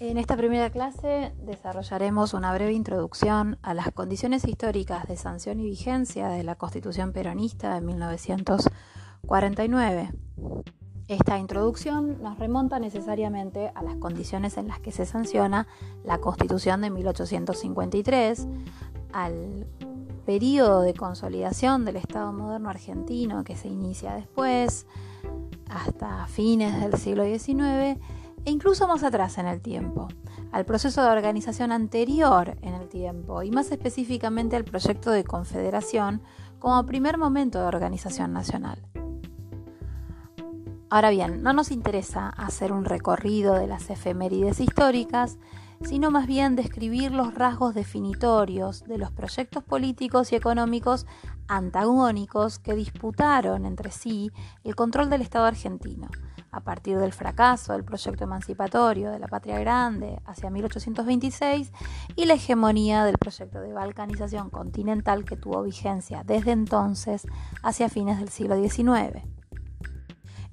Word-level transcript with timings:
En 0.00 0.16
esta 0.16 0.34
primera 0.34 0.70
clase 0.70 1.34
desarrollaremos 1.42 2.32
una 2.32 2.54
breve 2.54 2.72
introducción 2.72 3.58
a 3.60 3.74
las 3.74 3.92
condiciones 3.92 4.46
históricas 4.46 5.06
de 5.06 5.18
sanción 5.18 5.60
y 5.60 5.64
vigencia 5.64 6.28
de 6.28 6.42
la 6.42 6.54
Constitución 6.54 7.12
peronista 7.12 7.74
de 7.74 7.82
1949. 7.82 10.10
Esta 11.06 11.38
introducción 11.38 12.22
nos 12.22 12.38
remonta 12.38 12.78
necesariamente 12.78 13.72
a 13.74 13.82
las 13.82 13.96
condiciones 13.96 14.56
en 14.56 14.68
las 14.68 14.80
que 14.80 14.90
se 14.90 15.04
sanciona 15.04 15.66
la 16.02 16.16
Constitución 16.16 16.80
de 16.80 16.88
1853, 16.88 18.48
al 19.12 19.66
periodo 20.24 20.80
de 20.80 20.94
consolidación 20.94 21.84
del 21.84 21.96
Estado 21.96 22.32
moderno 22.32 22.70
argentino 22.70 23.44
que 23.44 23.54
se 23.54 23.68
inicia 23.68 24.14
después, 24.14 24.86
hasta 25.68 26.26
fines 26.26 26.80
del 26.80 26.98
siglo 26.98 27.24
XIX, 27.24 28.00
e 28.44 28.50
incluso 28.50 28.86
más 28.88 29.02
atrás 29.02 29.38
en 29.38 29.46
el 29.46 29.60
tiempo, 29.60 30.08
al 30.52 30.64
proceso 30.64 31.02
de 31.02 31.10
organización 31.10 31.72
anterior 31.72 32.56
en 32.62 32.74
el 32.74 32.88
tiempo 32.88 33.42
y 33.42 33.50
más 33.50 33.70
específicamente 33.70 34.56
al 34.56 34.64
proyecto 34.64 35.10
de 35.10 35.24
confederación 35.24 36.22
como 36.58 36.86
primer 36.86 37.18
momento 37.18 37.60
de 37.60 37.66
organización 37.66 38.32
nacional. 38.32 38.82
Ahora 40.92 41.10
bien, 41.10 41.42
no 41.42 41.52
nos 41.52 41.70
interesa 41.70 42.28
hacer 42.30 42.72
un 42.72 42.84
recorrido 42.84 43.54
de 43.54 43.68
las 43.68 43.90
efemérides 43.90 44.58
históricas, 44.58 45.38
sino 45.82 46.10
más 46.10 46.26
bien 46.26 46.56
describir 46.56 47.12
los 47.12 47.34
rasgos 47.34 47.74
definitorios 47.74 48.82
de 48.84 48.98
los 48.98 49.12
proyectos 49.12 49.62
políticos 49.62 50.32
y 50.32 50.36
económicos 50.36 51.06
antagónicos 51.46 52.58
que 52.58 52.74
disputaron 52.74 53.66
entre 53.66 53.90
sí 53.92 54.30
el 54.64 54.74
control 54.74 55.10
del 55.10 55.22
Estado 55.22 55.46
argentino 55.46 56.08
a 56.52 56.60
partir 56.60 56.98
del 56.98 57.12
fracaso 57.12 57.72
del 57.72 57.84
proyecto 57.84 58.24
emancipatorio 58.24 59.10
de 59.10 59.18
la 59.18 59.28
Patria 59.28 59.58
Grande 59.58 60.20
hacia 60.26 60.50
1826 60.50 61.72
y 62.16 62.24
la 62.26 62.34
hegemonía 62.34 63.04
del 63.04 63.18
proyecto 63.18 63.60
de 63.60 63.72
balcanización 63.72 64.50
continental 64.50 65.24
que 65.24 65.36
tuvo 65.36 65.62
vigencia 65.62 66.22
desde 66.24 66.52
entonces 66.52 67.26
hacia 67.62 67.88
fines 67.88 68.18
del 68.18 68.28
siglo 68.28 68.56
XIX. 68.56 69.22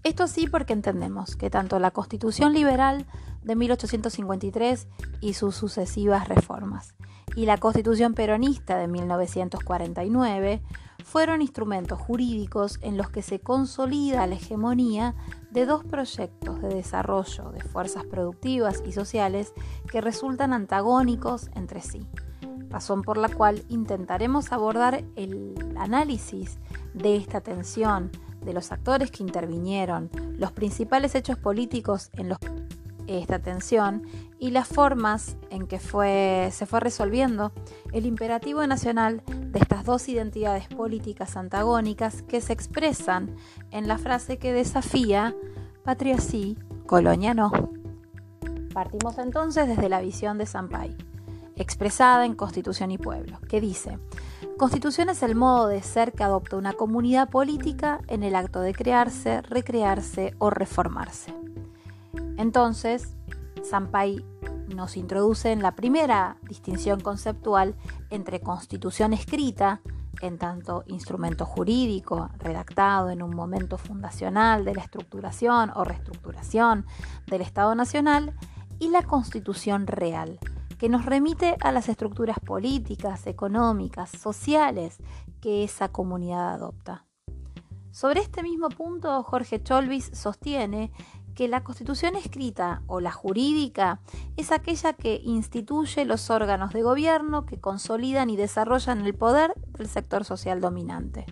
Esto 0.03 0.27
sí 0.27 0.47
porque 0.47 0.73
entendemos 0.73 1.35
que 1.35 1.49
tanto 1.49 1.79
la 1.79 1.91
Constitución 1.91 2.53
liberal 2.53 3.05
de 3.41 3.55
1853 3.55 4.87
y 5.21 5.33
sus 5.33 5.55
sucesivas 5.55 6.27
reformas 6.27 6.95
y 7.35 7.45
la 7.45 7.57
Constitución 7.57 8.13
peronista 8.13 8.77
de 8.77 8.87
1949 8.87 10.61
fueron 11.17 11.41
instrumentos 11.41 11.99
jurídicos 11.99 12.77
en 12.83 12.95
los 12.95 13.09
que 13.09 13.23
se 13.23 13.39
consolida 13.39 14.27
la 14.27 14.35
hegemonía 14.35 15.15
de 15.49 15.65
dos 15.65 15.83
proyectos 15.83 16.61
de 16.61 16.67
desarrollo 16.67 17.49
de 17.49 17.59
fuerzas 17.59 18.05
productivas 18.05 18.83
y 18.85 18.91
sociales 18.91 19.51
que 19.91 19.99
resultan 19.99 20.53
antagónicos 20.53 21.49
entre 21.55 21.81
sí, 21.81 22.07
razón 22.69 23.01
por 23.01 23.17
la 23.17 23.29
cual 23.29 23.63
intentaremos 23.67 24.51
abordar 24.51 25.05
el 25.15 25.55
análisis 25.79 26.59
de 26.93 27.15
esta 27.15 27.41
tensión, 27.41 28.11
de 28.45 28.53
los 28.53 28.71
actores 28.71 29.09
que 29.09 29.23
intervinieron, 29.23 30.11
los 30.37 30.51
principales 30.51 31.15
hechos 31.15 31.39
políticos 31.39 32.11
en 32.13 32.29
los 32.29 32.37
esta 33.07 33.39
tensión 33.39 34.03
y 34.39 34.51
las 34.51 34.67
formas 34.67 35.37
en 35.49 35.67
que 35.67 35.79
fue, 35.79 36.49
se 36.51 36.65
fue 36.65 36.79
resolviendo 36.79 37.51
el 37.91 38.05
imperativo 38.05 38.65
nacional 38.67 39.23
de 39.27 39.59
estas 39.59 39.85
dos 39.85 40.07
identidades 40.09 40.67
políticas 40.67 41.37
antagónicas 41.37 42.21
que 42.21 42.41
se 42.41 42.53
expresan 42.53 43.35
en 43.71 43.87
la 43.87 43.97
frase 43.97 44.37
que 44.37 44.53
desafía 44.53 45.35
patria 45.83 46.19
sí, 46.19 46.57
colonia 46.85 47.33
no. 47.33 47.51
Partimos 48.73 49.17
entonces 49.17 49.67
desde 49.67 49.89
la 49.89 50.01
visión 50.01 50.37
de 50.37 50.45
Sampay, 50.45 50.95
expresada 51.55 52.25
en 52.25 52.35
Constitución 52.35 52.91
y 52.91 52.97
Pueblo, 52.97 53.39
que 53.47 53.61
dice, 53.61 53.97
Constitución 54.57 55.09
es 55.09 55.23
el 55.23 55.35
modo 55.35 55.67
de 55.67 55.81
ser 55.81 56.13
que 56.13 56.23
adopta 56.23 56.57
una 56.57 56.73
comunidad 56.73 57.29
política 57.29 58.01
en 58.07 58.23
el 58.23 58.35
acto 58.35 58.59
de 58.59 58.73
crearse, 58.73 59.41
recrearse 59.43 60.33
o 60.39 60.49
reformarse. 60.49 61.33
Entonces, 62.37 63.15
Sampay 63.63 64.23
nos 64.75 64.95
introduce 64.95 65.51
en 65.51 65.61
la 65.61 65.75
primera 65.75 66.37
distinción 66.47 66.99
conceptual 66.99 67.75
entre 68.09 68.39
constitución 68.41 69.13
escrita, 69.13 69.81
en 70.21 70.37
tanto 70.37 70.83
instrumento 70.87 71.45
jurídico 71.45 72.29
redactado 72.39 73.09
en 73.09 73.21
un 73.21 73.35
momento 73.35 73.77
fundacional 73.77 74.65
de 74.65 74.73
la 74.73 74.81
estructuración 74.81 75.71
o 75.75 75.83
reestructuración 75.83 76.85
del 77.27 77.41
Estado 77.41 77.75
Nacional, 77.75 78.33
y 78.79 78.89
la 78.89 79.01
constitución 79.01 79.87
real, 79.87 80.39
que 80.77 80.89
nos 80.89 81.05
remite 81.05 81.57
a 81.61 81.71
las 81.71 81.89
estructuras 81.89 82.39
políticas, 82.39 83.25
económicas, 83.25 84.11
sociales 84.11 84.97
que 85.41 85.63
esa 85.63 85.89
comunidad 85.89 86.53
adopta. 86.53 87.05
Sobre 87.91 88.21
este 88.21 88.43
mismo 88.43 88.69
punto, 88.69 89.23
Jorge 89.23 89.63
Cholvis 89.63 90.11
sostiene 90.13 90.91
que 91.37 91.47
la 91.47 91.63
constitución 91.63 92.15
escrita 92.15 92.81
o 92.87 92.99
la 92.99 93.11
jurídica 93.11 93.99
es 94.37 94.51
aquella 94.51 94.93
que 94.93 95.21
instituye 95.23 96.03
los 96.03 96.31
órganos 96.31 96.73
de 96.73 96.81
gobierno 96.81 97.45
que 97.45 97.59
consolidan 97.61 98.31
y 98.31 98.35
desarrollan 98.35 99.05
el 99.05 99.13
poder 99.13 99.53
del 99.77 99.87
sector 99.87 100.25
social 100.25 100.61
dominante. 100.61 101.27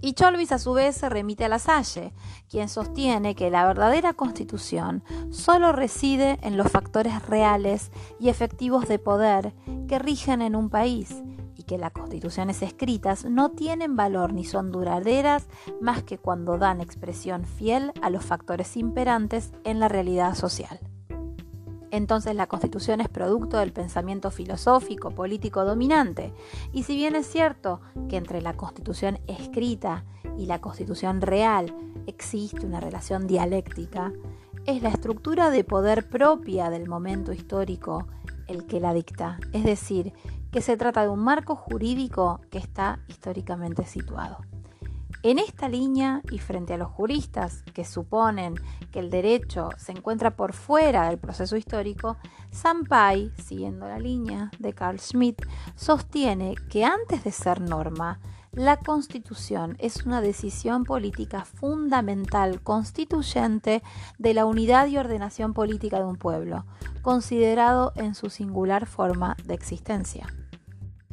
Y 0.00 0.12
Cholvis 0.12 0.52
a 0.52 0.60
su 0.60 0.74
vez 0.74 0.94
se 0.94 1.08
remite 1.08 1.44
a 1.44 1.48
la 1.48 1.58
Salle, 1.58 2.12
quien 2.48 2.68
sostiene 2.68 3.34
que 3.34 3.50
la 3.50 3.66
verdadera 3.66 4.14
constitución 4.14 5.02
solo 5.30 5.72
reside 5.72 6.38
en 6.42 6.56
los 6.56 6.70
factores 6.70 7.20
reales 7.26 7.90
y 8.20 8.28
efectivos 8.28 8.86
de 8.86 9.00
poder 9.00 9.54
que 9.88 9.98
rigen 9.98 10.40
en 10.40 10.54
un 10.54 10.70
país 10.70 11.20
que 11.62 11.78
las 11.78 11.92
constituciones 11.92 12.62
escritas 12.62 13.24
no 13.24 13.50
tienen 13.50 13.96
valor 13.96 14.32
ni 14.32 14.44
son 14.44 14.72
duraderas 14.72 15.46
más 15.80 16.02
que 16.02 16.18
cuando 16.18 16.58
dan 16.58 16.80
expresión 16.80 17.44
fiel 17.44 17.92
a 18.02 18.10
los 18.10 18.24
factores 18.24 18.76
imperantes 18.76 19.52
en 19.64 19.80
la 19.80 19.88
realidad 19.88 20.34
social. 20.34 20.80
Entonces 21.92 22.34
la 22.34 22.46
constitución 22.46 23.02
es 23.02 23.08
producto 23.10 23.58
del 23.58 23.72
pensamiento 23.72 24.30
filosófico, 24.30 25.10
político 25.10 25.64
dominante, 25.66 26.32
y 26.72 26.84
si 26.84 26.96
bien 26.96 27.14
es 27.14 27.26
cierto 27.26 27.82
que 28.08 28.16
entre 28.16 28.40
la 28.40 28.54
constitución 28.54 29.20
escrita 29.26 30.04
y 30.38 30.46
la 30.46 30.60
constitución 30.60 31.20
real 31.20 31.74
existe 32.06 32.64
una 32.64 32.80
relación 32.80 33.26
dialéctica, 33.26 34.10
es 34.64 34.82
la 34.82 34.88
estructura 34.88 35.50
de 35.50 35.64
poder 35.64 36.08
propia 36.08 36.70
del 36.70 36.88
momento 36.88 37.32
histórico 37.32 38.06
el 38.46 38.64
que 38.66 38.80
la 38.80 38.94
dicta, 38.94 39.38
es 39.52 39.64
decir, 39.64 40.14
que 40.52 40.60
se 40.60 40.76
trata 40.76 41.02
de 41.02 41.08
un 41.08 41.24
marco 41.24 41.56
jurídico 41.56 42.40
que 42.50 42.58
está 42.58 43.00
históricamente 43.08 43.86
situado. 43.86 44.38
En 45.24 45.38
esta 45.38 45.68
línea 45.68 46.20
y 46.32 46.40
frente 46.40 46.74
a 46.74 46.78
los 46.78 46.90
juristas 46.90 47.62
que 47.74 47.84
suponen 47.84 48.54
que 48.90 48.98
el 48.98 49.08
derecho 49.08 49.70
se 49.76 49.92
encuentra 49.92 50.34
por 50.34 50.52
fuera 50.52 51.08
del 51.08 51.18
proceso 51.18 51.56
histórico, 51.56 52.16
Sampay, 52.50 53.32
siguiendo 53.38 53.86
la 53.86 54.00
línea 54.00 54.50
de 54.58 54.72
Carl 54.72 54.98
Schmitt, 54.98 55.40
sostiene 55.76 56.56
que 56.68 56.84
antes 56.84 57.22
de 57.22 57.30
ser 57.30 57.60
norma, 57.60 58.18
la 58.50 58.76
constitución 58.76 59.76
es 59.78 60.04
una 60.04 60.20
decisión 60.20 60.84
política 60.84 61.44
fundamental 61.44 62.60
constituyente 62.60 63.82
de 64.18 64.34
la 64.34 64.44
unidad 64.44 64.88
y 64.88 64.98
ordenación 64.98 65.54
política 65.54 65.98
de 65.98 66.04
un 66.04 66.16
pueblo, 66.16 66.66
considerado 67.00 67.92
en 67.94 68.16
su 68.16 68.28
singular 68.28 68.86
forma 68.86 69.36
de 69.44 69.54
existencia. 69.54 70.26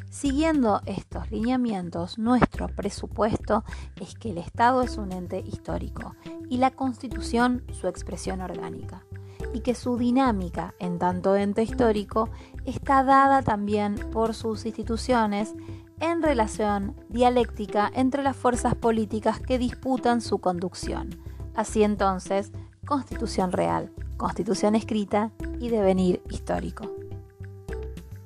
Siguiendo 0.10 0.82
estos 0.88 1.30
lineamientos, 1.30 2.18
nuestro 2.18 2.68
presupuesto 2.68 3.64
es 4.02 4.16
que 4.16 4.32
el 4.32 4.40
Estado 4.40 4.82
es 4.82 4.98
un 4.98 5.12
ente 5.12 5.40
histórico 5.40 6.16
y 6.50 6.58
la 6.58 6.72
Constitución 6.72 7.64
su 7.80 7.88
expresión 7.88 8.42
orgánica, 8.42 9.06
y 9.54 9.60
que 9.60 9.76
su 9.76 9.98
dinámica 9.98 10.74
en 10.80 10.98
tanto 10.98 11.36
ente 11.36 11.62
histórico 11.62 12.28
está 12.66 13.04
dada 13.04 13.44
también 13.44 13.96
por 14.12 14.34
sus 14.34 14.66
instituciones 14.66 15.54
en 16.00 16.24
relación 16.24 16.96
dialéctica 17.10 17.92
entre 17.94 18.24
las 18.24 18.36
fuerzas 18.36 18.74
políticas 18.74 19.40
que 19.40 19.60
disputan 19.60 20.22
su 20.22 20.40
conducción. 20.40 21.22
Así 21.54 21.84
entonces, 21.84 22.52
Constitución 22.84 23.52
real, 23.52 23.92
Constitución 24.18 24.74
escrita 24.74 25.32
y 25.60 25.70
devenir 25.70 26.24
histórico. 26.32 26.90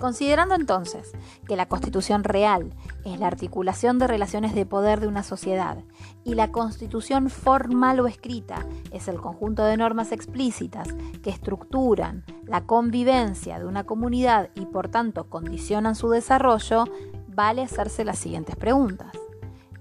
Considerando 0.04 0.56
entonces 0.56 1.14
que 1.48 1.56
la 1.56 1.70
constitución 1.70 2.26
real 2.26 2.74
es 3.06 3.22
la 3.22 3.28
articulación 3.28 4.00
de 4.00 4.08
relaciones 4.08 4.54
de 4.54 4.66
poder 4.66 5.00
de 5.00 5.08
una 5.08 5.24
sociedad 5.24 5.78
y 6.26 6.36
la 6.36 6.52
constitución 6.52 7.30
formal 7.30 8.02
o 8.02 8.08
escrita 8.08 8.66
es 8.92 9.08
el 9.08 9.16
conjunto 9.16 9.64
de 9.64 9.78
normas 9.78 10.12
explícitas 10.12 10.90
que 11.24 11.30
estructuran 11.30 12.26
la 12.44 12.66
convivencia 12.66 13.60
de 13.60 13.66
una 13.66 13.86
comunidad 13.86 14.50
y 14.56 14.66
por 14.66 14.90
tanto 14.90 15.30
condicionan 15.30 15.96
su 15.96 16.10
desarrollo, 16.10 16.84
vale 17.30 17.62
hacerse 17.62 18.04
las 18.04 18.20
siguientes 18.20 18.58
preguntas. 18.58 19.14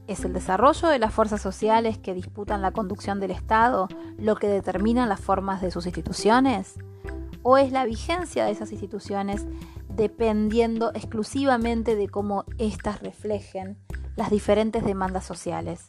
¿Es 0.07 0.25
el 0.25 0.35
desarrollo 0.35 0.87
de 0.87 1.01
las 1.01 1.13
fuerzas 1.13 1.43
sociales 1.43 1.99
que 1.99 2.15
disputan 2.15 2.63
la 2.63 2.71
conducción 2.71 3.19
del 3.19 3.33
Estado 3.33 3.89
lo 4.19 4.37
que 4.37 4.47
determina 4.47 5.05
las 5.05 5.19
formas 5.19 5.61
de 5.61 5.73
sus 5.73 5.87
instituciones? 5.87 6.75
¿O 7.45 7.59
es 7.59 7.73
la 7.73 7.85
vigencia 7.85 8.45
de 8.45 8.53
esas 8.53 8.71
instituciones 8.71 9.45
dependiendo 9.97 10.91
exclusivamente 10.95 11.97
de 11.97 12.09
cómo 12.09 12.45
éstas 12.59 13.01
reflejen 13.01 13.79
las 14.17 14.31
diferentes 14.31 14.85
demandas 14.85 15.25
sociales? 15.25 15.89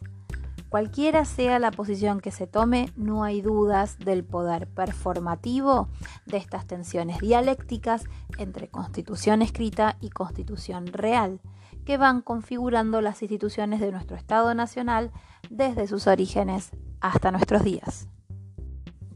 Cualquiera 0.73 1.23
sea 1.23 1.59
la 1.59 1.69
posición 1.69 2.19
que 2.19 2.31
se 2.31 2.47
tome, 2.47 2.91
no 2.95 3.23
hay 3.23 3.43
dudas 3.43 3.99
del 3.99 4.23
poder 4.23 4.67
performativo 4.67 5.87
de 6.25 6.37
estas 6.37 6.65
tensiones 6.65 7.19
dialécticas 7.19 8.05
entre 8.39 8.69
constitución 8.69 9.43
escrita 9.43 9.97
y 10.01 10.09
constitución 10.09 10.87
real, 10.87 11.41
que 11.85 11.97
van 11.97 12.21
configurando 12.21 13.01
las 13.01 13.21
instituciones 13.21 13.81
de 13.81 13.91
nuestro 13.91 14.17
Estado 14.17 14.55
Nacional 14.55 15.11
desde 15.51 15.85
sus 15.85 16.07
orígenes 16.07 16.71
hasta 17.01 17.29
nuestros 17.29 17.63
días. 17.63 18.07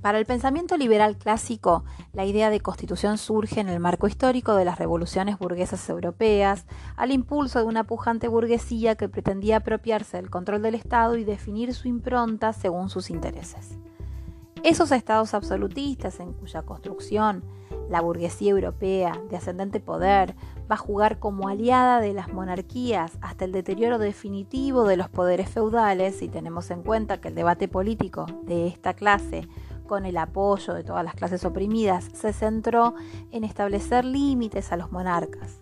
Para 0.01 0.19
el 0.19 0.25
pensamiento 0.25 0.77
liberal 0.77 1.17
clásico, 1.17 1.83
la 2.13 2.25
idea 2.25 2.49
de 2.49 2.59
constitución 2.59 3.17
surge 3.17 3.59
en 3.59 3.67
el 3.67 3.79
marco 3.79 4.07
histórico 4.07 4.55
de 4.55 4.63
las 4.63 4.77
revoluciones 4.77 5.39
burguesas 5.39 5.89
europeas, 5.89 6.65
al 6.95 7.11
impulso 7.11 7.59
de 7.59 7.65
una 7.65 7.83
pujante 7.83 8.27
burguesía 8.27 8.95
que 8.95 9.09
pretendía 9.09 9.57
apropiarse 9.57 10.17
del 10.17 10.29
control 10.29 10.61
del 10.61 10.75
Estado 10.75 11.17
y 11.17 11.23
definir 11.23 11.73
su 11.73 11.87
impronta 11.87 12.53
según 12.53 12.89
sus 12.89 13.09
intereses. 13.09 13.77
Esos 14.63 14.91
estados 14.91 15.33
absolutistas 15.33 16.19
en 16.19 16.33
cuya 16.33 16.61
construcción 16.61 17.43
la 17.89 18.01
burguesía 18.01 18.51
europea 18.51 19.19
de 19.29 19.37
ascendente 19.37 19.79
poder 19.79 20.35
va 20.69 20.75
a 20.75 20.79
jugar 20.79 21.19
como 21.19 21.47
aliada 21.47 22.01
de 22.01 22.13
las 22.13 22.33
monarquías 22.33 23.17
hasta 23.21 23.45
el 23.45 23.51
deterioro 23.51 23.97
definitivo 23.97 24.83
de 24.83 24.97
los 24.97 25.09
poderes 25.09 25.49
feudales, 25.49 26.17
si 26.17 26.27
tenemos 26.27 26.69
en 26.69 26.83
cuenta 26.83 27.21
que 27.21 27.29
el 27.29 27.35
debate 27.35 27.67
político 27.67 28.25
de 28.43 28.67
esta 28.67 28.93
clase 28.93 29.47
con 29.87 30.05
el 30.05 30.17
apoyo 30.17 30.73
de 30.73 30.83
todas 30.83 31.03
las 31.03 31.15
clases 31.15 31.45
oprimidas, 31.45 32.09
se 32.13 32.33
centró 32.33 32.93
en 33.31 33.43
establecer 33.43 34.05
límites 34.05 34.71
a 34.71 34.77
los 34.77 34.91
monarcas. 34.91 35.61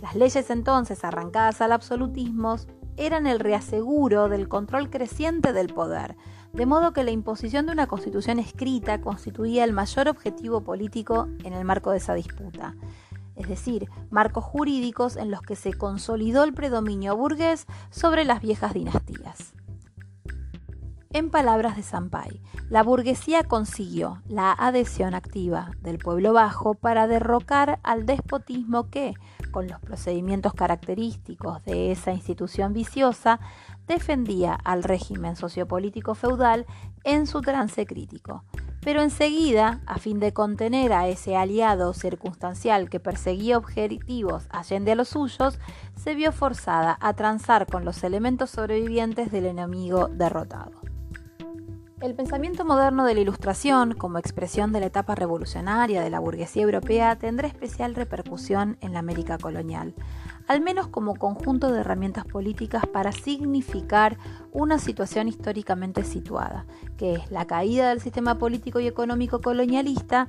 Las 0.00 0.14
leyes 0.14 0.50
entonces 0.50 1.02
arrancadas 1.04 1.60
al 1.60 1.72
absolutismo 1.72 2.56
eran 2.96 3.26
el 3.26 3.40
reaseguro 3.40 4.28
del 4.28 4.48
control 4.48 4.88
creciente 4.90 5.52
del 5.52 5.72
poder, 5.72 6.16
de 6.52 6.66
modo 6.66 6.92
que 6.92 7.04
la 7.04 7.10
imposición 7.10 7.66
de 7.66 7.72
una 7.72 7.86
constitución 7.86 8.38
escrita 8.38 9.00
constituía 9.00 9.64
el 9.64 9.72
mayor 9.72 10.08
objetivo 10.08 10.62
político 10.62 11.28
en 11.44 11.52
el 11.52 11.64
marco 11.64 11.90
de 11.90 11.98
esa 11.98 12.14
disputa, 12.14 12.74
es 13.34 13.48
decir, 13.48 13.88
marcos 14.10 14.44
jurídicos 14.44 15.16
en 15.16 15.30
los 15.30 15.42
que 15.42 15.56
se 15.56 15.74
consolidó 15.74 16.44
el 16.44 16.54
predominio 16.54 17.16
burgués 17.16 17.66
sobre 17.90 18.24
las 18.24 18.40
viejas 18.40 18.72
dinastías. 18.72 19.52
En 21.12 21.30
palabras 21.30 21.76
de 21.76 21.82
Sampay, 21.82 22.40
la 22.68 22.82
burguesía 22.82 23.44
consiguió 23.44 24.22
la 24.28 24.52
adhesión 24.52 25.14
activa 25.14 25.70
del 25.80 25.98
pueblo 25.98 26.32
bajo 26.32 26.74
para 26.74 27.06
derrocar 27.06 27.78
al 27.84 28.06
despotismo 28.06 28.90
que, 28.90 29.14
con 29.50 29.68
los 29.68 29.80
procedimientos 29.80 30.52
característicos 30.52 31.64
de 31.64 31.92
esa 31.92 32.12
institución 32.12 32.72
viciosa, 32.72 33.40
defendía 33.86 34.54
al 34.54 34.82
régimen 34.82 35.36
sociopolítico 35.36 36.14
feudal 36.14 36.66
en 37.04 37.26
su 37.26 37.40
trance 37.40 37.86
crítico. 37.86 38.44
Pero 38.82 39.02
enseguida, 39.02 39.80
a 39.86 39.98
fin 39.98 40.20
de 40.20 40.32
contener 40.32 40.92
a 40.92 41.08
ese 41.08 41.36
aliado 41.36 41.92
circunstancial 41.94 42.90
que 42.90 43.00
perseguía 43.00 43.58
objetivos 43.58 44.46
allende 44.50 44.92
a 44.92 44.96
los 44.96 45.08
suyos, 45.08 45.58
se 45.96 46.14
vio 46.14 46.30
forzada 46.30 46.96
a 47.00 47.14
transar 47.14 47.66
con 47.66 47.84
los 47.84 48.04
elementos 48.04 48.50
sobrevivientes 48.50 49.32
del 49.32 49.46
enemigo 49.46 50.08
derrotado. 50.08 50.85
El 52.02 52.14
pensamiento 52.14 52.66
moderno 52.66 53.06
de 53.06 53.14
la 53.14 53.20
Ilustración, 53.20 53.94
como 53.94 54.18
expresión 54.18 54.70
de 54.70 54.80
la 54.80 54.86
etapa 54.86 55.14
revolucionaria 55.14 56.02
de 56.02 56.10
la 56.10 56.20
burguesía 56.20 56.62
europea, 56.62 57.16
tendrá 57.16 57.48
especial 57.48 57.94
repercusión 57.94 58.76
en 58.82 58.92
la 58.92 58.98
América 58.98 59.38
colonial, 59.38 59.94
al 60.46 60.60
menos 60.60 60.88
como 60.88 61.16
conjunto 61.16 61.72
de 61.72 61.80
herramientas 61.80 62.26
políticas 62.26 62.84
para 62.86 63.12
significar 63.12 64.18
una 64.52 64.78
situación 64.78 65.26
históricamente 65.26 66.04
situada, 66.04 66.66
que 66.98 67.14
es 67.14 67.30
la 67.30 67.46
caída 67.46 67.88
del 67.88 68.02
sistema 68.02 68.36
político 68.36 68.78
y 68.78 68.86
económico 68.86 69.40
colonialista 69.40 70.28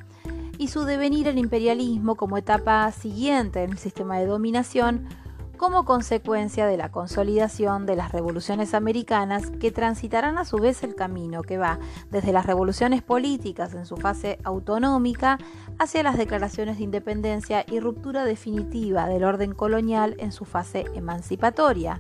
y 0.58 0.70
su 0.70 0.86
devenir 0.86 1.28
el 1.28 1.38
imperialismo 1.38 2.16
como 2.16 2.38
etapa 2.38 2.90
siguiente 2.94 3.64
en 3.64 3.72
el 3.72 3.78
sistema 3.78 4.18
de 4.20 4.26
dominación, 4.26 5.10
como 5.58 5.86
consecuencia 5.86 6.68
de 6.68 6.78
la 6.78 6.90
consolidación 6.90 7.86
de 7.86 7.96
las 7.96 8.12
revoluciones 8.12 8.74
americanas 8.74 9.50
que 9.60 9.72
transitarán 9.72 10.38
a 10.38 10.46
su 10.46 10.58
vez 10.58 10.84
el 10.84 10.96
camino 10.96 11.42
que 11.42 11.58
va 11.58 11.80
desde 12.12 12.32
las 12.32 12.46
revoluciones 12.46 13.02
políticas 13.02 13.74
en 13.74 13.86
su 13.86 13.98
fase 13.98 14.40
autonómica 14.44 15.40
hacia 15.80 16.04
las 16.04 16.18
declaraciones 16.18 16.78
de 16.78 16.84
independencia 16.84 17.66
y 17.68 17.80
ruptura 17.80 18.24
definitiva 18.24 19.08
del 19.08 19.24
orden 19.24 19.54
colonial 19.54 20.16
en 20.20 20.32
su 20.32 20.46
fase 20.46 20.86
emancipatoria 20.94 21.98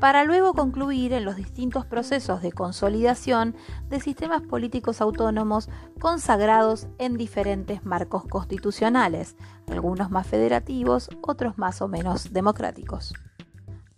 para 0.00 0.24
luego 0.24 0.54
concluir 0.54 1.12
en 1.12 1.24
los 1.24 1.36
distintos 1.36 1.84
procesos 1.86 2.40
de 2.42 2.52
consolidación 2.52 3.54
de 3.88 4.00
sistemas 4.00 4.42
políticos 4.42 5.00
autónomos 5.00 5.68
consagrados 6.00 6.88
en 6.98 7.16
diferentes 7.16 7.84
marcos 7.84 8.24
constitucionales, 8.24 9.36
algunos 9.70 10.10
más 10.10 10.26
federativos, 10.26 11.10
otros 11.22 11.58
más 11.58 11.82
o 11.82 11.88
menos 11.88 12.32
democráticos 12.32 13.12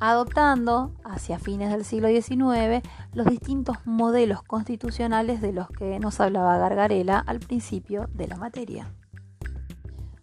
adoptando 0.05 0.97
hacia 1.05 1.39
fines 1.39 1.71
del 1.71 1.85
siglo 1.85 2.09
XIX 2.09 2.83
los 3.15 3.25
distintos 3.25 3.77
modelos 3.85 4.43
constitucionales 4.43 5.41
de 5.41 5.53
los 5.53 5.69
que 5.71 6.01
nos 6.01 6.19
hablaba 6.19 6.59
Gargarela 6.59 7.21
al 7.21 7.39
principio 7.39 8.09
de 8.13 8.27
la 8.27 8.37
materia. 8.37 8.93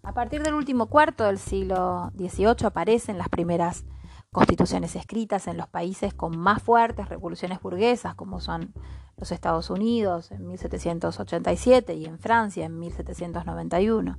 A 0.04 0.14
partir 0.14 0.44
del 0.44 0.56
último 0.56 0.88
cuarto 0.88 1.24
del 1.24 1.38
siglo 1.38 2.12
XVIII 2.18 2.66
aparecen 2.66 3.18
las 3.18 3.30
primeras 3.30 3.86
constituciones 4.32 4.96
escritas 4.96 5.48
en 5.48 5.58
los 5.58 5.68
países 5.68 6.14
con 6.14 6.38
más 6.38 6.62
fuertes 6.62 7.10
revoluciones 7.10 7.60
burguesas, 7.62 8.16
como 8.16 8.40
son 8.40 8.74
los 9.18 9.32
Estados 9.32 9.70
Unidos 9.70 10.32
en 10.32 10.48
1787 10.48 11.96
y 11.96 12.06
en 12.06 12.20
Francia 12.20 12.66
en 12.66 12.80
1791. 12.80 14.18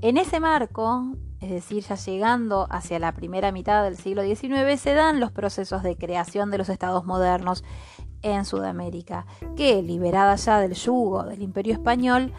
En 0.00 0.16
ese 0.16 0.38
marco, 0.38 1.12
es 1.40 1.50
decir, 1.50 1.82
ya 1.84 1.96
llegando 1.96 2.68
hacia 2.70 2.98
la 2.98 3.12
primera 3.12 3.50
mitad 3.50 3.82
del 3.82 3.96
siglo 3.96 4.22
XIX, 4.22 4.80
se 4.80 4.94
dan 4.94 5.18
los 5.18 5.32
procesos 5.32 5.82
de 5.82 5.96
creación 5.96 6.50
de 6.50 6.58
los 6.58 6.68
estados 6.68 7.04
modernos 7.04 7.64
en 8.22 8.44
Sudamérica, 8.44 9.26
que, 9.56 9.82
liberada 9.82 10.36
ya 10.36 10.60
del 10.60 10.74
yugo 10.74 11.24
del 11.24 11.42
imperio 11.42 11.72
español, 11.72 12.32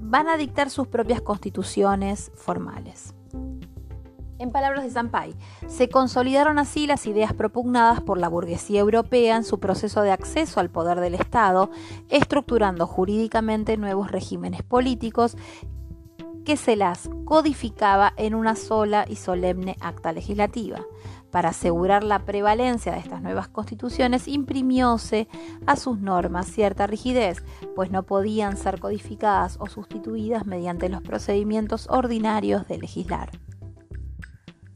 van 0.00 0.28
a 0.28 0.36
dictar 0.36 0.70
sus 0.70 0.88
propias 0.88 1.20
constituciones 1.20 2.30
formales. 2.36 3.14
En 4.38 4.50
palabras 4.50 4.82
de 4.82 4.90
Sampay, 4.90 5.34
se 5.68 5.88
consolidaron 5.88 6.58
así 6.58 6.86
las 6.86 7.06
ideas 7.06 7.32
propugnadas 7.32 8.00
por 8.00 8.18
la 8.18 8.28
burguesía 8.28 8.80
europea 8.80 9.36
en 9.36 9.44
su 9.44 9.60
proceso 9.60 10.02
de 10.02 10.10
acceso 10.10 10.58
al 10.58 10.70
poder 10.70 10.98
del 11.00 11.14
Estado, 11.14 11.70
estructurando 12.10 12.86
jurídicamente 12.86 13.76
nuevos 13.76 14.10
regímenes 14.10 14.62
políticos 14.62 15.36
que 16.44 16.56
se 16.56 16.76
las 16.76 17.08
codificaba 17.24 18.12
en 18.16 18.34
una 18.34 18.56
sola 18.56 19.06
y 19.08 19.16
solemne 19.16 19.76
acta 19.80 20.12
legislativa. 20.12 20.80
Para 21.30 21.48
asegurar 21.50 22.04
la 22.04 22.24
prevalencia 22.24 22.92
de 22.92 22.98
estas 22.98 23.22
nuevas 23.22 23.48
constituciones, 23.48 24.28
imprimióse 24.28 25.26
a 25.66 25.76
sus 25.76 25.98
normas 25.98 26.46
cierta 26.46 26.86
rigidez, 26.86 27.42
pues 27.74 27.90
no 27.90 28.04
podían 28.04 28.56
ser 28.56 28.78
codificadas 28.78 29.56
o 29.58 29.66
sustituidas 29.68 30.44
mediante 30.46 30.88
los 30.88 31.02
procedimientos 31.02 31.88
ordinarios 31.90 32.68
de 32.68 32.78
legislar. 32.78 33.30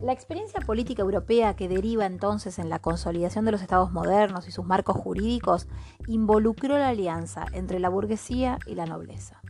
La 0.00 0.12
experiencia 0.12 0.60
política 0.60 1.02
europea 1.02 1.56
que 1.56 1.68
deriva 1.68 2.06
entonces 2.06 2.60
en 2.60 2.68
la 2.68 2.78
consolidación 2.78 3.44
de 3.44 3.50
los 3.50 3.62
estados 3.62 3.90
modernos 3.90 4.46
y 4.46 4.52
sus 4.52 4.64
marcos 4.64 4.96
jurídicos 4.96 5.66
involucró 6.06 6.78
la 6.78 6.90
alianza 6.90 7.46
entre 7.52 7.80
la 7.80 7.88
burguesía 7.88 8.58
y 8.64 8.76
la 8.76 8.86
nobleza. 8.86 9.42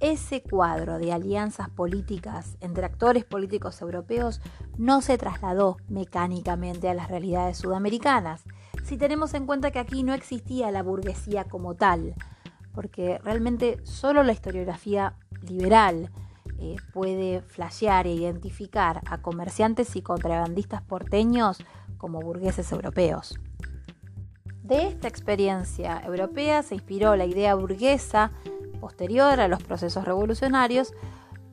Ese 0.00 0.42
cuadro 0.42 0.98
de 0.98 1.12
alianzas 1.12 1.70
políticas 1.70 2.56
entre 2.60 2.84
actores 2.84 3.24
políticos 3.24 3.80
europeos 3.80 4.40
no 4.76 5.02
se 5.02 5.18
trasladó 5.18 5.76
mecánicamente 5.88 6.88
a 6.88 6.94
las 6.94 7.08
realidades 7.08 7.56
sudamericanas, 7.56 8.42
si 8.82 8.98
tenemos 8.98 9.34
en 9.34 9.46
cuenta 9.46 9.70
que 9.70 9.78
aquí 9.78 10.02
no 10.02 10.14
existía 10.14 10.72
la 10.72 10.82
burguesía 10.82 11.44
como 11.44 11.76
tal, 11.76 12.14
porque 12.74 13.18
realmente 13.22 13.78
solo 13.84 14.24
la 14.24 14.32
historiografía 14.32 15.14
liberal 15.42 16.10
eh, 16.58 16.76
puede 16.92 17.42
flashear 17.42 18.06
e 18.06 18.12
identificar 18.12 19.00
a 19.06 19.18
comerciantes 19.18 19.96
y 19.96 20.02
contrabandistas 20.02 20.82
porteños 20.82 21.58
como 21.98 22.20
burgueses 22.20 22.70
europeos. 22.72 23.38
De 24.62 24.88
esta 24.88 25.06
experiencia 25.06 26.02
europea 26.04 26.62
se 26.62 26.74
inspiró 26.74 27.14
la 27.14 27.24
idea 27.24 27.54
burguesa 27.54 28.32
posterior 28.80 29.40
a 29.40 29.48
los 29.48 29.62
procesos 29.62 30.04
revolucionarios 30.04 30.92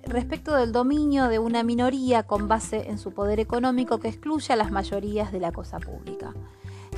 respecto 0.03 0.55
del 0.55 0.72
dominio 0.72 1.27
de 1.27 1.39
una 1.39 1.63
minoría 1.63 2.24
con 2.24 2.48
base 2.48 2.89
en 2.89 2.98
su 2.98 3.13
poder 3.13 3.39
económico 3.39 4.00
que 4.00 4.10
excluye 4.10 4.51
a 4.51 4.57
las 4.57 4.72
mayorías 4.72 5.31
de 5.31 5.39
la 5.39 5.51
cosa 5.51 5.79
pública, 5.79 6.33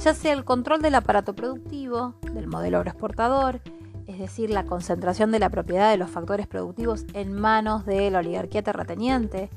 ya 0.03 0.13
sea 0.13 0.33
el 0.33 0.43
control 0.43 0.81
del 0.81 0.95
aparato 0.95 1.35
productivo, 1.35 2.15
del 2.33 2.47
modelo 2.47 2.77
agroexportador, 2.77 3.61
es 4.07 4.19
decir, 4.19 4.49
la 4.49 4.65
concentración 4.65 5.31
de 5.31 5.39
la 5.39 5.49
propiedad 5.49 5.89
de 5.91 5.97
los 5.97 6.09
factores 6.09 6.47
productivos 6.47 7.05
en 7.13 7.33
manos 7.33 7.85
de 7.85 8.11
la 8.11 8.19
oligarquía 8.19 8.63
terrateniente, 8.63 9.49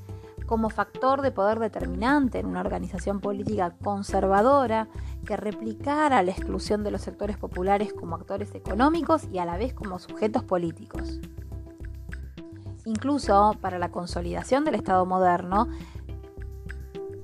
como 0.46 0.70
factor 0.70 1.20
de 1.20 1.30
poder 1.30 1.58
determinante 1.58 2.38
en 2.38 2.46
una 2.46 2.60
organización 2.60 3.20
política 3.20 3.74
conservadora 3.82 4.88
que 5.26 5.36
replicara 5.36 6.22
la 6.22 6.30
exclusión 6.30 6.82
de 6.82 6.90
los 6.90 7.02
sectores 7.02 7.36
populares 7.36 7.92
como 7.92 8.16
actores 8.16 8.54
económicos 8.54 9.28
y 9.30 9.38
a 9.38 9.44
la 9.44 9.58
vez 9.58 9.74
como 9.74 9.98
sujetos 9.98 10.42
políticos. 10.44 11.20
Incluso 12.86 13.54
para 13.60 13.78
la 13.78 13.90
consolidación 13.90 14.64
del 14.64 14.76
Estado 14.76 15.04
moderno, 15.04 15.68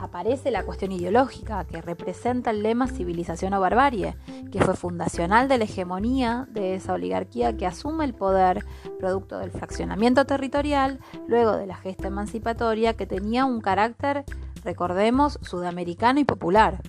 aparece 0.04 0.50
la 0.50 0.64
cuestión 0.64 0.92
ideológica 0.92 1.64
que 1.64 1.82
representa 1.82 2.50
el 2.50 2.62
lema 2.62 2.86
civilización 2.86 3.54
o 3.54 3.60
barbarie, 3.60 4.16
que 4.52 4.60
fue 4.60 4.76
fundacional 4.76 5.48
de 5.48 5.58
la 5.58 5.64
hegemonía 5.64 6.46
de 6.50 6.74
esa 6.74 6.92
oligarquía 6.92 7.56
que 7.56 7.66
asume 7.66 8.04
el 8.04 8.14
poder 8.14 8.64
producto 8.98 9.38
del 9.38 9.50
fraccionamiento 9.50 10.24
territorial 10.24 11.00
luego 11.26 11.56
de 11.56 11.66
la 11.66 11.76
gesta 11.76 12.08
emancipatoria 12.08 12.94
que 12.94 13.06
tenía 13.06 13.44
un 13.44 13.60
carácter, 13.60 14.24
recordemos, 14.62 15.38
sudamericano 15.42 16.20
y 16.20 16.24
popular, 16.24 16.80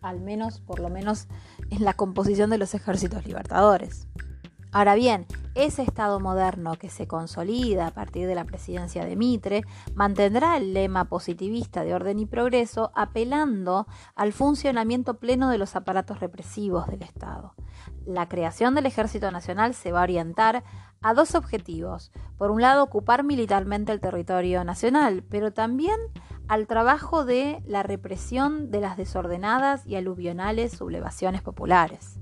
al 0.00 0.20
menos 0.20 0.60
por 0.60 0.80
lo 0.80 0.88
menos 0.88 1.28
en 1.70 1.84
la 1.84 1.94
composición 1.94 2.50
de 2.50 2.58
los 2.58 2.74
ejércitos 2.74 3.26
libertadores. 3.26 4.08
Ahora 4.74 4.94
bien, 4.94 5.26
ese 5.54 5.82
Estado 5.82 6.18
moderno 6.18 6.76
que 6.76 6.88
se 6.88 7.06
consolida 7.06 7.88
a 7.88 7.90
partir 7.90 8.26
de 8.26 8.34
la 8.34 8.46
presidencia 8.46 9.04
de 9.04 9.16
Mitre 9.16 9.64
mantendrá 9.94 10.56
el 10.56 10.72
lema 10.72 11.04
positivista 11.10 11.84
de 11.84 11.92
orden 11.92 12.18
y 12.18 12.24
progreso 12.24 12.90
apelando 12.94 13.86
al 14.14 14.32
funcionamiento 14.32 15.18
pleno 15.18 15.50
de 15.50 15.58
los 15.58 15.76
aparatos 15.76 16.20
represivos 16.20 16.86
del 16.86 17.02
Estado. 17.02 17.54
La 18.06 18.30
creación 18.30 18.74
del 18.74 18.86
Ejército 18.86 19.30
Nacional 19.30 19.74
se 19.74 19.92
va 19.92 20.00
a 20.00 20.04
orientar 20.04 20.64
a 21.02 21.12
dos 21.12 21.34
objetivos. 21.34 22.10
Por 22.38 22.50
un 22.50 22.62
lado, 22.62 22.82
ocupar 22.82 23.24
militarmente 23.24 23.92
el 23.92 24.00
territorio 24.00 24.64
nacional, 24.64 25.22
pero 25.28 25.52
también 25.52 25.98
al 26.48 26.66
trabajo 26.66 27.26
de 27.26 27.62
la 27.66 27.82
represión 27.82 28.70
de 28.70 28.80
las 28.80 28.96
desordenadas 28.96 29.86
y 29.86 29.96
aluvionales 29.96 30.72
sublevaciones 30.72 31.42
populares. 31.42 32.21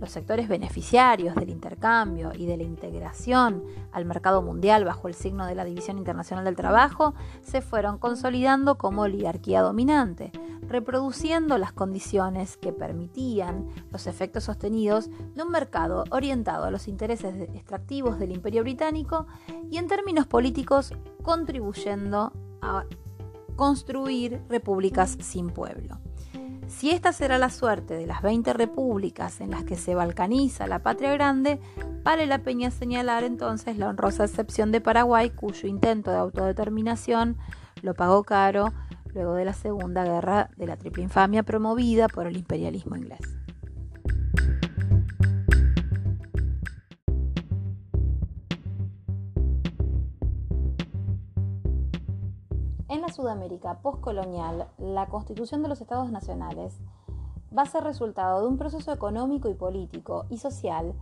Los 0.00 0.10
sectores 0.10 0.48
beneficiarios 0.48 1.34
del 1.34 1.48
intercambio 1.48 2.32
y 2.34 2.46
de 2.46 2.56
la 2.56 2.64
integración 2.64 3.62
al 3.92 4.04
mercado 4.04 4.42
mundial 4.42 4.84
bajo 4.84 5.08
el 5.08 5.14
signo 5.14 5.46
de 5.46 5.54
la 5.54 5.64
División 5.64 5.96
Internacional 5.96 6.44
del 6.44 6.56
Trabajo 6.56 7.14
se 7.40 7.62
fueron 7.62 7.98
consolidando 7.98 8.76
como 8.76 9.02
oligarquía 9.02 9.62
dominante, 9.62 10.32
reproduciendo 10.68 11.56
las 11.56 11.72
condiciones 11.72 12.56
que 12.56 12.72
permitían 12.72 13.68
los 13.90 14.06
efectos 14.06 14.44
sostenidos 14.44 15.08
de 15.34 15.42
un 15.42 15.50
mercado 15.50 16.04
orientado 16.10 16.64
a 16.64 16.70
los 16.70 16.88
intereses 16.88 17.34
extractivos 17.54 18.18
del 18.18 18.32
Imperio 18.32 18.62
Británico 18.62 19.26
y 19.70 19.78
en 19.78 19.88
términos 19.88 20.26
políticos 20.26 20.92
contribuyendo 21.22 22.32
a 22.60 22.84
construir 23.56 24.42
repúblicas 24.48 25.16
sin 25.20 25.48
pueblo. 25.48 25.98
Si 26.68 26.90
esta 26.90 27.12
será 27.12 27.38
la 27.38 27.48
suerte 27.48 27.94
de 27.94 28.06
las 28.06 28.22
20 28.22 28.52
repúblicas 28.52 29.40
en 29.40 29.50
las 29.50 29.64
que 29.64 29.76
se 29.76 29.94
balcaniza 29.94 30.66
la 30.66 30.80
patria 30.80 31.12
grande, 31.12 31.60
vale 32.02 32.26
la 32.26 32.42
peña 32.42 32.70
señalar 32.70 33.24
entonces 33.24 33.78
la 33.78 33.88
honrosa 33.88 34.24
excepción 34.24 34.72
de 34.72 34.80
Paraguay, 34.80 35.30
cuyo 35.30 35.68
intento 35.68 36.10
de 36.10 36.18
autodeterminación 36.18 37.36
lo 37.82 37.94
pagó 37.94 38.24
caro 38.24 38.72
luego 39.14 39.34
de 39.34 39.44
la 39.44 39.54
Segunda 39.54 40.04
Guerra 40.04 40.50
de 40.56 40.66
la 40.66 40.76
Triple 40.76 41.04
Infamia 41.04 41.42
promovida 41.42 42.08
por 42.08 42.26
el 42.26 42.36
imperialismo 42.36 42.96
inglés. 42.96 43.45
Sudamérica 53.16 53.80
postcolonial, 53.80 54.68
la 54.76 55.06
constitución 55.06 55.62
de 55.62 55.68
los 55.68 55.80
estados 55.80 56.12
nacionales 56.12 56.78
va 57.56 57.62
a 57.62 57.66
ser 57.66 57.82
resultado 57.82 58.42
de 58.42 58.48
un 58.48 58.58
proceso 58.58 58.92
económico 58.92 59.48
y 59.48 59.54
político 59.54 60.26
y 60.28 60.36
social 60.36 60.94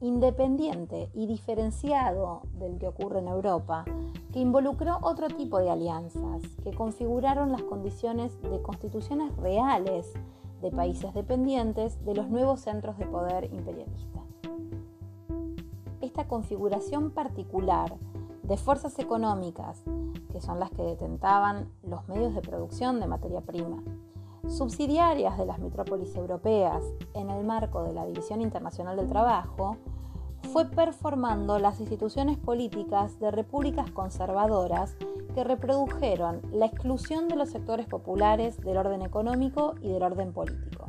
independiente 0.00 1.10
y 1.12 1.26
diferenciado 1.26 2.42
del 2.52 2.78
que 2.78 2.86
ocurre 2.86 3.18
en 3.18 3.28
Europa, 3.28 3.84
que 4.32 4.38
involucró 4.38 4.98
otro 5.02 5.26
tipo 5.26 5.58
de 5.58 5.70
alianzas, 5.70 6.42
que 6.62 6.72
configuraron 6.72 7.50
las 7.50 7.62
condiciones 7.62 8.40
de 8.42 8.62
constituciones 8.62 9.34
reales 9.36 10.12
de 10.62 10.70
países 10.70 11.14
dependientes 11.14 12.04
de 12.04 12.14
los 12.14 12.28
nuevos 12.28 12.60
centros 12.60 12.96
de 12.98 13.06
poder 13.06 13.52
imperialista. 13.52 14.20
Esta 16.00 16.28
configuración 16.28 17.10
particular 17.10 17.96
de 18.46 18.56
fuerzas 18.56 18.98
económicas 18.98 19.82
que 20.30 20.40
son 20.40 20.60
las 20.60 20.70
que 20.70 20.82
detentaban 20.82 21.70
los 21.82 22.06
medios 22.08 22.34
de 22.34 22.42
producción 22.42 23.00
de 23.00 23.06
materia 23.06 23.40
prima, 23.40 23.82
subsidiarias 24.48 25.36
de 25.38 25.46
las 25.46 25.58
metrópolis 25.58 26.14
europeas 26.14 26.84
en 27.14 27.30
el 27.30 27.44
marco 27.44 27.82
de 27.82 27.92
la 27.92 28.06
División 28.06 28.42
Internacional 28.42 28.96
del 28.96 29.08
Trabajo, 29.08 29.76
fue 30.52 30.66
performando 30.66 31.58
las 31.58 31.80
instituciones 31.80 32.38
políticas 32.38 33.18
de 33.18 33.30
repúblicas 33.30 33.90
conservadoras 33.90 34.94
que 35.34 35.42
reprodujeron 35.42 36.40
la 36.52 36.66
exclusión 36.66 37.28
de 37.28 37.36
los 37.36 37.50
sectores 37.50 37.86
populares 37.86 38.60
del 38.60 38.76
orden 38.76 39.02
económico 39.02 39.74
y 39.80 39.88
del 39.88 40.02
orden 40.02 40.32
político. 40.32 40.88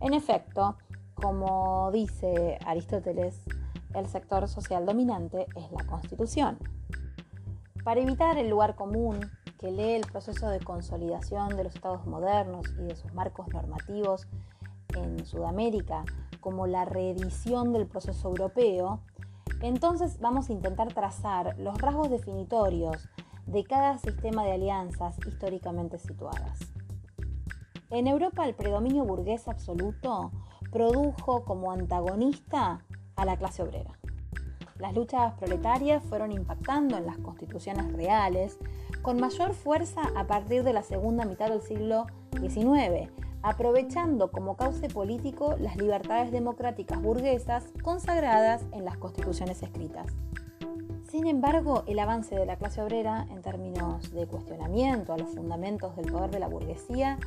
En 0.00 0.12
efecto, 0.12 0.76
como 1.14 1.90
dice 1.92 2.58
Aristóteles, 2.66 3.40
el 3.94 4.06
sector 4.06 4.48
social 4.48 4.86
dominante 4.86 5.46
es 5.56 5.70
la 5.72 5.84
constitución. 5.86 6.58
Para 7.84 8.00
evitar 8.00 8.38
el 8.38 8.48
lugar 8.48 8.74
común 8.74 9.20
que 9.58 9.70
lee 9.70 9.92
el 9.92 10.06
proceso 10.10 10.48
de 10.48 10.60
consolidación 10.60 11.56
de 11.56 11.64
los 11.64 11.74
estados 11.74 12.06
modernos 12.06 12.66
y 12.78 12.82
de 12.82 12.96
sus 12.96 13.12
marcos 13.14 13.48
normativos 13.48 14.26
en 14.96 15.24
Sudamérica 15.24 16.04
como 16.40 16.66
la 16.66 16.84
reedición 16.84 17.72
del 17.72 17.86
proceso 17.86 18.28
europeo, 18.28 19.00
entonces 19.60 20.18
vamos 20.20 20.48
a 20.48 20.52
intentar 20.52 20.92
trazar 20.92 21.56
los 21.58 21.80
rasgos 21.80 22.10
definitorios 22.10 23.08
de 23.46 23.64
cada 23.64 23.98
sistema 23.98 24.44
de 24.44 24.52
alianzas 24.52 25.16
históricamente 25.26 25.98
situadas. 25.98 26.58
En 27.90 28.06
Europa 28.06 28.44
el 28.46 28.54
predominio 28.54 29.04
burgués 29.04 29.48
absoluto 29.48 30.32
produjo 30.70 31.44
como 31.44 31.70
antagonista 31.70 32.84
a 33.22 33.24
la 33.24 33.36
clase 33.36 33.62
obrera. 33.62 33.92
Las 34.78 34.94
luchas 34.94 35.34
proletarias 35.34 36.02
fueron 36.02 36.32
impactando 36.32 36.96
en 36.96 37.06
las 37.06 37.18
constituciones 37.18 37.92
reales 37.92 38.58
con 39.00 39.20
mayor 39.20 39.54
fuerza 39.54 40.02
a 40.16 40.26
partir 40.26 40.64
de 40.64 40.72
la 40.72 40.82
segunda 40.82 41.24
mitad 41.24 41.48
del 41.48 41.62
siglo 41.62 42.06
XIX, 42.40 43.10
aprovechando 43.42 44.30
como 44.32 44.56
cauce 44.56 44.88
político 44.88 45.54
las 45.58 45.76
libertades 45.76 46.32
democráticas 46.32 47.00
burguesas 47.00 47.64
consagradas 47.82 48.64
en 48.72 48.84
las 48.84 48.96
constituciones 48.96 49.62
escritas. 49.62 50.06
Sin 51.08 51.26
embargo, 51.26 51.84
el 51.86 51.98
avance 51.98 52.34
de 52.34 52.46
la 52.46 52.56
clase 52.56 52.82
obrera 52.82 53.26
en 53.30 53.42
términos 53.42 54.10
de 54.12 54.26
cuestionamiento 54.26 55.12
a 55.12 55.18
los 55.18 55.28
fundamentos 55.28 55.94
del 55.94 56.10
poder 56.10 56.30
de 56.30 56.40
la 56.40 56.48
burguesía 56.48 57.18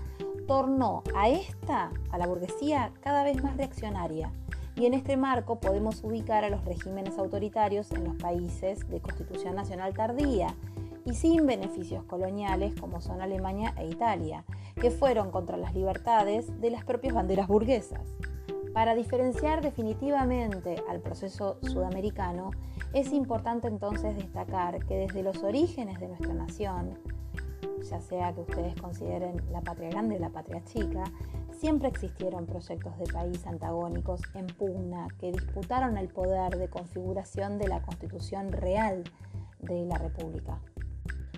tornó 0.47 1.03
a 1.15 1.29
esta, 1.29 1.91
a 2.09 2.17
la 2.17 2.27
burguesía, 2.27 2.91
cada 3.01 3.23
vez 3.23 3.41
más 3.43 3.55
reaccionaria 3.55 4.31
y 4.75 4.85
en 4.85 4.93
este 4.93 5.17
marco 5.17 5.59
podemos 5.59 6.03
ubicar 6.03 6.43
a 6.43 6.49
los 6.49 6.63
regímenes 6.65 7.17
autoritarios 7.17 7.91
en 7.91 8.03
los 8.03 8.15
países 8.15 8.87
de 8.89 8.99
constitución 8.99 9.55
nacional 9.55 9.93
tardía 9.93 10.55
y 11.05 11.13
sin 11.13 11.45
beneficios 11.45 12.03
coloniales 12.03 12.73
como 12.79 12.99
son 12.99 13.21
Alemania 13.21 13.73
e 13.77 13.87
Italia, 13.87 14.43
que 14.75 14.91
fueron 14.91 15.31
contra 15.31 15.55
las 15.55 15.73
libertades 15.73 16.59
de 16.59 16.71
las 16.71 16.83
propias 16.83 17.13
banderas 17.13 17.47
burguesas. 17.47 18.01
Para 18.73 18.95
diferenciar 18.95 19.61
definitivamente 19.61 20.83
al 20.89 20.99
proceso 20.99 21.57
sudamericano, 21.61 22.51
es 22.91 23.13
importante 23.13 23.67
entonces 23.67 24.17
destacar 24.17 24.85
que 24.85 24.97
desde 24.97 25.23
los 25.23 25.43
orígenes 25.43 25.99
de 25.99 26.09
nuestra 26.09 26.33
nación, 26.33 26.97
ya 27.89 28.01
sea 28.01 28.33
que 28.33 28.41
ustedes 28.41 28.75
consideren 28.81 29.41
la 29.51 29.61
patria 29.61 29.89
grande 29.89 30.17
o 30.17 30.19
la 30.19 30.29
patria 30.29 30.61
chica, 30.65 31.03
siempre 31.55 31.87
existieron 31.87 32.45
proyectos 32.45 32.97
de 32.97 33.05
país 33.05 33.45
antagónicos 33.47 34.21
en 34.33 34.47
pugna 34.47 35.07
que 35.19 35.31
disputaron 35.31 35.97
el 35.97 36.09
poder 36.09 36.57
de 36.57 36.69
configuración 36.69 37.57
de 37.57 37.67
la 37.67 37.81
constitución 37.81 38.51
real 38.51 39.03
de 39.59 39.85
la 39.85 39.97
República. 39.97 40.59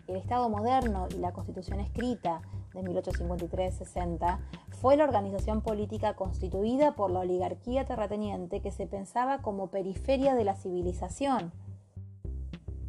El 0.07 0.15
Estado 0.15 0.49
moderno 0.49 1.07
y 1.15 1.19
la 1.19 1.33
constitución 1.33 1.79
escrita 1.79 2.41
de 2.73 2.81
1853-60 2.81 4.39
fue 4.69 4.97
la 4.97 5.03
organización 5.03 5.61
política 5.61 6.15
constituida 6.15 6.95
por 6.95 7.11
la 7.11 7.19
oligarquía 7.19 7.85
terrateniente 7.85 8.61
que 8.61 8.71
se 8.71 8.87
pensaba 8.87 9.41
como 9.41 9.67
periferia 9.67 10.35
de 10.35 10.43
la 10.43 10.55
civilización 10.55 11.51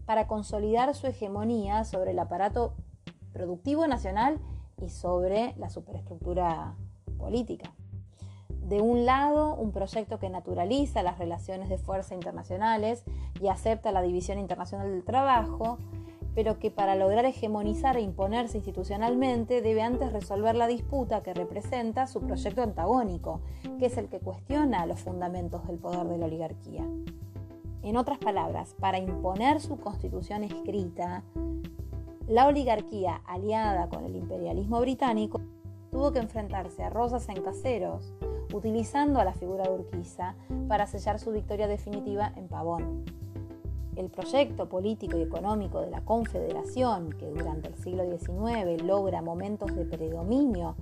para 0.07 0.27
consolidar 0.27 0.95
su 0.95 1.07
hegemonía 1.07 1.85
sobre 1.85 2.13
el 2.13 2.19
aparato 2.19 2.75
productivo 3.33 3.87
nacional 3.87 4.39
y 4.81 4.89
sobre 4.91 5.55
la 5.57 5.69
superestructura 5.69 6.77
política. 7.19 7.75
De 8.49 8.81
un 8.81 9.07
lado, 9.07 9.55
un 9.55 9.73
proyecto 9.73 10.19
que 10.19 10.29
naturaliza 10.29 11.03
las 11.03 11.19
relaciones 11.19 11.69
de 11.69 11.79
fuerza 11.79 12.15
internacionales 12.15 13.03
y 13.41 13.49
acepta 13.49 13.93
la 13.93 14.03
división 14.03 14.39
internacional 14.39 14.91
del 14.91 15.05
trabajo, 15.05 15.79
pero 16.35 16.59
que 16.59 16.71
para 16.71 16.95
lograr 16.95 17.25
hegemonizar 17.25 17.97
e 17.97 18.03
imponerse 18.03 18.59
institucionalmente 18.59 19.63
debe 19.63 19.83
antes 19.83 20.13
resolver 20.13 20.55
la 20.55 20.67
disputa 20.67 21.23
que 21.23 21.35
representa 21.35 22.07
su 22.07 22.21
proyecto 22.21 22.63
antagónico, 22.63 23.41
que 23.79 23.87
es 23.87 23.97
el 23.97 24.09
que 24.09 24.21
cuestiona 24.21 24.87
los 24.87 25.01
fundamentos 25.01 25.67
del 25.67 25.79
poder 25.79 26.07
de 26.07 26.19
la 26.19 26.27
oligarquía. 26.27 26.85
En 27.83 27.97
otras 27.97 28.19
palabras, 28.19 28.75
para 28.79 28.99
imponer 28.99 29.61
su 29.61 29.79
constitución 29.79 30.45
escrita, 30.45 31.25
la 32.27 32.47
oligarquía 32.47 33.23
aliada 33.25 33.89
con 33.89 34.05
el 34.05 34.15
imperialismo 34.15 34.81
británico 34.81 35.41
tuvo 35.91 36.13
que 36.13 36.19
enfrentarse 36.19 36.83
a 36.83 36.91
Rosas 36.91 37.29
en 37.29 37.43
Caseros, 37.43 38.13
utilizando 38.53 39.21
a 39.21 39.25
la 39.25 39.35
figura 39.35 39.65
de 39.65 39.71
Urquiza 39.71 40.35
para 40.69 40.87
sellar 40.87 41.19
su 41.19 41.33
victoria 41.33 41.69
definitiva 41.69 42.33
en 42.37 42.49
Pavón. 42.49 43.05
El 43.97 44.11
proyecto 44.11 44.69
político 44.69 45.19
y 45.19 45.23
económico 45.23 45.81
de 45.81 45.91
la 45.91 46.03
Confederación, 46.03 47.13
que 47.13 47.27
durante 47.31 47.69
el 47.69 47.75
siglo 47.75 48.05
XIX 48.05 48.83
logra 48.83 49.23
momentos 49.23 49.75
de 49.75 49.85
predominio, 49.85 50.77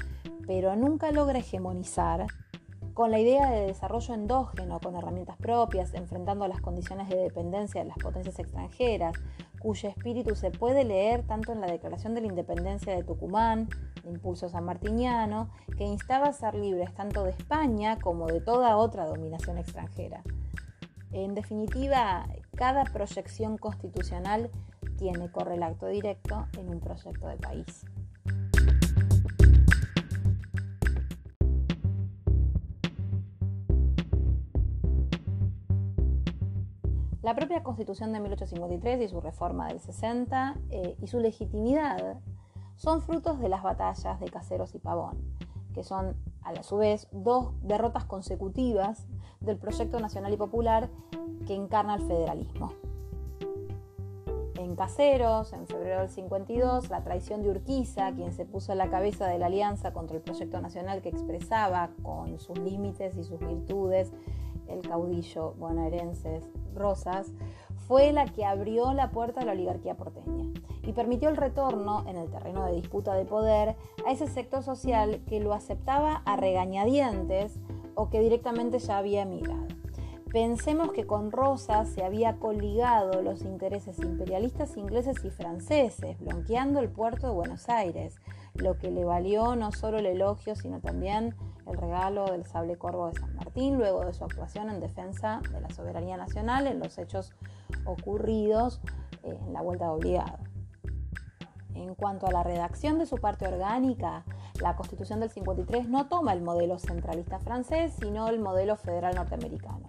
pero 0.47 0.77
nunca 0.77 1.11
logra 1.13 1.39
hegemonizar, 1.39 2.27
con 2.97 3.11
la 3.11 3.19
idea 3.19 3.51
de 3.51 3.67
desarrollo 3.67 4.15
endógeno, 4.15 4.81
con 4.81 4.97
herramientas 4.97 5.37
propias, 5.37 5.93
enfrentando 5.93 6.49
las 6.49 6.63
condiciones 6.63 7.11
de 7.11 7.17
dependencia 7.17 7.83
de 7.83 7.89
las 7.89 7.99
potencias 7.99 8.39
extranjeras, 8.39 9.15
cuyo 9.61 9.91
espíritu 9.91 10.35
se 10.35 10.51
puede 10.51 10.83
leer 10.83 11.23
tanto 11.27 11.53
en 11.53 11.61
la 11.61 11.67
Declaración 11.67 12.15
de 12.15 12.23
la 12.23 12.29
Independencia 12.29 12.97
de 12.97 13.05
Tucumán, 13.05 13.69
de 14.03 14.09
impulso 14.09 14.49
sanmartiniano, 14.49 15.51
que 15.77 15.85
instaba 15.85 16.29
a 16.29 16.33
ser 16.33 16.55
libres 16.55 16.95
tanto 16.95 17.23
de 17.25 17.33
España 17.33 17.99
como 18.01 18.29
de 18.29 18.41
toda 18.41 18.79
otra 18.79 19.05
dominación 19.05 19.59
extranjera. 19.59 20.23
En 21.13 21.35
definitiva, 21.35 22.27
cada 22.57 22.85
proyección 22.85 23.59
constitucional 23.59 24.51
tiene 24.97 25.31
correlato 25.31 25.87
directo 25.89 26.47
en 26.59 26.71
un 26.71 26.81
proyecto 26.81 27.29
de 27.29 27.37
país. 27.37 27.85
La 37.27 37.35
propia 37.35 37.65
Constitución 37.65 38.13
de 38.13 38.21
1853 38.21 39.01
y 39.01 39.09
su 39.09 39.21
reforma 39.21 39.67
del 39.67 39.81
60 39.81 40.59
eh, 40.71 40.97
y 41.03 41.09
su 41.09 41.19
legitimidad 41.19 42.21
son 42.77 43.03
frutos 43.03 43.41
de 43.41 43.49
las 43.49 43.65
batallas 43.65 44.21
de 44.21 44.29
Caseros 44.29 44.77
y 44.77 44.79
Pavón, 44.79 45.19
que 45.75 45.83
son 45.83 46.15
a 46.45 46.63
su 46.63 46.77
vez 46.77 47.09
dos 47.11 47.51
derrotas 47.63 48.05
consecutivas 48.05 49.09
del 49.41 49.59
proyecto 49.59 49.99
nacional 49.99 50.35
y 50.35 50.37
popular 50.37 50.89
que 51.49 51.57
encarna 51.57 51.97
el 51.97 52.03
federalismo. 52.03 52.75
En 54.55 54.77
Caseros, 54.77 55.53
en 55.53 55.67
febrero 55.67 56.03
del 56.03 56.11
52, 56.11 56.91
la 56.91 57.03
traición 57.03 57.43
de 57.43 57.51
Urquiza, 57.51 58.13
quien 58.13 58.33
se 58.35 58.45
puso 58.45 58.71
a 58.71 58.77
la 58.77 58.89
cabeza 58.89 59.27
de 59.27 59.41
la 59.41 59.47
alianza 59.47 59.93
contra 59.93 60.17
el 60.17 60.23
proyecto 60.23 60.61
nacional 60.61 61.03
que 61.03 61.09
expresaba 61.09 61.91
con 62.05 62.39
sus 62.39 62.57
límites 62.57 63.17
y 63.17 63.25
sus 63.25 63.41
virtudes 63.41 64.13
el 64.69 64.81
caudillo 64.83 65.55
bonaerense 65.59 66.41
Rosas, 66.75 67.33
fue 67.87 68.13
la 68.13 68.27
que 68.27 68.45
abrió 68.45 68.93
la 68.93 69.11
puerta 69.11 69.41
a 69.41 69.45
la 69.45 69.53
oligarquía 69.53 69.97
porteña 69.97 70.53
y 70.83 70.93
permitió 70.93 71.29
el 71.29 71.37
retorno 71.37 72.05
en 72.09 72.17
el 72.17 72.31
terreno 72.31 72.65
de 72.65 72.75
disputa 72.75 73.15
de 73.15 73.25
poder 73.25 73.77
a 74.07 74.13
ese 74.13 74.27
sector 74.27 74.63
social 74.63 75.23
que 75.27 75.41
lo 75.41 75.53
aceptaba 75.53 76.23
a 76.25 76.37
regañadientes 76.37 77.59
o 77.95 78.11
que 78.11 78.21
directamente 78.21 78.79
ya 78.79 78.99
había 78.99 79.23
emigrado. 79.23 79.67
Pensemos 80.33 80.93
que 80.93 81.07
con 81.07 81.31
Rosas 81.31 81.89
se 81.89 82.05
había 82.05 82.37
coligado 82.37 83.23
los 83.23 83.43
intereses 83.43 83.99
imperialistas 84.01 84.77
ingleses 84.77 85.25
y 85.25 85.31
franceses, 85.31 86.19
bloqueando 86.19 86.81
el 86.81 86.91
puerto 86.91 87.29
de 87.29 87.33
Buenos 87.33 87.69
Aires, 87.69 88.17
lo 88.55 88.77
que 88.77 88.91
le 88.91 89.05
valió 89.05 89.57
no 89.57 89.73
solo 89.73 89.99
el 89.99 90.07
elogio, 90.07 90.55
sino 90.57 90.81
también 90.81 91.35
el 91.67 91.77
regalo 91.77 92.27
del 92.27 92.45
sable 92.45 92.77
corvo 92.77 93.09
de 93.09 93.19
San 93.19 93.35
Martín, 93.37 93.77
luego 93.77 94.05
de 94.05 94.13
su 94.13 94.25
actuación 94.25 94.71
en 94.71 94.81
defensa 94.81 95.41
de 95.53 95.61
la 95.61 95.71
soberanía 95.71 96.17
nacional 96.17 96.67
en 96.67 96.79
los 96.79 96.99
hechos 96.99 97.33
ocurridos 97.85 98.81
eh, 99.23 99.39
en 99.47 99.53
la 99.53 99.63
vuelta 99.63 99.87
de 99.87 99.91
obligado. 99.91 100.39
En 101.75 101.95
cuanto 101.95 102.27
a 102.27 102.33
la 102.33 102.43
redacción 102.43 102.99
de 102.99 103.07
su 103.07 103.17
parte 103.17 103.47
orgánica, 103.47 104.25
la 104.61 104.77
Constitución 104.77 105.21
del 105.21 105.31
53 105.31 105.89
no 105.89 106.09
toma 106.09 106.33
el 106.33 106.43
modelo 106.43 106.79
centralista 106.79 107.39
francés, 107.39 107.95
sino 108.01 108.29
el 108.29 108.39
modelo 108.39 108.77
federal 108.77 109.15
norteamericano 109.15 109.89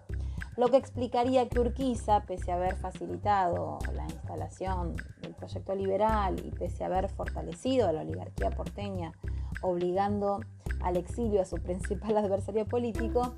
lo 0.57 0.69
que 0.69 0.77
explicaría 0.77 1.47
que 1.47 1.59
Urquiza, 1.59 2.21
pese 2.21 2.51
a 2.51 2.55
haber 2.55 2.75
facilitado 2.75 3.77
la 3.93 4.05
instalación 4.05 4.95
del 5.21 5.35
proyecto 5.35 5.75
liberal 5.75 6.43
y 6.43 6.49
pese 6.49 6.83
a 6.83 6.87
haber 6.87 7.09
fortalecido 7.09 7.87
a 7.87 7.93
la 7.93 8.01
oligarquía 8.01 8.49
porteña, 8.49 9.13
obligando 9.61 10.39
al 10.81 10.97
exilio 10.97 11.41
a 11.41 11.45
su 11.45 11.57
principal 11.57 12.17
adversario 12.17 12.65
político, 12.65 13.33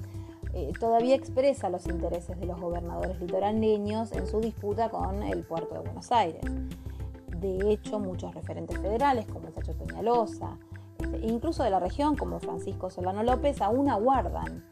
eh, 0.53 0.73
todavía 0.79 1.15
expresa 1.15 1.69
los 1.69 1.85
intereses 1.87 2.39
de 2.39 2.45
los 2.45 2.59
gobernadores 2.59 3.19
litoraleños 3.19 4.11
en 4.13 4.25
su 4.25 4.39
disputa 4.39 4.89
con 4.89 5.21
el 5.21 5.43
puerto 5.43 5.75
de 5.75 5.81
Buenos 5.81 6.11
Aires. 6.11 6.41
De 7.37 7.71
hecho, 7.71 7.99
muchos 7.99 8.33
referentes 8.33 8.77
federales, 8.79 9.25
como 9.27 9.47
el 9.47 9.53
Sacho 9.53 9.73
Peñalosa, 9.73 10.57
e 11.13 11.27
incluso 11.27 11.63
de 11.63 11.69
la 11.69 11.79
región, 11.79 12.15
como 12.15 12.39
Francisco 12.39 12.89
Solano 12.89 13.23
López, 13.23 13.61
aún 13.61 13.89
aguardan 13.89 14.65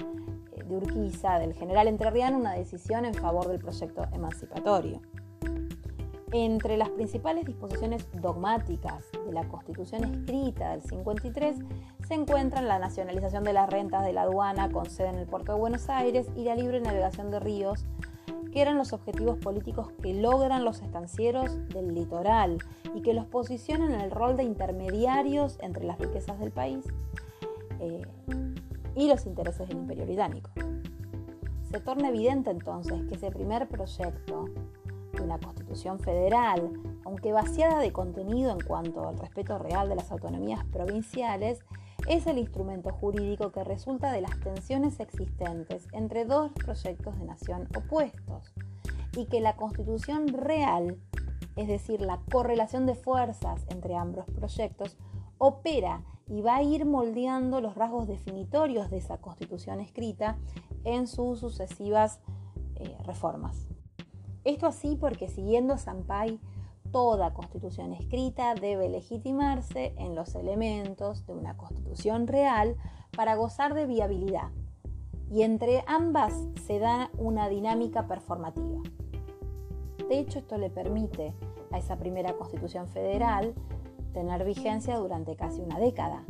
de 0.67 0.75
Urquiza, 0.75 1.39
del 1.39 1.53
general 1.53 1.87
entrerriano, 1.87 2.37
una 2.37 2.53
decisión 2.53 3.05
en 3.05 3.13
favor 3.13 3.47
del 3.47 3.59
proyecto 3.59 4.05
emancipatorio. 4.11 5.01
Entre 6.33 6.75
las 6.75 6.89
principales 6.89 7.45
disposiciones 7.45 8.05
dogmáticas 8.13 9.05
de 9.25 9.31
la 9.31 9.47
Constitución 9.47 10.03
escrita 10.03 10.71
del 10.71 10.81
53 10.81 11.57
se 12.05 12.13
encuentran 12.13 12.67
la 12.67 12.79
nacionalización 12.79 13.45
de 13.45 13.53
las 13.53 13.69
rentas 13.69 14.05
de 14.05 14.11
la 14.11 14.23
aduana 14.23 14.69
con 14.69 14.89
sede 14.89 15.09
en 15.09 15.15
el 15.15 15.25
puerto 15.25 15.53
de 15.53 15.59
Buenos 15.59 15.89
Aires 15.89 16.27
y 16.35 16.43
la 16.43 16.55
libre 16.55 16.81
navegación 16.81 17.31
de 17.31 17.39
ríos, 17.39 17.85
que 18.51 18.61
eran 18.61 18.77
los 18.77 18.91
objetivos 18.91 19.37
políticos 19.37 19.93
que 20.01 20.13
logran 20.13 20.65
los 20.65 20.81
estancieros 20.81 21.65
del 21.69 21.93
litoral 21.93 22.57
y 22.93 23.01
que 23.01 23.13
los 23.13 23.25
posicionan 23.25 23.93
en 23.93 24.01
el 24.01 24.11
rol 24.11 24.35
de 24.35 24.43
intermediarios 24.43 25.57
entre 25.61 25.85
las 25.85 25.97
riquezas 25.97 26.39
del 26.39 26.51
país. 26.51 26.85
Eh, 27.79 28.05
y 28.97 29.07
los 29.07 29.25
intereses 29.27 29.67
del 29.67 29.77
imperio 29.77 30.05
británico. 30.05 30.49
Se 31.71 31.79
torna 31.79 32.09
evidente 32.09 32.49
entonces 32.49 33.03
que 33.07 33.15
ese 33.15 33.29
primer 33.29 33.67
proyecto 33.67 34.45
una 35.23 35.39
constitución 35.39 35.99
federal, 35.99 36.71
aunque 37.05 37.31
vaciada 37.31 37.79
de 37.79 37.91
contenido 37.91 38.51
en 38.51 38.59
cuanto 38.59 39.07
al 39.07 39.17
respeto 39.17 39.57
real 39.57 39.89
de 39.89 39.95
las 39.95 40.11
autonomías 40.11 40.65
provinciales, 40.65 41.59
es 42.07 42.25
el 42.27 42.37
instrumento 42.37 42.91
jurídico 42.91 43.51
que 43.51 43.63
resulta 43.63 44.11
de 44.11 44.21
las 44.21 44.39
tensiones 44.39 44.99
existentes 44.99 45.87
entre 45.91 46.25
dos 46.25 46.51
proyectos 46.53 47.17
de 47.19 47.25
nación 47.25 47.67
opuestos 47.75 48.53
y 49.15 49.25
que 49.25 49.41
la 49.41 49.55
constitución 49.55 50.27
real, 50.29 50.97
es 51.55 51.67
decir, 51.67 52.01
la 52.01 52.19
correlación 52.31 52.85
de 52.85 52.95
fuerzas 52.95 53.65
entre 53.69 53.95
ambos 53.95 54.25
proyectos, 54.27 54.97
opera 55.37 56.03
y 56.27 56.41
va 56.41 56.57
a 56.57 56.63
ir 56.63 56.85
moldeando 56.85 57.61
los 57.61 57.75
rasgos 57.75 58.07
definitorios 58.07 58.89
de 58.89 58.97
esa 58.97 59.17
constitución 59.17 59.79
escrita 59.79 60.37
en 60.83 61.07
sus 61.07 61.39
sucesivas 61.39 62.19
eh, 62.75 62.95
reformas. 63.05 63.67
Esto 64.47 64.65
así 64.65 64.95
porque 64.95 65.27
siguiendo 65.27 65.77
Sampay, 65.77 66.39
toda 66.93 67.33
constitución 67.33 67.91
escrita 67.91 68.55
debe 68.55 68.87
legitimarse 68.87 69.93
en 69.97 70.15
los 70.15 70.35
elementos 70.35 71.25
de 71.25 71.33
una 71.33 71.57
constitución 71.57 72.27
real 72.27 72.77
para 73.11 73.35
gozar 73.35 73.73
de 73.73 73.85
viabilidad. 73.85 74.51
Y 75.29 75.41
entre 75.41 75.83
ambas 75.85 76.33
se 76.65 76.79
da 76.79 77.11
una 77.17 77.49
dinámica 77.49 78.07
performativa. 78.07 78.83
De 80.07 80.17
hecho, 80.17 80.39
esto 80.39 80.57
le 80.57 80.69
permite 80.69 81.33
a 81.71 81.79
esa 81.79 81.97
primera 81.97 82.31
constitución 82.37 82.87
federal 82.87 83.53
tener 84.13 84.45
vigencia 84.45 84.95
durante 84.95 85.35
casi 85.35 85.59
una 85.59 85.77
década, 85.77 86.23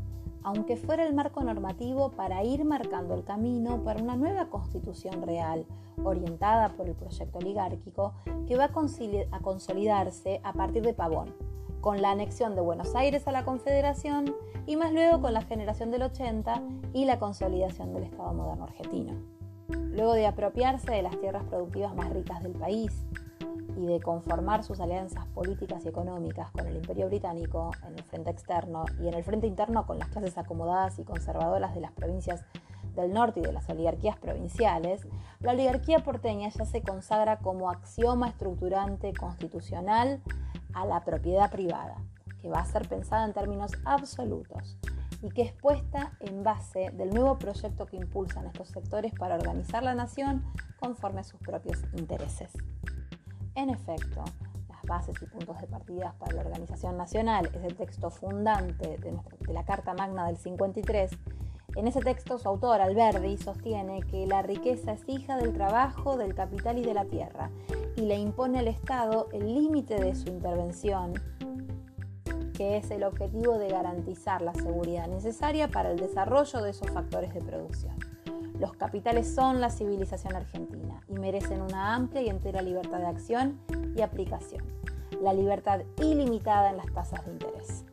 aunque 0.43 0.78
fuera 0.78 1.06
el 1.06 1.13
marco 1.13 1.43
normativo 1.43 2.12
para 2.12 2.43
ir 2.43 2.63
marcando 2.65 3.15
el 3.15 3.23
camino 3.23 3.84
para 3.84 4.02
una 4.02 4.15
nueva 4.15 4.50
constitución 4.50 5.21
real, 5.23 5.65
orientada 6.04 6.69
por 6.69 6.88
el 6.88 6.95
proyecto 6.95 7.39
oligárquico, 7.39 8.13
que 8.47 8.56
va 8.56 8.65
a 8.65 9.39
consolidarse 9.41 10.41
a 10.43 10.54
partir 10.54 10.84
de 10.84 10.93
Pavón, 10.93 11.34
con 11.82 12.02
la 12.02 12.12
anexión 12.12 12.56
de 12.56 12.62
Buenos 12.62 12.95
Aires 12.95 13.28
a 13.28 13.32
la 13.32 13.45
Confederación 13.45 14.36
y 14.65 14.76
más 14.76 14.91
luego 14.91 15.21
con 15.21 15.34
la 15.34 15.41
generación 15.41 15.91
del 15.91 16.04
80 16.04 16.62
y 16.93 17.06
la 17.06 17.19
consolidación 17.19 17.93
del 17.93 18.04
Estado 18.04 18.34
moderno 18.34 18.65
argentino. 18.65 19.13
Luego 19.69 20.13
de 20.13 20.28
apropiarse 20.28 20.91
de 20.91 21.02
las 21.02 21.19
tierras 21.19 21.43
productivas 21.45 21.95
más 21.95 22.10
ricas 22.10 22.43
del 22.43 22.54
país, 22.54 23.06
y 23.77 23.86
de 23.86 23.99
conformar 23.99 24.63
sus 24.63 24.79
alianzas 24.79 25.25
políticas 25.27 25.86
y 25.86 25.89
económicas 25.89 26.51
con 26.51 26.67
el 26.67 26.75
imperio 26.75 27.07
británico 27.07 27.71
en 27.86 27.93
el 27.93 28.03
frente 28.03 28.31
externo 28.31 28.86
y 28.99 29.07
en 29.07 29.13
el 29.13 29.23
frente 29.23 29.47
interno 29.47 29.86
con 29.86 29.99
las 29.99 30.10
clases 30.10 30.38
acomodadas 30.38 30.99
y 30.99 31.03
conservadoras 31.03 31.75
de 31.75 31.81
las 31.81 31.91
provincias 31.91 32.45
del 32.95 33.13
norte 33.13 33.39
y 33.39 33.43
de 33.43 33.53
las 33.53 33.69
oligarquías 33.69 34.17
provinciales, 34.17 35.07
la 35.39 35.51
oligarquía 35.51 35.99
porteña 35.99 36.49
ya 36.49 36.65
se 36.65 36.81
consagra 36.81 37.38
como 37.38 37.69
axioma 37.69 38.29
estructurante 38.29 39.13
constitucional 39.13 40.21
a 40.73 40.86
la 40.86 41.03
propiedad 41.03 41.49
privada, 41.51 41.97
que 42.41 42.49
va 42.49 42.60
a 42.60 42.65
ser 42.65 42.88
pensada 42.88 43.25
en 43.25 43.33
términos 43.33 43.71
absolutos 43.86 44.77
y 45.21 45.29
que 45.29 45.43
es 45.43 45.53
puesta 45.53 46.12
en 46.19 46.43
base 46.43 46.91
del 46.91 47.10
nuevo 47.10 47.38
proyecto 47.38 47.86
que 47.86 47.97
impulsan 47.97 48.47
estos 48.47 48.69
sectores 48.69 49.13
para 49.13 49.36
organizar 49.36 49.83
la 49.83 49.95
nación 49.95 50.43
conforme 50.79 51.21
a 51.21 51.23
sus 51.23 51.39
propios 51.39 51.83
intereses. 51.95 52.51
En 53.57 53.71
efecto, 53.71 54.23
las 54.69 54.83
bases 54.83 55.15
y 55.19 55.25
puntos 55.25 55.59
de 55.59 55.65
partida 55.65 56.13
para 56.19 56.35
la 56.35 56.41
organización 56.41 56.95
nacional 56.95 57.49
es 57.55 57.63
el 57.63 57.75
texto 57.75 58.11
fundante 58.11 58.99
de, 58.99 59.17
la 59.51 59.65
Carta 59.65 59.95
Magna 59.95 60.27
del 60.27 60.37
53. 60.37 61.11
En 61.75 61.87
ese 61.87 62.01
texto 62.01 62.37
su 62.37 62.47
autor, 62.47 62.81
Alberdi, 62.81 63.35
sostiene 63.35 64.01
que 64.03 64.27
la 64.27 64.43
riqueza 64.43 64.91
es 64.91 65.01
hija 65.09 65.37
del 65.37 65.53
trabajo, 65.53 66.17
del 66.17 66.35
capital 66.35 66.77
y 66.77 66.83
de 66.83 66.93
la 66.93 67.05
tierra, 67.05 67.49
y 67.95 68.01
le 68.01 68.19
impone 68.19 68.59
al 68.59 68.67
Estado 68.67 69.27
el 69.33 69.51
límite 69.51 69.95
de 69.95 70.13
su 70.13 70.27
intervención 70.27 71.15
que 72.53 72.77
es 72.77 72.91
el 72.91 73.03
objetivo 73.03 73.57
de 73.57 73.69
garantizar 73.69 74.43
la 74.43 74.53
seguridad 74.53 75.07
necesaria 75.07 75.67
para 75.67 75.91
el 75.91 75.97
desarrollo 75.97 76.61
de 76.61 76.69
esos 76.69 76.91
factores 76.91 77.33
de 77.33 77.41
producción. 77.41 78.06
Los 78.59 78.73
capitales 78.73 79.33
son 79.33 79.61
la 79.61 79.69
civilización 79.69 80.35
argentina 80.35 81.01
y 81.07 81.13
merecen 81.13 81.61
una 81.61 81.95
amplia 81.95 82.21
y 82.21 82.29
entera 82.29 82.61
libertad 82.61 82.99
de 82.99 83.07
acción 83.07 83.59
y 83.95 84.01
aplicación, 84.01 84.63
la 85.21 85.33
libertad 85.33 85.81
ilimitada 86.01 86.71
en 86.71 86.77
las 86.77 86.91
tasas 86.93 87.25
de 87.25 87.31
interés. 87.31 87.85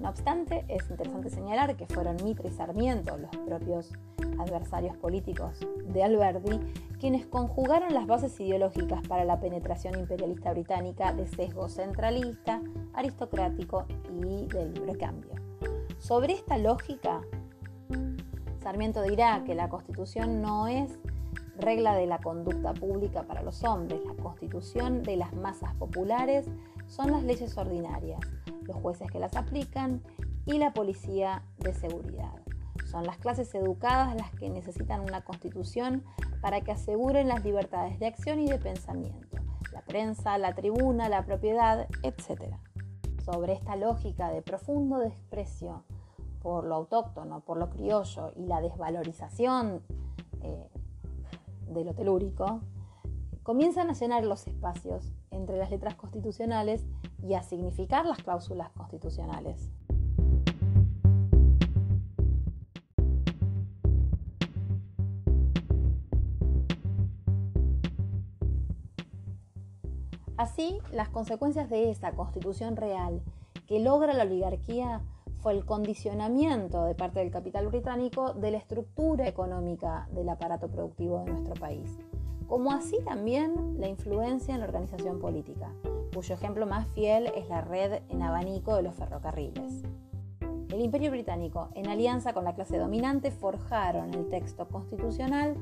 No 0.00 0.08
obstante, 0.08 0.64
es 0.68 0.90
interesante 0.90 1.30
señalar 1.30 1.76
que 1.76 1.86
fueron 1.86 2.16
Mitre 2.24 2.48
y 2.48 2.52
Sarmiento, 2.52 3.16
los 3.16 3.30
propios 3.46 3.92
adversarios 4.38 4.96
políticos 4.96 5.60
de 5.86 6.02
Alberdi, 6.02 6.58
quienes 6.98 7.26
conjugaron 7.26 7.94
las 7.94 8.06
bases 8.06 8.38
ideológicas 8.40 9.06
para 9.06 9.24
la 9.24 9.40
penetración 9.40 9.98
imperialista 9.98 10.52
británica 10.52 11.12
de 11.12 11.26
sesgo 11.28 11.68
centralista, 11.68 12.60
aristocrático 12.94 13.86
y 14.10 14.46
del 14.46 14.74
libre 14.74 14.96
cambio. 14.96 15.34
Sobre 15.98 16.32
esta 16.32 16.58
lógica, 16.58 17.20
Sarmiento 18.62 19.02
dirá 19.02 19.42
que 19.44 19.56
la 19.56 19.68
constitución 19.68 20.40
no 20.40 20.68
es 20.68 20.98
regla 21.56 21.96
de 21.96 22.06
la 22.06 22.18
conducta 22.18 22.72
pública 22.72 23.24
para 23.24 23.42
los 23.42 23.64
hombres, 23.64 24.00
la 24.06 24.14
constitución 24.22 25.02
de 25.02 25.16
las 25.16 25.34
masas 25.34 25.74
populares 25.74 26.46
son 26.86 27.10
las 27.10 27.24
leyes 27.24 27.56
ordinarias, 27.58 28.20
los 28.62 28.76
jueces 28.76 29.10
que 29.10 29.18
las 29.18 29.34
aplican 29.34 30.00
y 30.46 30.58
la 30.58 30.72
policía 30.72 31.42
de 31.58 31.74
seguridad. 31.74 32.32
Son 32.88 33.04
las 33.04 33.18
clases 33.18 33.52
educadas 33.54 34.14
las 34.14 34.30
que 34.32 34.48
necesitan 34.48 35.00
una 35.00 35.22
constitución 35.22 36.04
para 36.40 36.60
que 36.60 36.70
aseguren 36.70 37.26
las 37.26 37.44
libertades 37.44 37.98
de 37.98 38.06
acción 38.06 38.38
y 38.38 38.48
de 38.48 38.58
pensamiento, 38.58 39.38
la 39.72 39.82
prensa, 39.82 40.38
la 40.38 40.54
tribuna, 40.54 41.08
la 41.08 41.24
propiedad, 41.24 41.88
etc. 42.04 42.54
Sobre 43.24 43.54
esta 43.54 43.74
lógica 43.74 44.30
de 44.30 44.40
profundo 44.40 44.98
desprecio 44.98 45.84
por 46.42 46.64
lo 46.64 46.74
autóctono, 46.74 47.40
por 47.40 47.56
lo 47.56 47.70
criollo 47.70 48.32
y 48.36 48.46
la 48.46 48.60
desvalorización 48.60 49.80
eh, 50.42 50.68
de 51.68 51.84
lo 51.84 51.94
telúrico, 51.94 52.60
comienzan 53.42 53.90
a 53.90 53.92
llenar 53.92 54.24
los 54.24 54.46
espacios 54.46 55.12
entre 55.30 55.56
las 55.56 55.70
letras 55.70 55.94
constitucionales 55.94 56.84
y 57.22 57.34
a 57.34 57.42
significar 57.42 58.04
las 58.06 58.18
cláusulas 58.22 58.70
constitucionales. 58.72 59.70
Así, 70.36 70.80
las 70.92 71.08
consecuencias 71.08 71.70
de 71.70 71.90
esa 71.90 72.12
constitución 72.12 72.74
real 72.74 73.22
que 73.68 73.78
logra 73.78 74.12
la 74.12 74.24
oligarquía 74.24 75.02
fue 75.42 75.54
el 75.54 75.64
condicionamiento 75.64 76.84
de 76.84 76.94
parte 76.94 77.18
del 77.18 77.32
capital 77.32 77.66
británico 77.66 78.32
de 78.32 78.52
la 78.52 78.58
estructura 78.58 79.26
económica 79.26 80.08
del 80.12 80.28
aparato 80.28 80.68
productivo 80.68 81.18
de 81.18 81.32
nuestro 81.32 81.54
país, 81.54 81.98
como 82.46 82.70
así 82.70 82.98
también 83.04 83.76
la 83.80 83.88
influencia 83.88 84.54
en 84.54 84.60
la 84.60 84.66
organización 84.66 85.18
política, 85.18 85.72
cuyo 86.14 86.34
ejemplo 86.36 86.64
más 86.66 86.86
fiel 86.88 87.26
es 87.34 87.48
la 87.48 87.60
red 87.60 88.02
en 88.08 88.22
abanico 88.22 88.76
de 88.76 88.84
los 88.84 88.94
ferrocarriles. 88.94 89.82
El 90.70 90.80
imperio 90.80 91.10
británico, 91.10 91.70
en 91.74 91.88
alianza 91.88 92.32
con 92.32 92.44
la 92.44 92.54
clase 92.54 92.78
dominante, 92.78 93.32
forjaron 93.32 94.14
el 94.14 94.28
texto 94.28 94.68
constitucional 94.68 95.56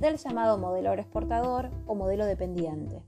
del 0.00 0.16
llamado 0.16 0.58
modelo 0.58 0.92
exportador 0.92 1.70
o 1.86 1.94
modelo 1.94 2.26
dependiente, 2.26 3.00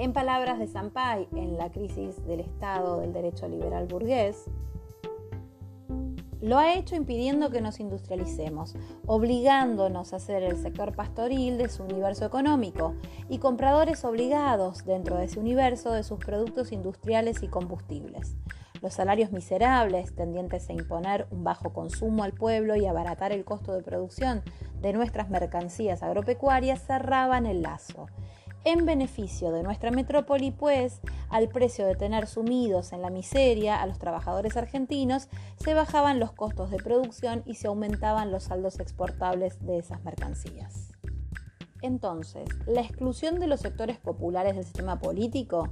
en 0.00 0.14
palabras 0.14 0.58
de 0.58 0.66
Sampay, 0.66 1.28
en 1.36 1.58
la 1.58 1.70
crisis 1.70 2.24
del 2.26 2.40
Estado 2.40 3.00
del 3.00 3.12
derecho 3.12 3.46
liberal 3.46 3.86
burgués, 3.86 4.46
lo 6.40 6.58
ha 6.58 6.74
hecho 6.74 6.96
impidiendo 6.96 7.50
que 7.50 7.60
nos 7.60 7.80
industrialicemos, 7.80 8.74
obligándonos 9.06 10.12
a 10.12 10.18
ser 10.18 10.42
el 10.42 10.56
sector 10.56 10.94
pastoril 10.94 11.58
de 11.58 11.68
su 11.68 11.82
universo 11.82 12.24
económico 12.24 12.94
y 13.28 13.38
compradores 13.38 14.04
obligados 14.04 14.84
dentro 14.84 15.16
de 15.16 15.26
ese 15.26 15.38
universo 15.38 15.92
de 15.92 16.02
sus 16.02 16.18
productos 16.18 16.72
industriales 16.72 17.42
y 17.42 17.48
combustibles. 17.48 18.36
Los 18.80 18.94
salarios 18.94 19.30
miserables, 19.30 20.14
tendientes 20.14 20.70
a 20.70 20.72
imponer 20.72 21.26
un 21.30 21.44
bajo 21.44 21.74
consumo 21.74 22.24
al 22.24 22.32
pueblo 22.32 22.76
y 22.76 22.86
abaratar 22.86 23.30
el 23.30 23.44
costo 23.44 23.74
de 23.74 23.82
producción 23.82 24.42
de 24.80 24.94
nuestras 24.94 25.28
mercancías 25.28 26.02
agropecuarias, 26.02 26.86
cerraban 26.86 27.44
el 27.44 27.60
lazo 27.60 28.06
en 28.64 28.84
beneficio 28.84 29.52
de 29.52 29.62
nuestra 29.62 29.90
metrópoli, 29.90 30.50
pues, 30.50 31.00
al 31.28 31.48
precio 31.48 31.86
de 31.86 31.94
tener 31.94 32.26
sumidos 32.26 32.92
en 32.92 33.02
la 33.02 33.10
miseria 33.10 33.80
a 33.80 33.86
los 33.86 33.98
trabajadores 33.98 34.56
argentinos, 34.56 35.28
se 35.56 35.74
bajaban 35.74 36.20
los 36.20 36.32
costos 36.32 36.70
de 36.70 36.76
producción 36.76 37.42
y 37.46 37.54
se 37.54 37.68
aumentaban 37.68 38.30
los 38.30 38.44
saldos 38.44 38.80
exportables 38.80 39.64
de 39.64 39.78
esas 39.78 40.04
mercancías. 40.04 40.92
Entonces, 41.82 42.48
la 42.66 42.82
exclusión 42.82 43.40
de 43.40 43.46
los 43.46 43.60
sectores 43.60 43.96
populares 43.96 44.54
del 44.54 44.64
sistema 44.64 44.98
político 44.98 45.68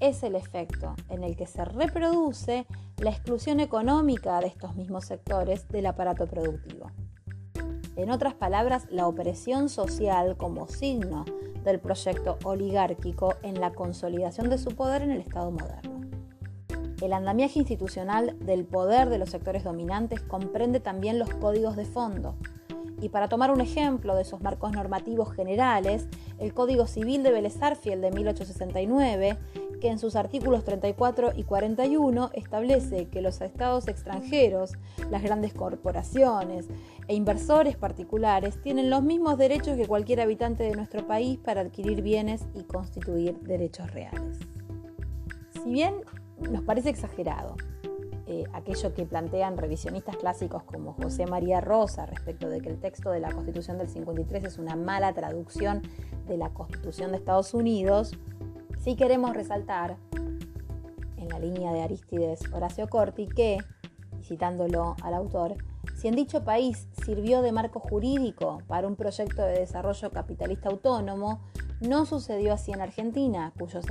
es 0.00 0.22
el 0.22 0.34
efecto 0.34 0.94
en 1.08 1.22
el 1.22 1.36
que 1.36 1.46
se 1.46 1.64
reproduce 1.64 2.66
la 2.98 3.10
exclusión 3.10 3.60
económica 3.60 4.40
de 4.40 4.48
estos 4.48 4.74
mismos 4.74 5.04
sectores 5.04 5.68
del 5.68 5.86
aparato 5.86 6.26
productivo. 6.26 6.90
En 7.94 8.10
otras 8.10 8.34
palabras, 8.34 8.86
la 8.90 9.06
opresión 9.06 9.68
social 9.68 10.36
como 10.36 10.68
signo 10.68 11.24
del 11.66 11.80
proyecto 11.80 12.38
oligárquico 12.44 13.34
en 13.42 13.60
la 13.60 13.72
consolidación 13.72 14.48
de 14.48 14.56
su 14.56 14.70
poder 14.70 15.02
en 15.02 15.10
el 15.10 15.20
Estado 15.20 15.50
moderno. 15.50 16.00
El 17.02 17.12
andamiaje 17.12 17.58
institucional 17.58 18.38
del 18.40 18.64
poder 18.64 19.10
de 19.10 19.18
los 19.18 19.28
sectores 19.28 19.64
dominantes 19.64 20.22
comprende 20.22 20.80
también 20.80 21.18
los 21.18 21.28
códigos 21.28 21.76
de 21.76 21.84
fondo. 21.84 22.36
Y 23.02 23.10
para 23.10 23.28
tomar 23.28 23.50
un 23.50 23.60
ejemplo 23.60 24.16
de 24.16 24.22
esos 24.22 24.40
marcos 24.40 24.72
normativos 24.72 25.30
generales, 25.34 26.08
el 26.38 26.54
Código 26.54 26.86
Civil 26.86 27.22
de 27.22 27.32
Vélez 27.32 27.58
de 27.60 28.10
1869 28.10 29.36
que 29.80 29.88
en 29.88 29.98
sus 29.98 30.16
artículos 30.16 30.64
34 30.64 31.32
y 31.36 31.44
41 31.44 32.30
establece 32.34 33.08
que 33.08 33.22
los 33.22 33.40
estados 33.40 33.88
extranjeros, 33.88 34.72
las 35.10 35.22
grandes 35.22 35.54
corporaciones 35.54 36.66
e 37.08 37.14
inversores 37.14 37.76
particulares 37.76 38.60
tienen 38.62 38.90
los 38.90 39.02
mismos 39.02 39.38
derechos 39.38 39.76
que 39.76 39.86
cualquier 39.86 40.20
habitante 40.20 40.64
de 40.64 40.76
nuestro 40.76 41.06
país 41.06 41.38
para 41.38 41.60
adquirir 41.60 42.02
bienes 42.02 42.46
y 42.54 42.64
constituir 42.64 43.38
derechos 43.40 43.90
reales. 43.92 44.38
Si 45.62 45.70
bien 45.70 45.96
nos 46.50 46.62
parece 46.62 46.90
exagerado 46.90 47.56
eh, 48.28 48.44
aquello 48.52 48.92
que 48.92 49.06
plantean 49.06 49.56
revisionistas 49.56 50.16
clásicos 50.16 50.64
como 50.64 50.94
José 50.94 51.26
María 51.26 51.60
Rosa 51.60 52.06
respecto 52.06 52.48
de 52.48 52.60
que 52.60 52.68
el 52.68 52.80
texto 52.80 53.10
de 53.10 53.20
la 53.20 53.30
Constitución 53.30 53.78
del 53.78 53.88
53 53.88 54.42
es 54.42 54.58
una 54.58 54.74
mala 54.74 55.12
traducción 55.12 55.82
de 56.26 56.36
la 56.36 56.48
Constitución 56.50 57.12
de 57.12 57.18
Estados 57.18 57.54
Unidos, 57.54 58.18
si 58.86 58.94
queremos 58.94 59.34
resaltar, 59.34 59.96
en 61.16 61.28
la 61.28 61.40
línea 61.40 61.72
de 61.72 61.82
Aristides 61.82 62.38
Horacio 62.52 62.88
Corti, 62.88 63.26
que, 63.26 63.58
citándolo 64.22 64.94
al 65.02 65.14
autor, 65.14 65.56
si 65.96 66.06
en 66.06 66.14
dicho 66.14 66.44
país 66.44 66.86
sirvió 67.04 67.42
de 67.42 67.50
marco 67.50 67.80
jurídico 67.80 68.62
para 68.68 68.86
un 68.86 68.94
proyecto 68.94 69.42
de 69.42 69.58
desarrollo 69.58 70.12
capitalista 70.12 70.68
autónomo, 70.68 71.40
no 71.80 72.06
sucedió 72.06 72.52
así 72.52 72.70
en 72.70 72.80
Argentina, 72.80 73.52
cuyas 73.58 73.84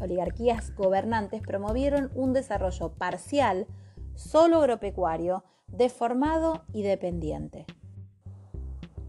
oligarquías 0.00 0.74
gobernantes 0.74 1.40
promovieron 1.42 2.10
un 2.16 2.32
desarrollo 2.32 2.94
parcial, 2.94 3.68
solo 4.16 4.56
agropecuario, 4.56 5.44
deformado 5.68 6.64
y 6.72 6.82
dependiente. 6.82 7.64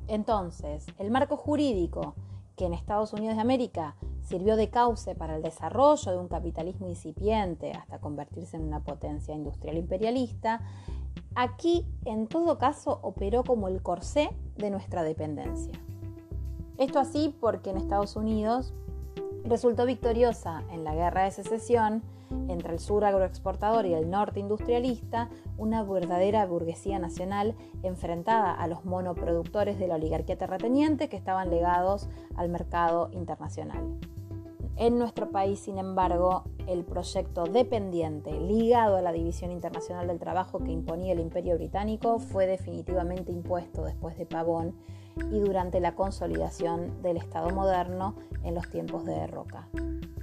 Entonces, 0.08 0.86
el 1.00 1.10
marco 1.10 1.38
jurídico 1.38 2.14
que 2.56 2.66
en 2.66 2.74
Estados 2.74 3.14
Unidos 3.14 3.36
de 3.36 3.42
América 3.42 3.96
sirvió 4.22 4.56
de 4.56 4.70
cauce 4.70 5.16
para 5.16 5.36
el 5.36 5.42
desarrollo 5.42 6.12
de 6.12 6.18
un 6.18 6.28
capitalismo 6.28 6.88
incipiente 6.88 7.72
hasta 7.72 8.00
convertirse 8.00 8.58
en 8.58 8.64
una 8.64 8.82
potencia 8.82 9.34
industrial 9.34 9.78
imperialista, 9.78 10.62
aquí 11.36 11.86
en 12.06 12.28
todo 12.28 12.58
caso 12.58 13.00
operó 13.02 13.44
como 13.44 13.68
el 13.68 13.82
corsé 13.82 14.30
de 14.58 14.70
nuestra 14.70 15.04
dependencia. 15.04 15.74
Esto 16.78 17.00
así 17.00 17.36
porque 17.40 17.70
en 17.70 17.78
Estados 17.78 18.16
Unidos 18.16 18.74
resultó 19.44 19.86
victoriosa 19.86 20.64
en 20.72 20.84
la 20.84 20.96
guerra 20.96 21.24
de 21.24 21.32
secesión 21.32 22.02
entre 22.48 22.74
el 22.74 22.80
sur 22.80 23.06
agroexportador 23.06 23.86
y 23.86 23.94
el 23.94 24.10
norte 24.10 24.40
industrialista, 24.40 25.30
una 25.58 25.84
verdadera 25.84 26.46
burguesía 26.46 27.00
nacional 27.00 27.56
enfrentada 27.84 28.54
a 28.54 28.68
los 28.68 28.86
monoproductores 28.86 29.80
de 29.80 29.88
la 29.88 29.96
oligarquía 29.96 30.38
terrateniente 30.38 31.10
que 31.10 31.18
estaban 31.18 31.50
legados 31.50 32.10
al 32.36 32.50
mercado 32.50 33.10
internacional. 33.14 33.98
En 34.76 34.98
nuestro 34.98 35.30
país, 35.30 35.60
sin 35.60 35.78
embargo, 35.78 36.46
el 36.68 36.84
proyecto 36.84 37.44
dependiente 37.44 38.32
ligado 38.32 38.98
a 38.98 39.02
la 39.04 39.12
División 39.12 39.52
Internacional 39.52 40.08
del 40.08 40.18
Trabajo 40.18 40.60
que 40.60 40.72
imponía 40.72 41.14
el 41.14 41.20
Imperio 41.20 41.56
Británico 41.56 42.18
fue 42.18 42.48
definitivamente 42.48 43.32
impuesto 43.32 43.84
después 43.84 44.18
de 44.18 44.26
Pavón 44.26 44.74
y 45.32 45.40
durante 45.40 45.80
la 45.80 45.96
consolidación 45.96 47.02
del 47.02 47.18
Estado 47.18 47.50
moderno 47.50 48.16
en 48.44 48.56
los 48.56 48.70
tiempos 48.70 49.06
de 49.06 49.28
Roca 49.28 49.68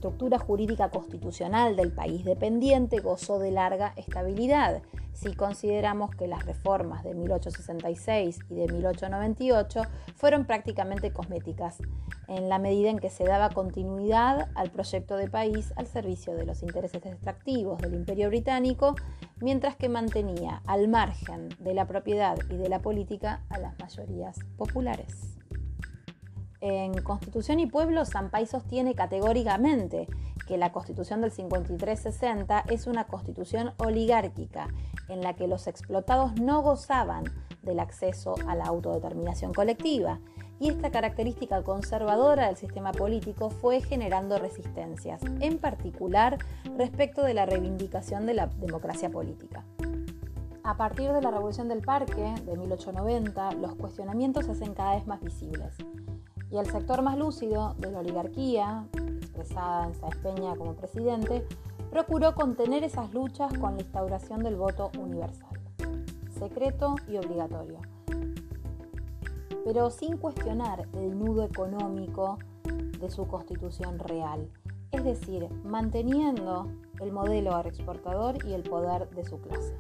estructura 0.01 0.39
jurídica 0.39 0.89
constitucional 0.89 1.77
del 1.77 1.93
país 1.93 2.25
dependiente 2.25 3.01
gozó 3.01 3.39
de 3.39 3.51
larga 3.51 3.93
estabilidad, 3.97 4.81
si 5.13 5.35
consideramos 5.35 6.15
que 6.17 6.27
las 6.27 6.47
reformas 6.47 7.05
de 7.05 7.15
1866 7.15 8.39
y 8.49 8.55
de 8.55 8.73
1898 8.73 9.83
fueron 10.17 10.47
prácticamente 10.47 11.13
cosméticas, 11.13 11.83
en 12.29 12.49
la 12.49 12.59
medida 12.59 12.89
en 12.89 12.99
que 12.99 13.11
se 13.11 13.25
daba 13.25 13.51
continuidad 13.51 14.49
al 14.55 14.71
proyecto 14.71 15.17
de 15.17 15.29
país 15.29 15.75
al 15.77 15.87
servicio 15.87 16.35
de 16.35 16.47
los 16.47 16.63
intereses 16.63 17.05
extractivos 17.05 17.83
del 17.83 17.93
Imperio 17.93 18.29
Británico, 18.29 18.95
mientras 19.41 19.77
que 19.77 19.91
mantenía 19.91 20.63
al 20.65 20.89
margen 20.89 21.51
de 21.59 21.75
la 21.75 21.87
propiedad 21.87 22.39
y 22.49 22.57
de 22.57 22.71
la 22.71 22.79
política 22.79 23.45
a 23.51 23.59
las 23.59 23.79
mayorías 23.79 24.39
populares. 24.57 24.80
En 26.61 26.93
Constitución 27.03 27.59
y 27.61 27.67
Pueblo, 27.67 28.05
Sampay 28.05 28.47
sostiene 28.47 28.95
categóricamente 28.95 30.09
que 30.47 30.59
la 30.59 30.73
Constitución 30.73 31.21
del 31.21 31.31
5360 31.31 32.65
es 32.69 32.87
una 32.87 33.05
constitución 33.05 33.73
oligárquica 33.79 34.69
en 35.09 35.23
la 35.23 35.35
que 35.35 35.47
los 35.47 35.67
explotados 35.67 36.35
no 36.41 36.61
gozaban 36.63 37.25
del 37.63 37.81
acceso 37.81 38.35
a 38.47 38.55
la 38.55 38.65
autodeterminación 38.65 39.55
colectiva 39.55 40.21
y 40.59 40.69
esta 40.69 40.91
característica 40.91 41.63
conservadora 41.63 42.47
del 42.47 42.57
sistema 42.57 42.93
político 42.93 43.49
fue 43.49 43.81
generando 43.81 44.39
resistencias, 44.39 45.23
en 45.41 45.59
particular 45.59 46.39
respecto 46.77 47.23
de 47.23 47.33
la 47.33 47.47
reivindicación 47.47 48.27
de 48.27 48.35
la 48.35 48.47
democracia 48.47 49.09
política. 49.09 49.65
A 50.71 50.77
partir 50.77 51.13
de 51.13 51.21
la 51.21 51.33
Revolución 51.33 51.67
del 51.67 51.81
Parque 51.81 52.33
de 52.47 52.57
1890, 52.57 53.55
los 53.55 53.75
cuestionamientos 53.75 54.45
se 54.47 54.53
hacen 54.53 54.73
cada 54.73 54.95
vez 54.95 55.05
más 55.05 55.21
visibles 55.21 55.77
y 56.49 56.59
el 56.59 56.67
sector 56.71 57.03
más 57.03 57.19
lúcido 57.19 57.75
de 57.79 57.91
la 57.91 57.99
oligarquía, 57.99 58.87
expresada 58.95 59.89
en 59.89 59.95
Sáenz 59.97 60.17
Peña 60.19 60.55
como 60.55 60.77
presidente, 60.77 61.45
procuró 61.91 62.37
contener 62.37 62.85
esas 62.85 63.13
luchas 63.13 63.53
con 63.59 63.75
la 63.75 63.83
instauración 63.83 64.45
del 64.45 64.55
voto 64.55 64.93
universal, 64.97 65.59
secreto 66.39 66.95
y 67.09 67.17
obligatorio, 67.17 67.81
pero 69.65 69.91
sin 69.91 70.19
cuestionar 70.19 70.87
el 70.93 71.19
nudo 71.19 71.43
económico 71.43 72.39
de 73.01 73.11
su 73.11 73.27
constitución 73.27 73.99
real, 73.99 74.49
es 74.93 75.03
decir, 75.03 75.49
manteniendo 75.65 76.69
el 77.01 77.11
modelo 77.11 77.57
agroexportador 77.57 78.47
y 78.47 78.53
el 78.53 78.63
poder 78.63 79.11
de 79.11 79.25
su 79.25 79.41
clase. 79.41 79.75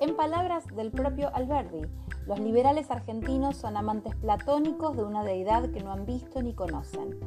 En 0.00 0.16
palabras 0.16 0.66
del 0.74 0.90
propio 0.90 1.34
Alberti, 1.34 1.82
los 2.26 2.40
liberales 2.40 2.90
argentinos 2.90 3.56
son 3.56 3.76
amantes 3.76 4.14
platónicos 4.16 4.96
de 4.96 5.04
una 5.04 5.22
deidad 5.22 5.70
que 5.70 5.82
no 5.82 5.92
han 5.92 6.04
visto 6.04 6.42
ni 6.42 6.52
conocen. 6.54 7.20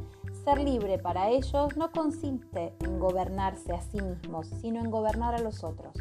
Ser 0.43 0.59
libre 0.59 0.99
para 0.99 1.29
ellos 1.29 1.77
no 1.77 1.91
consiste 1.91 2.73
en 2.81 2.99
gobernarse 2.99 3.73
a 3.73 3.81
sí 3.81 4.01
mismos, 4.01 4.47
sino 4.47 4.79
en 4.79 4.91
gobernar 4.91 5.33
a 5.33 5.39
los 5.39 5.63
otros. 5.63 5.95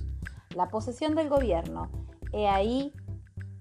La 0.55 0.69
posesión 0.69 1.15
del 1.15 1.29
gobierno, 1.29 1.89
he 2.33 2.49
ahí 2.49 2.93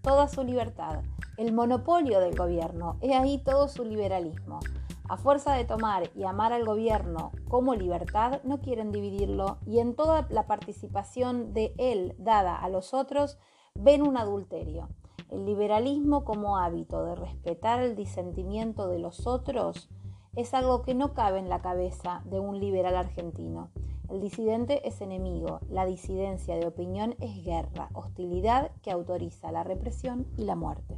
toda 0.01 0.27
su 0.27 0.43
libertad. 0.43 1.01
El 1.37 1.53
monopolio 1.53 2.19
del 2.19 2.35
gobierno, 2.35 2.97
he 3.01 3.13
ahí 3.13 3.37
todo 3.43 3.67
su 3.67 3.83
liberalismo. 3.83 4.59
A 5.07 5.17
fuerza 5.17 5.53
de 5.53 5.65
tomar 5.65 6.09
y 6.15 6.23
amar 6.23 6.51
al 6.51 6.65
gobierno 6.65 7.31
como 7.47 7.75
libertad, 7.75 8.41
no 8.43 8.59
quieren 8.59 8.91
dividirlo 8.91 9.59
y 9.65 9.79
en 9.79 9.95
toda 9.95 10.25
la 10.29 10.47
participación 10.47 11.53
de 11.53 11.75
él 11.77 12.15
dada 12.17 12.55
a 12.55 12.69
los 12.69 12.93
otros, 12.95 13.37
ven 13.75 14.01
un 14.01 14.17
adulterio. 14.17 14.89
El 15.29 15.45
liberalismo 15.45 16.23
como 16.25 16.57
hábito 16.57 17.05
de 17.05 17.15
respetar 17.15 17.81
el 17.81 17.95
disentimiento 17.95 18.87
de 18.87 18.97
los 18.97 19.27
otros 19.27 19.89
es 20.35 20.53
algo 20.55 20.81
que 20.81 20.95
no 20.95 21.13
cabe 21.13 21.37
en 21.37 21.49
la 21.49 21.61
cabeza 21.61 22.23
de 22.25 22.39
un 22.39 22.59
liberal 22.59 22.95
argentino. 22.95 23.69
El 24.09 24.21
disidente 24.21 24.87
es 24.87 25.01
enemigo, 25.01 25.59
la 25.69 25.85
disidencia 25.85 26.55
de 26.57 26.65
opinión 26.65 27.15
es 27.19 27.43
guerra, 27.43 27.89
hostilidad 27.93 28.71
que 28.81 28.91
autoriza 28.91 29.51
la 29.51 29.63
represión 29.63 30.27
y 30.35 30.45
la 30.45 30.55
muerte. 30.55 30.97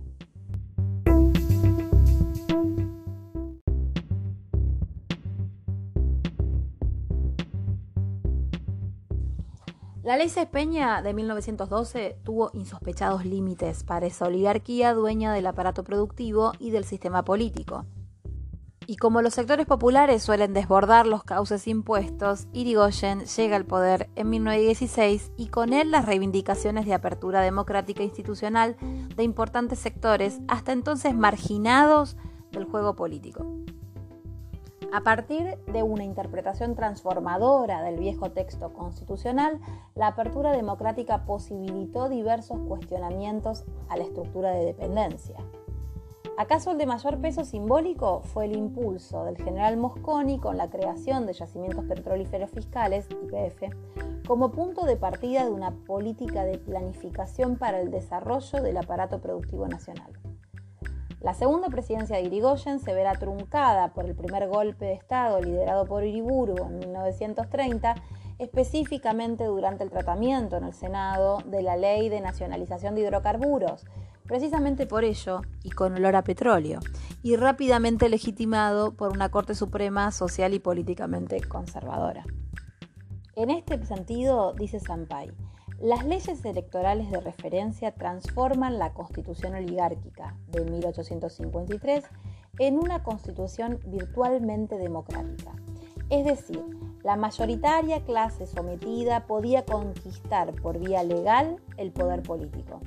La 10.07 10.15
ley 10.15 10.31
Peña 10.49 11.01
de 11.01 11.13
1912 11.13 12.17
tuvo 12.23 12.49
insospechados 12.53 13.25
límites 13.25 13.83
para 13.83 14.05
esa 14.05 14.27
oligarquía 14.27 14.93
dueña 14.93 15.33
del 15.33 15.45
aparato 15.47 15.83
productivo 15.83 16.53
y 16.59 16.69
del 16.69 16.85
sistema 16.85 17.25
político. 17.25 17.85
Y 18.85 18.95
como 18.95 19.21
los 19.21 19.33
sectores 19.33 19.65
populares 19.65 20.23
suelen 20.23 20.53
desbordar 20.53 21.07
los 21.07 21.25
cauces 21.25 21.67
impuestos, 21.67 22.47
Irigoyen 22.53 23.25
llega 23.25 23.57
al 23.57 23.65
poder 23.65 24.09
en 24.15 24.29
1916 24.29 25.33
y 25.35 25.47
con 25.47 25.73
él 25.73 25.91
las 25.91 26.05
reivindicaciones 26.05 26.85
de 26.85 26.93
apertura 26.93 27.41
democrática 27.41 28.01
institucional 28.01 28.77
de 29.13 29.23
importantes 29.23 29.79
sectores 29.79 30.39
hasta 30.47 30.71
entonces 30.71 31.15
marginados 31.15 32.15
del 32.53 32.63
juego 32.63 32.95
político. 32.95 33.45
A 34.93 35.01
partir 35.01 35.57
de 35.65 35.83
una 35.83 36.05
interpretación 36.05 36.75
transformadora 36.75 37.81
del 37.83 37.97
viejo 37.97 38.31
texto 38.31 38.71
constitucional, 38.71 39.59
la 39.95 40.07
apertura 40.07 40.51
democrática 40.51 41.25
posibilitó 41.25 42.07
diversos 42.07 42.59
cuestionamientos 42.67 43.65
a 43.89 43.97
la 43.97 44.03
estructura 44.03 44.51
de 44.51 44.63
dependencia. 44.63 45.35
¿Acaso 46.37 46.71
el 46.71 46.77
de 46.77 46.85
mayor 46.85 47.19
peso 47.19 47.43
simbólico 47.43 48.21
fue 48.21 48.45
el 48.45 48.55
impulso 48.55 49.25
del 49.25 49.37
general 49.37 49.75
Mosconi 49.75 50.39
con 50.39 50.55
la 50.55 50.69
creación 50.69 51.25
de 51.25 51.33
yacimientos 51.33 51.83
petrolíferos 51.85 52.51
fiscales, 52.51 53.09
YPF, 53.09 53.75
como 54.25 54.51
punto 54.51 54.85
de 54.85 54.95
partida 54.95 55.43
de 55.43 55.51
una 55.51 55.71
política 55.71 56.45
de 56.45 56.59
planificación 56.59 57.57
para 57.57 57.81
el 57.81 57.91
desarrollo 57.91 58.61
del 58.61 58.77
aparato 58.77 59.19
productivo 59.19 59.67
nacional? 59.67 60.13
La 61.19 61.33
segunda 61.33 61.69
presidencia 61.69 62.17
de 62.17 62.23
Irigoyen 62.23 62.79
se 62.79 62.93
verá 62.93 63.13
truncada 63.13 63.93
por 63.93 64.05
el 64.05 64.15
primer 64.15 64.47
golpe 64.47 64.85
de 64.85 64.93
Estado 64.93 65.41
liderado 65.41 65.85
por 65.85 66.03
Iriburu 66.03 66.55
en 66.67 66.77
1930, 66.77 67.95
específicamente 68.37 69.45
durante 69.45 69.83
el 69.83 69.89
tratamiento 69.89 70.57
en 70.57 70.65
el 70.65 70.73
Senado 70.73 71.39
de 71.45 71.63
la 71.63 71.75
ley 71.75 72.09
de 72.09 72.21
nacionalización 72.21 72.93
de 72.93 73.01
hidrocarburos, 73.01 73.83
precisamente 74.25 74.85
por 74.85 75.03
ello 75.03 75.41
y 75.63 75.71
con 75.71 75.95
olor 75.95 76.15
a 76.15 76.23
petróleo, 76.23 76.79
y 77.23 77.35
rápidamente 77.35 78.09
legitimado 78.09 78.91
por 78.93 79.11
una 79.11 79.29
Corte 79.29 79.55
Suprema 79.55 80.11
social 80.11 80.53
y 80.53 80.59
políticamente 80.59 81.41
conservadora. 81.41 82.25
En 83.35 83.49
este 83.49 83.83
sentido, 83.85 84.53
dice 84.53 84.79
Sampay, 84.79 85.31
las 85.79 86.05
leyes 86.05 86.43
electorales 86.43 87.11
de 87.11 87.21
referencia 87.21 87.91
transforman 87.91 88.79
la 88.79 88.93
constitución 88.93 89.53
oligárquica 89.53 90.35
de 90.47 90.65
1853 90.65 92.03
en 92.59 92.79
una 92.79 93.03
constitución 93.03 93.79
virtualmente 93.85 94.77
democrática. 94.77 95.51
Es 96.09 96.25
decir, 96.25 96.63
la 97.03 97.15
mayoritaria 97.15 98.03
clase 98.03 98.47
sometida 98.47 99.27
podía 99.27 99.65
conquistar 99.65 100.53
por 100.55 100.79
vía 100.79 101.03
legal 101.03 101.57
el 101.77 101.91
poder 101.91 102.23
político. 102.23 102.81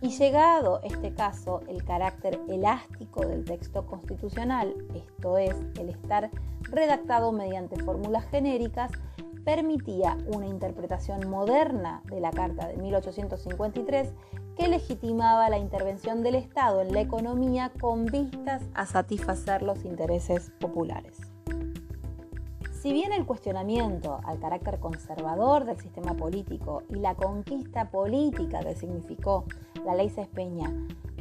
Y 0.00 0.10
llegado 0.10 0.80
este 0.82 1.14
caso, 1.14 1.60
el 1.68 1.84
carácter 1.84 2.40
elástico 2.48 3.24
del 3.24 3.44
texto 3.44 3.86
constitucional, 3.86 4.74
esto 4.96 5.38
es, 5.38 5.54
el 5.78 5.90
estar 5.90 6.28
redactado 6.62 7.30
mediante 7.30 7.80
fórmulas 7.84 8.26
genéricas, 8.26 8.90
permitía 9.44 10.16
una 10.26 10.46
interpretación 10.46 11.28
moderna 11.28 12.02
de 12.06 12.20
la 12.20 12.30
Carta 12.30 12.68
de 12.68 12.76
1853 12.76 14.12
que 14.56 14.68
legitimaba 14.68 15.48
la 15.48 15.58
intervención 15.58 16.22
del 16.22 16.34
Estado 16.34 16.82
en 16.82 16.92
la 16.92 17.00
economía 17.00 17.72
con 17.80 18.06
vistas 18.06 18.62
a 18.74 18.86
satisfacer 18.86 19.62
los 19.62 19.84
intereses 19.84 20.52
populares. 20.60 21.18
Si 22.82 22.92
bien 22.92 23.12
el 23.12 23.26
cuestionamiento 23.26 24.20
al 24.24 24.40
carácter 24.40 24.80
conservador 24.80 25.64
del 25.64 25.78
sistema 25.78 26.14
político 26.14 26.82
y 26.88 26.96
la 26.96 27.14
conquista 27.14 27.90
política 27.90 28.60
que 28.60 28.74
significó 28.74 29.44
la 29.84 29.94
ley 29.94 30.10
Cespeña 30.10 30.72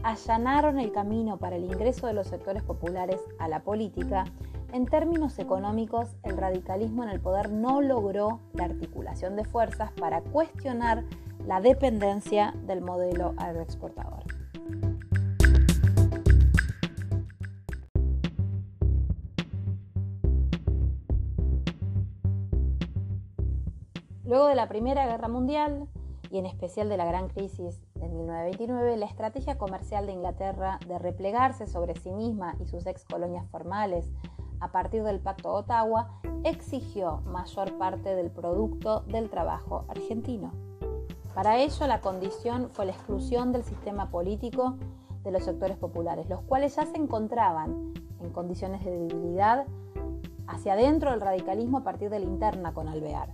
allanaron 0.04 0.80
el 0.80 0.92
camino 0.92 1.38
para 1.38 1.58
el 1.58 1.66
ingreso 1.66 2.08
de 2.08 2.14
los 2.14 2.28
sectores 2.28 2.64
populares 2.64 3.22
a 3.38 3.48
la 3.48 3.62
política, 3.62 4.26
en 4.74 4.86
términos 4.86 5.38
económicos 5.40 6.16
el 6.24 6.38
radicalismo 6.38 7.04
en 7.04 7.10
el 7.10 7.20
poder 7.20 7.52
no 7.52 7.82
logró 7.82 8.40
la 8.54 8.66
articulación 8.66 9.36
de 9.36 9.46
fuerzas 9.46 9.92
para 9.94 10.22
cuestionar 10.22 11.04
la 11.46 11.60
dependencia 11.62 12.54
del 12.66 12.82
modelo 12.82 13.34
agroexportador. 13.38 14.24
Luego 24.26 24.48
de 24.48 24.56
la 24.56 24.70
Primera 24.70 25.06
Guerra 25.08 25.28
Mundial, 25.28 25.90
y 26.30 26.38
en 26.38 26.46
especial 26.46 26.88
de 26.88 26.96
la 26.96 27.04
gran 27.04 27.28
crisis 27.28 27.82
de 27.96 28.08
1929, 28.08 28.96
la 28.96 29.06
estrategia 29.06 29.58
comercial 29.58 30.06
de 30.06 30.14
Inglaterra 30.14 30.80
de 30.88 30.98
replegarse 30.98 31.68
sobre 31.68 31.96
sí 31.96 32.12
misma 32.14 32.56
y 32.62 32.68
sus 32.68 32.86
ex 32.86 33.04
colonias 33.04 33.46
formales 33.50 34.10
a 34.62 34.72
partir 34.72 35.04
del 35.04 35.20
Pacto 35.20 35.52
Ottawa 35.52 36.22
exigió 36.44 37.22
mayor 37.26 37.78
parte 37.78 38.16
del 38.16 38.32
producto 38.32 39.02
del 39.08 39.30
trabajo 39.30 39.86
argentino. 39.90 40.52
Para 41.36 41.58
ello, 41.58 41.88
la 41.88 42.02
condición 42.02 42.70
fue 42.72 42.86
la 42.86 42.94
exclusión 42.94 43.52
del 43.52 43.64
sistema 43.64 44.10
político 44.10 44.78
de 45.24 45.32
los 45.32 45.44
sectores 45.44 45.78
populares, 45.78 46.30
los 46.30 46.42
cuales 46.42 46.76
ya 46.76 46.86
se 46.86 46.98
encontraban 46.98 47.94
en 48.20 48.30
condiciones 48.32 48.84
de 48.86 48.92
debilidad 48.92 49.66
hacia 50.48 50.74
adentro 50.74 51.12
del 51.12 51.22
radicalismo 51.22 51.80
a 51.80 51.84
partir 51.84 52.10
de 52.10 52.20
la 52.20 52.26
interna 52.26 52.74
con 52.74 52.88
Alvear. 52.88 53.34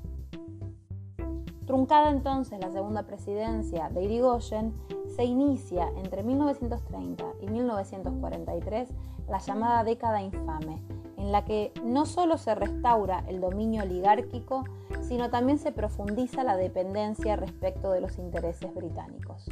Truncada 1.66 2.12
entonces 2.12 2.60
la 2.60 2.72
segunda 2.72 3.04
presidencia 3.04 3.90
de 3.90 4.04
Irigoyen, 4.04 4.74
se 5.18 5.26
inicia 5.26 5.90
entre 5.98 6.24
1930 6.24 7.26
y 7.42 7.48
1943 7.48 8.90
la 9.28 9.40
llamada 9.40 9.84
década 9.84 10.22
infame, 10.22 10.82
en 11.28 11.34
la 11.34 11.44
que 11.44 11.74
no 11.84 12.06
solo 12.06 12.38
se 12.38 12.56
restaura 12.56 13.26
el 13.28 13.42
dominio 13.42 13.84
oligárquico, 13.84 14.64
sino 15.02 15.30
también 15.30 15.60
se 15.60 15.74
profundiza 15.74 16.46
la 16.46 16.56
dependencia 16.56 17.36
respecto 17.36 17.92
de 17.92 18.00
los 18.00 18.18
intereses 18.18 18.74
británicos. 18.74 19.44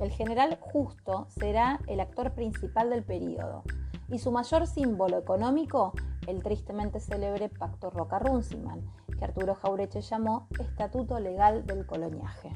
El 0.00 0.10
general 0.10 0.56
Justo 0.62 1.26
será 1.28 1.78
el 1.88 2.00
actor 2.00 2.32
principal 2.32 2.88
del 2.88 3.02
período 3.02 3.64
y 4.08 4.18
su 4.18 4.32
mayor 4.32 4.66
símbolo 4.66 5.18
económico, 5.18 5.92
el 6.26 6.42
tristemente 6.42 7.00
célebre 7.00 7.50
Pacto 7.50 7.90
Roca-Runciman, 7.90 8.80
que 9.18 9.24
Arturo 9.26 9.56
Jaureche 9.56 10.00
llamó 10.00 10.46
Estatuto 10.58 11.20
Legal 11.20 11.66
del 11.66 11.84
Coloniaje. 11.84 12.50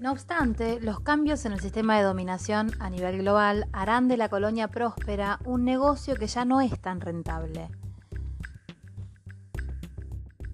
No 0.00 0.12
obstante, 0.12 0.80
los 0.80 1.00
cambios 1.00 1.44
en 1.44 1.52
el 1.52 1.60
sistema 1.60 1.98
de 1.98 2.04
dominación 2.04 2.70
a 2.80 2.88
nivel 2.88 3.18
global 3.18 3.68
harán 3.74 4.08
de 4.08 4.16
la 4.16 4.30
colonia 4.30 4.68
próspera 4.68 5.38
un 5.44 5.66
negocio 5.66 6.16
que 6.16 6.26
ya 6.26 6.46
no 6.46 6.62
es 6.62 6.80
tan 6.80 7.02
rentable. 7.02 7.68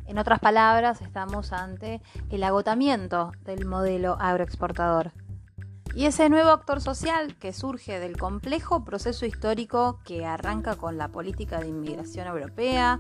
En 0.07 0.19
otras 0.19 0.41
palabras, 0.41 1.01
estamos 1.01 1.53
ante 1.53 2.03
el 2.29 2.43
agotamiento 2.43 3.31
del 3.45 3.67
modelo 3.67 4.17
agroexportador. 4.19 5.13
Y 5.95 6.07
ese 6.07 6.29
nuevo 6.29 6.51
actor 6.51 6.81
social 6.81 7.37
que 7.37 7.53
surge 7.53 8.01
del 8.01 8.17
complejo 8.17 8.85
proceso 8.85 9.27
histórico 9.27 10.01
que 10.05 10.27
arranca 10.27 10.75
con 10.75 10.99
la 10.99 11.07
política 11.07 11.61
de 11.61 11.69
inmigración 11.69 12.27
europea, 12.27 12.99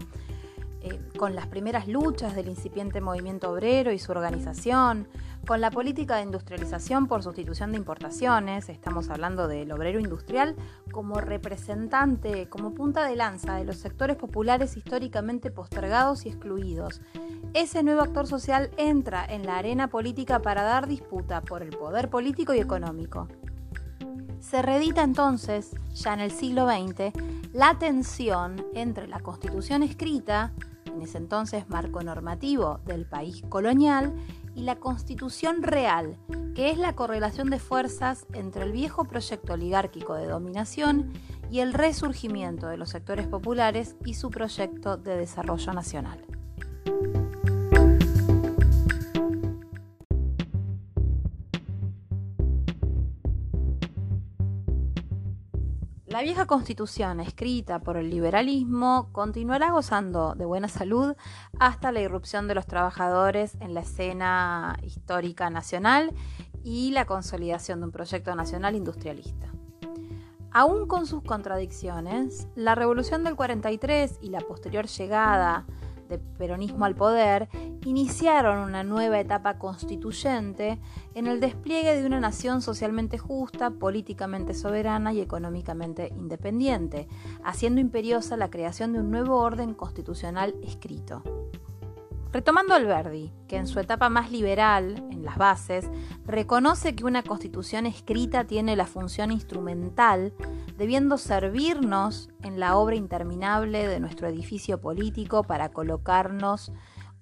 eh, 0.81 1.01
con 1.19 1.35
las 1.35 1.49
primeras 1.49 1.89
luchas 1.89 2.37
del 2.37 2.49
incipiente 2.49 3.01
movimiento 3.01 3.51
obrero 3.51 3.91
y 3.91 3.99
su 3.99 4.13
organización, 4.13 5.09
con 5.47 5.61
la 5.61 5.71
política 5.71 6.17
de 6.17 6.25
industrialización 6.25 7.07
por 7.07 7.23
sustitución 7.23 7.71
de 7.71 7.79
importaciones, 7.79 8.69
estamos 8.69 9.09
hablando 9.11 9.47
del 9.47 9.71
obrero 9.71 10.01
industrial 10.01 10.57
como 10.91 11.21
representante, 11.21 12.49
como 12.49 12.75
punta 12.75 13.07
de 13.07 13.15
lanza 13.15 13.55
de 13.55 13.65
los 13.65 13.77
sectores 13.77 14.17
populares 14.17 14.77
históricamente 14.77 15.53
postergados 15.53 16.27
y 16.27 16.31
excluidos. 16.31 17.01
Ese 17.55 17.85
nuevo 17.85 18.03
actor 18.03 18.27
social 18.27 18.71
entra 18.77 19.25
en 19.25 19.47
la 19.47 19.59
arena 19.59 19.89
política 19.89 20.43
para 20.43 20.63
dar 20.63 20.89
disputa 20.89 21.41
por 21.43 21.63
el 21.63 21.71
poder 21.71 22.11
político 22.11 22.53
y 22.53 22.59
económico. 22.59 23.29
Se 24.41 24.63
reedita 24.63 25.03
entonces, 25.03 25.77
ya 25.95 26.13
en 26.13 26.21
el 26.21 26.33
siglo 26.33 26.67
XX, 26.67 27.13
la 27.53 27.79
tensión 27.79 28.67
entre 28.75 29.07
la 29.07 29.21
constitución 29.21 29.85
escrita, 29.85 30.53
en 30.87 31.03
ese 31.03 31.19
entonces 31.19 31.69
marco 31.69 32.03
normativo 32.03 32.81
del 32.85 33.07
país 33.07 33.43
colonial, 33.49 34.13
y 34.57 34.63
la 34.63 34.77
constitución 34.77 35.63
real, 35.63 36.17
que 36.55 36.71
es 36.71 36.79
la 36.79 36.95
correlación 36.95 37.51
de 37.51 37.59
fuerzas 37.59 38.27
entre 38.33 38.65
el 38.65 38.73
viejo 38.73 39.05
proyecto 39.05 39.53
oligárquico 39.53 40.15
de 40.15 40.27
dominación 40.27 41.13
y 41.51 41.61
el 41.61 41.75
resurgimiento 41.75 42.67
de 42.67 42.79
los 42.79 42.89
sectores 42.89 43.29
populares 43.29 43.97
y 44.05 44.15
su 44.15 44.31
proyecto 44.31 44.97
de 44.97 45.19
desarrollo 45.19 45.75
nacional. 45.75 46.25
La 56.17 56.23
vieja 56.23 56.47
constitución 56.47 57.21
escrita 57.21 57.79
por 57.81 57.99
el 57.99 58.09
liberalismo 58.09 59.11
continuará 59.13 59.71
gozando 59.71 60.35
de 60.35 60.47
buena 60.47 60.67
salud 60.67 61.15
hasta 61.59 61.93
la 61.93 62.01
irrupción 62.01 62.49
de 62.49 62.55
los 62.55 62.65
trabajadores 62.65 63.55
en 63.61 63.75
la 63.75 63.81
escena 63.81 64.79
histórica 64.83 65.51
nacional 65.51 66.15
y 66.65 66.93
la 66.93 67.05
consolidación 67.05 67.81
de 67.81 67.87
un 67.89 67.93
proyecto 67.93 68.35
nacional 68.35 68.77
industrialista. 68.77 69.53
Aún 70.53 70.89
con 70.89 71.05
sus 71.05 71.23
contradicciones, 71.23 72.49
la 72.55 72.75
revolución 72.75 73.23
del 73.23 73.37
43 73.37 74.21
y 74.23 74.31
la 74.31 74.41
posterior 74.41 74.87
llegada 74.87 75.67
de 76.09 76.19
peronismo 76.19 76.85
al 76.85 76.95
poder 76.95 77.49
iniciaron 77.85 78.59
una 78.59 78.83
nueva 78.83 79.21
etapa 79.21 79.59
constituyente 79.59 80.79
en 81.15 81.27
el 81.27 81.41
despliegue 81.41 81.95
de 81.95 82.07
una 82.07 82.21
nación 82.21 82.63
socialmente 82.63 83.19
justa, 83.19 83.71
políticamente 83.71 84.55
soberana 84.55 85.13
y 85.13 85.21
económicamente 85.21 86.13
independiente, 86.17 87.09
haciendo 87.45 87.81
imperiosa 87.81 88.37
la 88.37 88.51
creación 88.51 88.93
de 88.93 89.01
un 89.01 89.11
nuevo 89.11 89.37
orden 89.37 89.75
constitucional 89.75 90.55
escrito. 90.63 91.23
Retomando 92.37 92.75
Alberdi, 92.75 93.33
que 93.49 93.57
en 93.57 93.67
su 93.67 93.81
etapa 93.81 94.11
más 94.11 94.31
liberal, 94.31 95.03
en 95.11 95.25
las 95.25 95.39
bases, 95.39 95.89
reconoce 96.27 96.95
que 96.95 97.07
una 97.07 97.23
constitución 97.23 97.87
escrita 97.87 98.45
tiene 98.45 98.77
la 98.77 98.85
función 98.85 99.33
instrumental, 99.33 100.35
debiendo 100.77 101.17
servirnos 101.17 102.29
en 102.43 102.61
la 102.61 102.77
obra 102.77 102.95
interminable 102.95 103.89
de 103.89 104.01
nuestro 104.01 104.29
edificio 104.29 104.83
político 104.83 105.45
para 105.45 105.71
colocarnos 105.71 106.73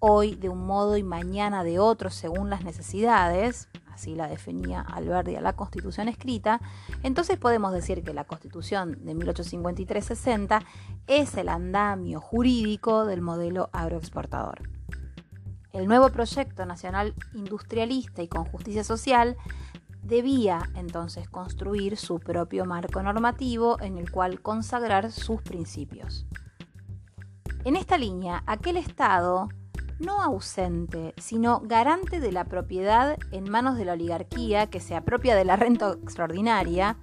hoy 0.00 0.34
de 0.34 0.48
un 0.48 0.66
modo 0.66 0.96
y 0.96 1.04
mañana 1.04 1.62
de 1.62 1.78
otro 1.78 2.10
según 2.10 2.50
las 2.50 2.64
necesidades, 2.64 3.68
así 3.92 4.16
la 4.16 4.26
definía 4.26 4.80
Alberdi 4.80 5.36
a 5.36 5.40
la 5.40 5.54
constitución 5.54 6.08
escrita, 6.08 6.60
entonces 7.04 7.38
podemos 7.38 7.72
decir 7.72 8.02
que 8.02 8.14
la 8.14 8.24
constitución 8.24 9.04
de 9.04 9.14
1853-60 9.14 10.64
es 11.06 11.36
el 11.36 11.50
andamio 11.50 12.20
jurídico 12.20 13.04
del 13.04 13.20
modelo 13.20 13.70
agroexportador. 13.72 14.74
El 15.74 15.88
nuevo 15.88 16.08
proyecto 16.10 16.64
nacional 16.66 17.14
industrialista 17.34 18.22
y 18.22 18.28
con 18.28 18.44
justicia 18.44 18.84
social 18.84 19.36
debía 20.04 20.70
entonces 20.76 21.28
construir 21.28 21.96
su 21.96 22.20
propio 22.20 22.64
marco 22.64 23.02
normativo 23.02 23.80
en 23.80 23.98
el 23.98 24.08
cual 24.12 24.40
consagrar 24.40 25.10
sus 25.10 25.42
principios. 25.42 26.26
En 27.64 27.74
esta 27.74 27.98
línea, 27.98 28.44
aquel 28.46 28.76
Estado, 28.76 29.48
no 29.98 30.22
ausente, 30.22 31.12
sino 31.16 31.60
garante 31.60 32.20
de 32.20 32.30
la 32.30 32.44
propiedad 32.44 33.18
en 33.32 33.50
manos 33.50 33.76
de 33.76 33.84
la 33.84 33.94
oligarquía 33.94 34.68
que 34.68 34.78
se 34.78 34.94
apropia 34.94 35.34
de 35.34 35.44
la 35.44 35.56
renta 35.56 35.90
extraordinaria, 35.90 36.98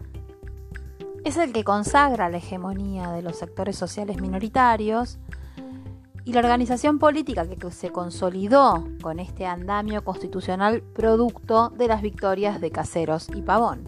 es 1.26 1.36
el 1.36 1.51
que 1.51 1.65
consagra 1.65 2.30
la 2.30 2.38
hegemonía 2.38 3.11
de 3.11 3.22
los 3.22 3.38
sectores 3.38 3.76
sociales 3.76 4.22
minoritarios, 4.22 5.19
y 6.24 6.34
la 6.34 6.39
organización 6.39 6.99
política 6.99 7.47
que 7.47 7.72
se 7.72 7.89
consolidó 7.89 8.88
con 9.01 9.19
este 9.19 9.45
andamio 9.45 10.03
constitucional 10.03 10.82
producto 10.82 11.69
de 11.69 11.88
las 11.88 12.01
victorias 12.01 12.61
de 12.61 12.72
Caseros 12.72 13.28
y 13.34 13.41
Pavón. 13.41 13.88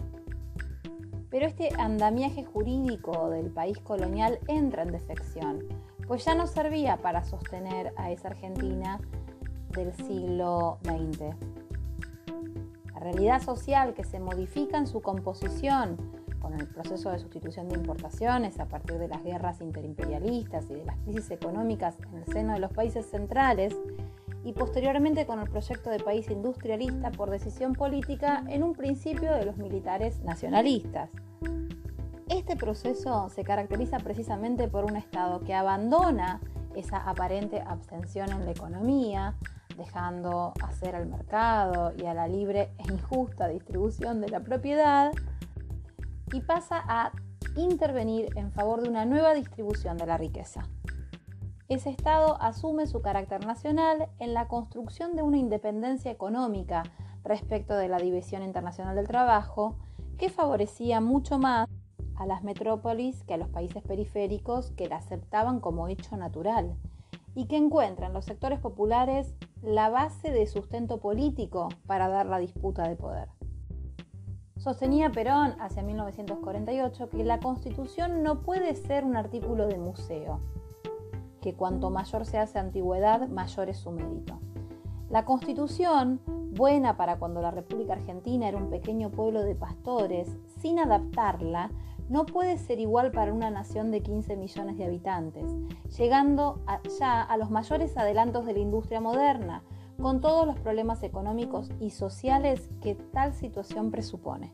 Pero 1.30 1.46
este 1.46 1.70
andamiaje 1.78 2.44
jurídico 2.44 3.30
del 3.30 3.50
país 3.50 3.78
colonial 3.78 4.38
entra 4.48 4.82
en 4.82 4.92
defección, 4.92 5.64
pues 6.06 6.24
ya 6.24 6.34
no 6.34 6.46
servía 6.46 6.98
para 6.98 7.24
sostener 7.24 7.92
a 7.96 8.10
esa 8.10 8.28
Argentina 8.28 9.00
del 9.70 9.92
siglo 9.94 10.78
XX. 10.84 11.34
La 12.92 13.00
realidad 13.00 13.42
social 13.42 13.94
que 13.94 14.04
se 14.04 14.20
modifica 14.20 14.78
en 14.78 14.86
su 14.86 15.00
composición 15.00 16.23
con 16.44 16.60
el 16.60 16.66
proceso 16.66 17.10
de 17.10 17.18
sustitución 17.18 17.70
de 17.70 17.76
importaciones 17.76 18.60
a 18.60 18.66
partir 18.66 18.98
de 18.98 19.08
las 19.08 19.24
guerras 19.24 19.62
interimperialistas 19.62 20.68
y 20.68 20.74
de 20.74 20.84
las 20.84 20.98
crisis 20.98 21.30
económicas 21.30 21.96
en 22.12 22.18
el 22.18 22.26
seno 22.26 22.52
de 22.52 22.58
los 22.58 22.70
países 22.70 23.06
centrales, 23.06 23.74
y 24.44 24.52
posteriormente 24.52 25.24
con 25.24 25.40
el 25.40 25.48
proyecto 25.48 25.88
de 25.88 26.00
país 26.00 26.30
industrialista 26.30 27.10
por 27.12 27.30
decisión 27.30 27.72
política 27.72 28.44
en 28.48 28.62
un 28.62 28.74
principio 28.74 29.32
de 29.32 29.46
los 29.46 29.56
militares 29.56 30.20
nacionalistas. 30.22 31.08
Este 32.28 32.56
proceso 32.56 33.30
se 33.30 33.42
caracteriza 33.42 33.96
precisamente 34.00 34.68
por 34.68 34.84
un 34.84 34.96
Estado 34.96 35.40
que 35.40 35.54
abandona 35.54 36.42
esa 36.74 36.98
aparente 36.98 37.62
abstención 37.66 38.30
en 38.32 38.44
la 38.44 38.50
economía, 38.50 39.34
dejando 39.78 40.52
hacer 40.62 40.94
al 40.94 41.06
mercado 41.06 41.94
y 41.96 42.04
a 42.04 42.12
la 42.12 42.28
libre 42.28 42.70
e 42.78 42.92
injusta 42.92 43.48
distribución 43.48 44.20
de 44.20 44.28
la 44.28 44.40
propiedad, 44.40 45.10
y 46.34 46.40
pasa 46.40 46.82
a 46.88 47.12
intervenir 47.54 48.36
en 48.36 48.50
favor 48.50 48.82
de 48.82 48.88
una 48.88 49.04
nueva 49.04 49.34
distribución 49.34 49.96
de 49.96 50.06
la 50.06 50.18
riqueza. 50.18 50.68
Ese 51.68 51.90
Estado 51.90 52.36
asume 52.42 52.88
su 52.88 53.00
carácter 53.00 53.46
nacional 53.46 54.08
en 54.18 54.34
la 54.34 54.48
construcción 54.48 55.14
de 55.14 55.22
una 55.22 55.38
independencia 55.38 56.10
económica 56.10 56.82
respecto 57.22 57.74
de 57.74 57.88
la 57.88 57.98
División 57.98 58.42
Internacional 58.42 58.96
del 58.96 59.06
Trabajo 59.06 59.76
que 60.18 60.28
favorecía 60.28 61.00
mucho 61.00 61.38
más 61.38 61.68
a 62.16 62.26
las 62.26 62.42
metrópolis 62.42 63.22
que 63.22 63.34
a 63.34 63.38
los 63.38 63.48
países 63.48 63.84
periféricos 63.84 64.72
que 64.72 64.88
la 64.88 64.96
aceptaban 64.96 65.60
como 65.60 65.86
hecho 65.86 66.16
natural 66.16 66.74
y 67.36 67.46
que 67.46 67.56
encuentra 67.56 68.08
en 68.08 68.12
los 68.12 68.24
sectores 68.24 68.58
populares 68.58 69.34
la 69.62 69.88
base 69.88 70.32
de 70.32 70.48
sustento 70.48 70.98
político 70.98 71.68
para 71.86 72.08
dar 72.08 72.26
la 72.26 72.38
disputa 72.38 72.88
de 72.88 72.96
poder. 72.96 73.28
Sostenía 74.64 75.10
Perón 75.10 75.56
hacia 75.60 75.82
1948 75.82 77.10
que 77.10 77.22
la 77.22 77.38
Constitución 77.38 78.22
no 78.22 78.40
puede 78.40 78.74
ser 78.74 79.04
un 79.04 79.14
artículo 79.14 79.66
de 79.66 79.76
museo, 79.76 80.40
que 81.42 81.52
cuanto 81.52 81.90
mayor 81.90 82.24
se 82.24 82.38
hace 82.38 82.58
antigüedad, 82.58 83.28
mayor 83.28 83.68
es 83.68 83.76
su 83.76 83.90
mérito. 83.90 84.38
La 85.10 85.26
constitución, 85.26 86.18
buena 86.52 86.96
para 86.96 87.18
cuando 87.18 87.42
la 87.42 87.50
República 87.50 87.92
Argentina 87.92 88.48
era 88.48 88.56
un 88.56 88.70
pequeño 88.70 89.10
pueblo 89.10 89.42
de 89.42 89.54
pastores, 89.54 90.34
sin 90.60 90.78
adaptarla, 90.78 91.70
no 92.08 92.24
puede 92.24 92.56
ser 92.56 92.80
igual 92.80 93.12
para 93.12 93.34
una 93.34 93.50
nación 93.50 93.90
de 93.90 94.00
15 94.00 94.34
millones 94.38 94.78
de 94.78 94.86
habitantes, 94.86 95.44
llegando 95.98 96.60
ya 96.98 97.20
a 97.20 97.36
los 97.36 97.50
mayores 97.50 97.94
adelantos 97.98 98.46
de 98.46 98.54
la 98.54 98.60
industria 98.60 99.02
moderna, 99.02 99.62
con 100.00 100.20
todos 100.20 100.46
los 100.46 100.58
problemas 100.58 101.02
económicos 101.02 101.70
y 101.80 101.90
sociales 101.90 102.68
que 102.82 102.94
tal 102.94 103.32
situación 103.32 103.90
presupone. 103.90 104.52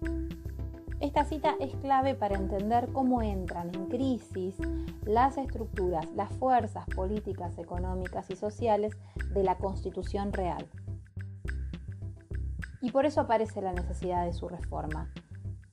Esta 1.01 1.25
cita 1.25 1.55
es 1.61 1.75
clave 1.77 2.15
para 2.15 2.37
entender 2.37 2.89
cómo 2.93 3.23
entran 3.23 3.75
en 3.75 3.87
crisis 3.87 4.57
las 5.05 5.39
estructuras, 5.39 6.07
las 6.15 6.31
fuerzas 6.35 6.85
políticas, 6.95 7.57
económicas 7.57 8.29
y 8.31 8.37
sociales 8.37 8.93
de 9.33 9.43
la 9.43 9.57
Constitución 9.57 10.33
real. 10.33 10.69
Y 12.83 12.91
por 12.93 13.07
eso 13.07 13.23
aparece 13.23 13.63
la 13.63 13.73
necesidad 13.73 14.27
de 14.27 14.35
su 14.35 14.49
reforma. 14.49 15.11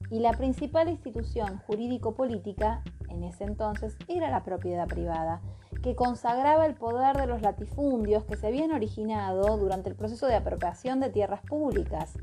Y 0.09 0.19
la 0.19 0.31
principal 0.31 0.89
institución 0.89 1.59
jurídico-política 1.67 2.81
en 3.09 3.23
ese 3.23 3.43
entonces 3.43 3.97
era 4.07 4.29
la 4.29 4.43
propiedad 4.43 4.87
privada, 4.87 5.41
que 5.83 5.95
consagraba 5.95 6.65
el 6.65 6.75
poder 6.75 7.17
de 7.17 7.27
los 7.27 7.41
latifundios 7.41 8.23
que 8.25 8.37
se 8.37 8.47
habían 8.47 8.71
originado 8.71 9.57
durante 9.57 9.89
el 9.89 9.95
proceso 9.95 10.27
de 10.27 10.35
apropiación 10.35 10.99
de 10.99 11.09
tierras 11.09 11.41
públicas 11.41 12.17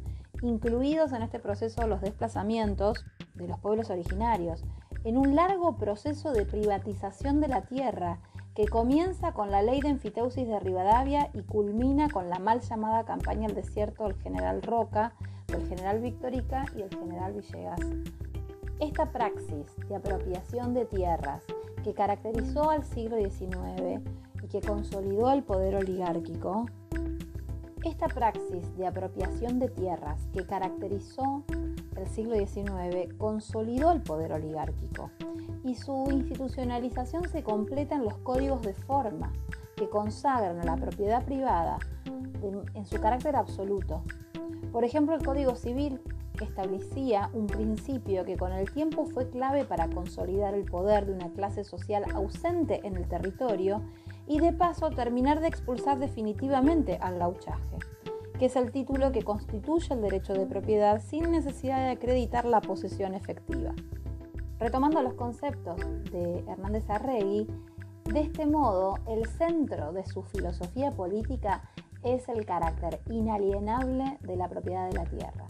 incluidos 0.45 1.13
en 1.13 1.23
este 1.23 1.39
proceso 1.39 1.87
los 1.87 2.01
desplazamientos 2.01 3.05
de 3.35 3.49
los 3.49 3.59
pueblos 3.59 3.91
originarios, 3.91 4.65
en 5.05 5.17
un 5.17 5.35
largo 5.35 5.77
proceso 5.77 6.33
de 6.33 6.45
privatización 6.45 7.41
de 7.41 7.49
la 7.49 7.63
tierra 7.63 8.19
que 8.55 8.69
comienza 8.69 9.33
con 9.33 9.51
la 9.51 9.63
ley 9.63 9.81
de 9.81 9.89
enfiteusis 9.89 10.47
de 10.47 10.61
Rivadavia 10.61 11.31
y 11.35 11.43
culmina 11.43 12.09
con 12.09 12.29
la 12.29 12.39
mal 12.39 12.61
llamada 12.61 13.05
campaña 13.05 13.49
del 13.49 13.57
desierto 13.57 14.05
del 14.05 14.15
general 14.21 14.63
Roca, 14.63 15.15
del 15.49 15.67
general 15.69 16.01
Victorica 16.01 16.65
y 16.77 16.83
el 16.83 16.91
general 16.91 17.33
Villegas. 17.35 17.81
Esta 18.81 19.11
praxis 19.11 19.67
de 19.89 19.97
apropiación 19.97 20.75
de 20.75 20.85
tierras 20.85 21.45
que 21.83 21.95
caracterizó 21.95 22.71
al 22.71 22.85
siglo 22.85 23.17
XIX 23.17 24.01
y 24.43 24.49
que 24.49 24.61
consolidó 24.61 25.33
el 25.33 25.43
poder 25.43 25.77
oligárquico 25.77 26.67
esta 27.85 28.07
praxis 28.07 28.75
de 28.79 28.87
apropiación 28.87 29.59
de 29.59 29.69
tierras 29.69 30.27
que 30.33 30.47
caracterizó 30.47 31.45
el 31.97 32.09
siglo 32.09 32.35
XIX 32.35 33.13
consolidó 33.19 33.93
el 33.93 34.01
poder 34.01 34.33
oligárquico 34.33 35.11
y 35.65 35.75
su 35.75 36.09
institucionalización 36.11 37.29
se 37.29 37.43
completa 37.43 37.97
en 37.97 38.05
los 38.05 38.17
códigos 38.19 38.63
de 38.63 38.73
forma 38.73 39.33
que 39.77 39.89
consagran 39.89 40.61
a 40.61 40.65
la 40.65 40.77
propiedad 40.77 41.25
privada 41.25 41.79
en 42.75 42.85
su 42.85 43.01
carácter 43.01 43.37
absoluto. 43.37 44.03
Por 44.73 44.85
ejemplo, 44.85 45.15
el 45.15 45.25
Código 45.25 45.55
Civil, 45.55 46.01
establecía 46.43 47.31
un 47.33 47.47
principio 47.47 48.25
que 48.25 48.37
con 48.37 48.53
el 48.53 48.71
tiempo 48.73 49.07
fue 49.07 49.29
clave 49.31 49.65
para 49.65 49.89
consolidar 49.89 50.55
el 50.55 50.65
poder 50.65 51.07
de 51.07 51.13
una 51.13 51.31
clase 51.31 51.63
social 51.63 52.05
ausente 52.13 52.81
en 52.85 52.97
el 52.97 53.07
territorio 53.07 53.83
y 54.27 54.41
de 54.41 54.53
paso 54.53 54.91
terminar 54.91 55.41
de 55.41 55.49
expulsar 55.49 55.99
definitivamente 55.99 56.99
al 57.01 57.19
gauchaje, 57.19 57.79
que 58.39 58.47
es 58.47 58.57
el 58.57 58.73
título 58.73 59.13
que 59.13 59.23
constituye 59.23 59.95
el 59.95 60.03
derecho 60.03 60.33
de 60.33 60.47
propiedad 60.47 61.01
sin 61.01 61.31
necesidad 61.31 61.85
de 61.85 61.91
acreditar 61.91 62.45
la 62.47 62.61
posesión 62.61 63.15
efectiva. 63.15 63.73
Retomando 64.59 65.03
los 65.03 65.15
conceptos 65.15 65.77
de 66.11 66.45
Hernández 66.49 66.89
Arregui, 66.89 67.47
de 68.13 68.21
este 68.21 68.47
modo 68.47 68.99
el 69.09 69.27
centro 69.27 69.93
de 69.93 70.05
su 70.05 70.23
filosofía 70.23 70.91
política 70.93 71.71
es 72.03 72.29
el 72.29 72.45
carácter 72.45 73.01
inalienable 73.11 74.19
de 74.21 74.37
la 74.37 74.49
propiedad 74.49 74.89
de 74.89 74.97
la 74.97 75.05
tierra. 75.07 75.47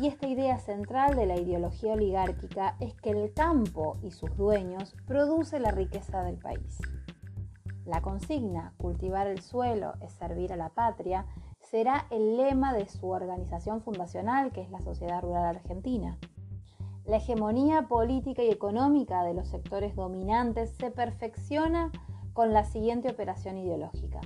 Y 0.00 0.06
esta 0.06 0.26
idea 0.26 0.58
central 0.58 1.16
de 1.16 1.26
la 1.26 1.38
ideología 1.38 1.92
oligárquica 1.92 2.76
es 2.80 2.94
que 2.94 3.10
el 3.10 3.34
campo 3.34 3.98
y 4.02 4.10
sus 4.10 4.34
dueños 4.36 4.94
produce 5.06 5.60
la 5.60 5.70
riqueza 5.70 6.22
del 6.22 6.38
país. 6.38 6.78
La 7.84 8.00
consigna, 8.00 8.72
cultivar 8.78 9.26
el 9.26 9.42
suelo 9.42 9.92
es 10.00 10.12
servir 10.14 10.52
a 10.52 10.56
la 10.56 10.70
patria, 10.70 11.26
será 11.60 12.06
el 12.10 12.36
lema 12.36 12.72
de 12.72 12.88
su 12.88 13.08
organización 13.08 13.82
fundacional, 13.82 14.52
que 14.52 14.62
es 14.62 14.70
la 14.70 14.80
Sociedad 14.80 15.20
Rural 15.20 15.56
Argentina. 15.56 16.18
La 17.04 17.16
hegemonía 17.16 17.88
política 17.88 18.44
y 18.44 18.50
económica 18.50 19.24
de 19.24 19.34
los 19.34 19.48
sectores 19.48 19.96
dominantes 19.96 20.70
se 20.78 20.92
perfecciona 20.92 21.90
con 22.32 22.52
la 22.52 22.64
siguiente 22.64 23.10
operación 23.10 23.58
ideológica. 23.58 24.20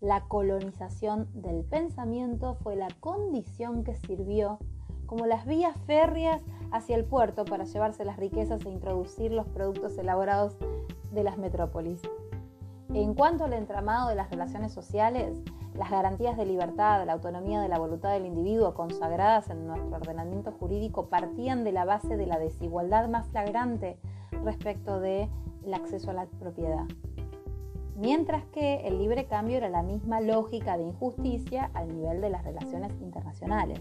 La 0.00 0.24
colonización 0.26 1.28
del 1.34 1.64
pensamiento 1.64 2.56
fue 2.56 2.74
la 2.74 2.88
condición 2.98 3.84
que 3.84 3.94
sirvió 3.94 4.58
como 5.06 5.24
las 5.24 5.46
vías 5.46 5.76
férreas 5.86 6.42
hacia 6.72 6.96
el 6.96 7.04
puerto 7.04 7.44
para 7.44 7.64
llevarse 7.64 8.04
las 8.04 8.16
riquezas 8.16 8.64
e 8.66 8.70
introducir 8.70 9.30
los 9.30 9.46
productos 9.48 9.96
elaborados 9.96 10.56
de 11.12 11.22
las 11.22 11.38
metrópolis. 11.38 12.02
En 12.92 13.14
cuanto 13.14 13.44
al 13.44 13.52
entramado 13.52 14.08
de 14.08 14.16
las 14.16 14.30
relaciones 14.30 14.72
sociales, 14.72 15.40
las 15.76 15.90
garantías 15.90 16.36
de 16.36 16.46
libertad, 16.46 17.04
la 17.04 17.12
autonomía 17.12 17.60
de 17.60 17.68
la 17.68 17.78
voluntad 17.78 18.12
del 18.12 18.26
individuo 18.26 18.74
consagradas 18.74 19.50
en 19.50 19.66
nuestro 19.66 19.96
ordenamiento 19.96 20.52
jurídico 20.52 21.06
partían 21.06 21.64
de 21.64 21.72
la 21.72 21.84
base 21.84 22.16
de 22.16 22.26
la 22.26 22.38
desigualdad 22.38 23.08
más 23.08 23.26
flagrante 23.28 23.98
respecto 24.44 25.00
del 25.00 25.28
acceso 25.74 26.10
a 26.10 26.14
la 26.14 26.26
propiedad. 26.26 26.86
Mientras 27.96 28.44
que 28.46 28.86
el 28.86 28.98
libre 28.98 29.26
cambio 29.26 29.56
era 29.56 29.68
la 29.68 29.82
misma 29.82 30.20
lógica 30.20 30.76
de 30.76 30.84
injusticia 30.84 31.70
al 31.74 31.88
nivel 31.94 32.20
de 32.20 32.30
las 32.30 32.44
relaciones 32.44 32.92
internacionales. 33.00 33.80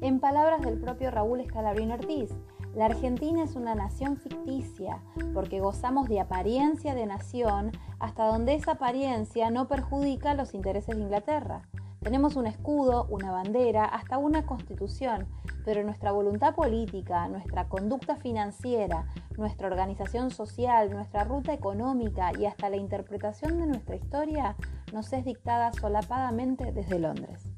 En 0.00 0.18
palabras 0.18 0.62
del 0.62 0.78
propio 0.78 1.10
Raúl 1.10 1.40
Escalabrino 1.40 1.94
Ortiz, 1.94 2.34
la 2.74 2.86
Argentina 2.86 3.42
es 3.42 3.56
una 3.56 3.74
nación 3.74 4.16
ficticia 4.16 5.02
porque 5.34 5.60
gozamos 5.60 6.08
de 6.08 6.20
apariencia 6.20 6.94
de 6.94 7.04
nación 7.04 7.72
hasta 7.98 8.26
donde 8.26 8.54
esa 8.54 8.72
apariencia 8.72 9.50
no 9.50 9.66
perjudica 9.66 10.34
los 10.34 10.54
intereses 10.54 10.96
de 10.96 11.02
Inglaterra. 11.02 11.62
Tenemos 12.00 12.36
un 12.36 12.46
escudo, 12.46 13.06
una 13.10 13.30
bandera, 13.32 13.84
hasta 13.84 14.18
una 14.18 14.46
constitución, 14.46 15.26
pero 15.64 15.82
nuestra 15.82 16.12
voluntad 16.12 16.54
política, 16.54 17.28
nuestra 17.28 17.68
conducta 17.68 18.16
financiera, 18.16 19.04
nuestra 19.36 19.66
organización 19.66 20.30
social, 20.30 20.90
nuestra 20.90 21.24
ruta 21.24 21.52
económica 21.52 22.30
y 22.38 22.46
hasta 22.46 22.70
la 22.70 22.76
interpretación 22.76 23.58
de 23.58 23.66
nuestra 23.66 23.96
historia 23.96 24.56
nos 24.92 25.12
es 25.12 25.24
dictada 25.24 25.72
solapadamente 25.72 26.72
desde 26.72 26.98
Londres. 26.98 27.50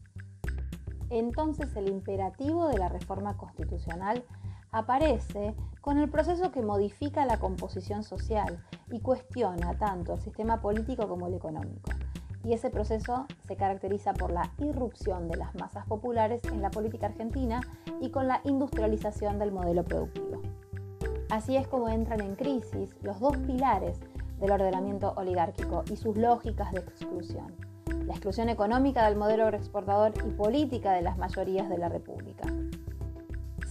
Entonces 1.10 1.76
el 1.76 1.88
imperativo 1.88 2.68
de 2.68 2.78
la 2.78 2.88
reforma 2.88 3.36
constitucional 3.36 4.24
aparece 4.72 5.54
con 5.82 5.98
el 5.98 6.08
proceso 6.08 6.50
que 6.50 6.62
modifica 6.62 7.26
la 7.26 7.38
composición 7.38 8.02
social 8.02 8.64
y 8.90 9.00
cuestiona 9.00 9.74
tanto 9.78 10.14
el 10.14 10.20
sistema 10.20 10.60
político 10.60 11.06
como 11.06 11.28
el 11.28 11.34
económico. 11.34 11.90
y 12.44 12.54
ese 12.54 12.70
proceso 12.70 13.26
se 13.46 13.54
caracteriza 13.54 14.14
por 14.14 14.32
la 14.32 14.50
irrupción 14.58 15.28
de 15.28 15.36
las 15.36 15.54
masas 15.54 15.86
populares 15.86 16.42
en 16.50 16.60
la 16.60 16.72
política 16.72 17.06
argentina 17.06 17.60
y 18.00 18.10
con 18.10 18.26
la 18.26 18.40
industrialización 18.42 19.38
del 19.38 19.52
modelo 19.52 19.84
productivo. 19.84 20.42
Así 21.30 21.56
es 21.56 21.68
como 21.68 21.88
entran 21.88 22.20
en 22.20 22.34
crisis 22.34 22.96
los 23.00 23.20
dos 23.20 23.36
pilares 23.36 24.00
del 24.40 24.50
ordenamiento 24.50 25.12
oligárquico 25.16 25.84
y 25.88 25.94
sus 25.94 26.16
lógicas 26.16 26.72
de 26.72 26.80
exclusión, 26.80 27.54
la 28.06 28.14
exclusión 28.14 28.48
económica 28.48 29.04
del 29.06 29.16
modelo 29.16 29.44
agroexportador 29.44 30.12
y 30.26 30.30
política 30.32 30.94
de 30.94 31.02
las 31.02 31.18
mayorías 31.18 31.68
de 31.68 31.78
la 31.78 31.90
República. 31.90 32.42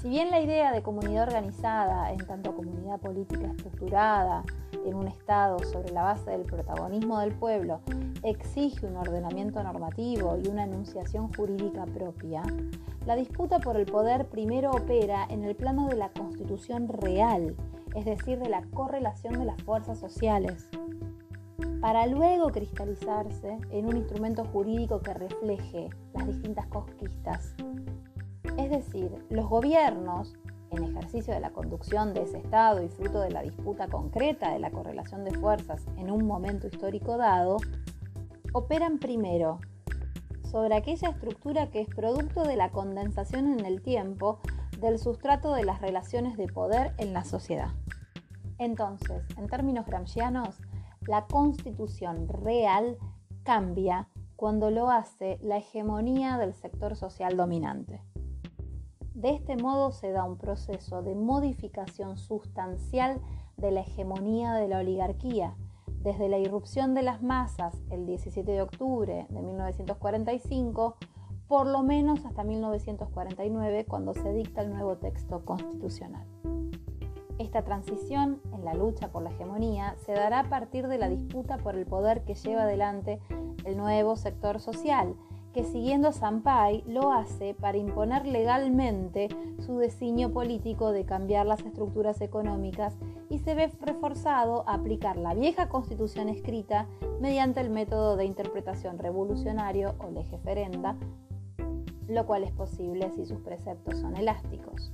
Si 0.02 0.10
bien 0.10 0.32
la 0.32 0.42
idea 0.42 0.72
de 0.72 0.82
comunidad 0.82 1.28
organizada, 1.28 2.12
en 2.12 2.18
tanto 2.26 2.56
comunidad 2.56 3.00
política 3.00 3.52
estructurada 3.52 4.44
en 4.84 4.96
un 4.96 5.08
Estado 5.08 5.60
sobre 5.60 5.92
la 5.92 6.02
base 6.02 6.32
del 6.32 6.42
protagonismo 6.42 7.20
del 7.20 7.36
pueblo, 7.36 7.82
exige 8.24 8.88
un 8.88 8.98
ordenamiento 8.98 9.62
normativo 9.62 10.40
y 10.44 10.48
una 10.48 10.64
enunciación 10.64 11.32
jurídica 11.32 11.86
propia, 11.86 12.42
la 13.06 13.16
disputa 13.16 13.60
por 13.60 13.78
el 13.78 13.86
poder 13.86 14.28
primero 14.28 14.72
opera 14.72 15.28
en 15.30 15.44
el 15.44 15.56
plano 15.56 15.88
de 15.88 15.98
la 15.98 16.10
constitución 16.10 16.88
real, 16.88 17.56
es 17.94 18.06
decir, 18.06 18.40
de 18.40 18.50
la 18.50 18.64
correlación 18.74 19.38
de 19.38 19.46
las 19.46 19.62
fuerzas 19.62 20.00
sociales, 20.00 20.68
para 21.80 22.08
luego 22.08 22.50
cristalizarse 22.50 23.60
en 23.70 23.86
un 23.86 23.98
instrumento 23.98 24.46
jurídico 24.46 25.00
que 25.00 25.14
refleje 25.14 25.90
las 26.16 26.26
distintas 26.26 26.66
conquistas 26.70 27.56
es 28.66 28.70
decir, 28.70 29.12
los 29.30 29.48
gobiernos, 29.48 30.36
en 30.70 30.84
ejercicio 30.84 31.34
de 31.34 31.40
la 31.40 31.52
conducción 31.52 32.14
de 32.14 32.24
ese 32.24 32.38
Estado 32.38 32.82
y 32.82 32.88
fruto 32.88 33.20
de 33.20 33.32
la 33.32 33.42
disputa 33.42 33.88
concreta 33.88 34.52
de 34.52 34.60
la 34.60 34.72
correlación 34.72 35.26
de 35.26 35.32
fuerzas 35.32 35.86
en 35.98 36.10
un 36.12 36.26
momento 36.26 36.68
histórico 36.68 37.18
dado, 37.18 37.58
operan 38.54 39.00
primero 39.00 39.60
sobre 40.44 40.76
aquella 40.76 41.10
estructura 41.10 41.72
que 41.72 41.82
es 41.82 41.90
producto 41.90 42.44
de 42.44 42.56
la 42.56 42.72
condensación 42.72 43.60
en 43.60 43.66
el 43.66 43.82
tiempo 43.82 44.40
del 44.80 45.00
sustrato 45.00 45.54
de 45.54 45.64
las 45.64 45.82
relaciones 45.82 46.38
de 46.38 46.48
poder 46.48 46.94
en 46.98 47.14
la 47.14 47.24
sociedad. 47.24 47.70
Entonces, 48.58 49.24
en 49.38 49.48
términos 49.48 49.86
gramscianos, 49.86 50.60
la 51.08 51.26
constitución 51.26 52.28
real 52.28 52.98
cambia 53.44 54.08
cuando 54.36 54.72
lo 54.72 54.90
hace 54.90 55.38
la 55.42 55.58
hegemonía 55.58 56.38
del 56.38 56.54
sector 56.54 56.96
social 56.96 57.38
dominante. 57.38 58.02
De 59.14 59.32
este 59.32 59.58
modo 59.58 59.92
se 59.92 60.12
da 60.12 60.24
un 60.24 60.38
proceso 60.38 61.02
de 61.02 61.16
modificación 61.16 62.18
sustancial 62.18 63.20
de 63.58 63.72
la 63.72 63.82
hegemonía 63.82 64.54
de 64.54 64.70
la 64.70 64.80
oligarquía, 64.80 65.56
desde 66.02 66.30
la 66.30 66.40
irrupción 66.40 66.94
de 66.94 67.04
las 67.04 67.22
masas 67.22 67.76
el 67.90 68.06
17 68.06 68.50
de 68.50 68.62
octubre 68.62 69.28
de 69.30 69.42
1945, 69.42 70.96
por 71.50 71.68
lo 71.68 71.84
menos 71.84 72.26
hasta 72.26 72.46
1949, 72.46 73.86
cuando 73.86 74.14
se 74.14 74.34
dicta 74.34 74.62
el 74.62 74.72
nuevo 74.72 74.96
texto 74.96 75.44
constitucional. 75.44 76.26
Esta 77.38 77.64
transición 77.64 78.40
en 78.54 78.64
la 78.64 78.76
lucha 78.76 79.10
por 79.10 79.24
la 79.24 79.32
hegemonía 79.32 79.96
se 80.06 80.14
dará 80.14 80.40
a 80.40 80.50
partir 80.50 80.88
de 80.88 80.98
la 80.98 81.10
disputa 81.10 81.58
por 81.58 81.76
el 81.76 81.86
poder 81.86 82.24
que 82.24 82.36
lleva 82.36 82.64
adelante 82.64 83.20
el 83.66 83.76
nuevo 83.76 84.16
sector 84.16 84.62
social, 84.62 85.16
que 85.54 85.64
siguiendo 85.64 86.08
a 86.08 86.12
Sampay 86.14 86.84
lo 86.88 87.12
hace 87.12 87.54
para 87.54 87.78
imponer 87.78 88.26
legalmente 88.26 89.30
su 89.60 89.78
designio 89.78 90.32
político 90.32 90.92
de 90.92 91.06
cambiar 91.06 91.46
las 91.46 91.62
estructuras 91.62 92.22
económicas 92.22 92.98
y 93.30 93.40
se 93.40 93.56
ve 93.56 93.72
reforzado 93.82 94.68
a 94.68 94.76
aplicar 94.76 95.18
la 95.18 95.34
vieja 95.34 95.70
constitución 95.70 96.30
escrita 96.30 96.88
mediante 97.20 97.62
el 97.62 97.70
método 97.70 98.16
de 98.18 98.26
interpretación 98.26 98.98
revolucionario 98.98 99.96
o 100.00 100.10
legeferenda, 100.12 100.98
lo 102.08 102.26
cual 102.26 102.44
es 102.44 102.52
posible 102.52 103.12
si 103.12 103.26
sus 103.26 103.40
preceptos 103.40 104.00
son 104.00 104.16
elásticos, 104.16 104.92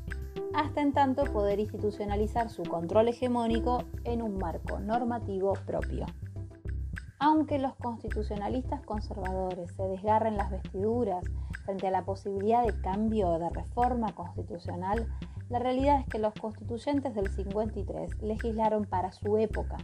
hasta 0.54 0.82
en 0.82 0.94
tanto 0.94 1.24
poder 1.26 1.60
institucionalizar 1.60 2.50
su 2.50 2.64
control 2.64 3.10
hegemónico 3.10 3.84
en 4.04 4.22
un 4.22 4.38
marco 4.38 4.80
normativo 4.80 5.54
propio. 5.66 6.06
Aunque 7.20 7.58
los 7.58 7.76
constitucionalistas 7.76 8.82
conservadores 8.84 9.72
se 9.72 9.84
desgarren 9.84 10.38
las 10.38 10.52
vestiduras 10.52 11.26
frente 11.66 11.88
a 11.88 11.92
la 11.92 12.06
posibilidad 12.06 12.64
de 12.64 12.80
cambio 12.82 13.30
o 13.30 13.40
de 13.40 13.50
reforma 13.50 14.14
constitucional, 14.14 15.08
la 15.50 15.58
realidad 15.60 16.02
es 16.02 16.06
que 16.08 16.20
los 16.20 16.34
constituyentes 16.36 17.16
del 17.16 17.30
53 17.30 18.22
legislaron 18.22 18.86
para 18.86 19.12
su 19.12 19.38
época. 19.38 19.78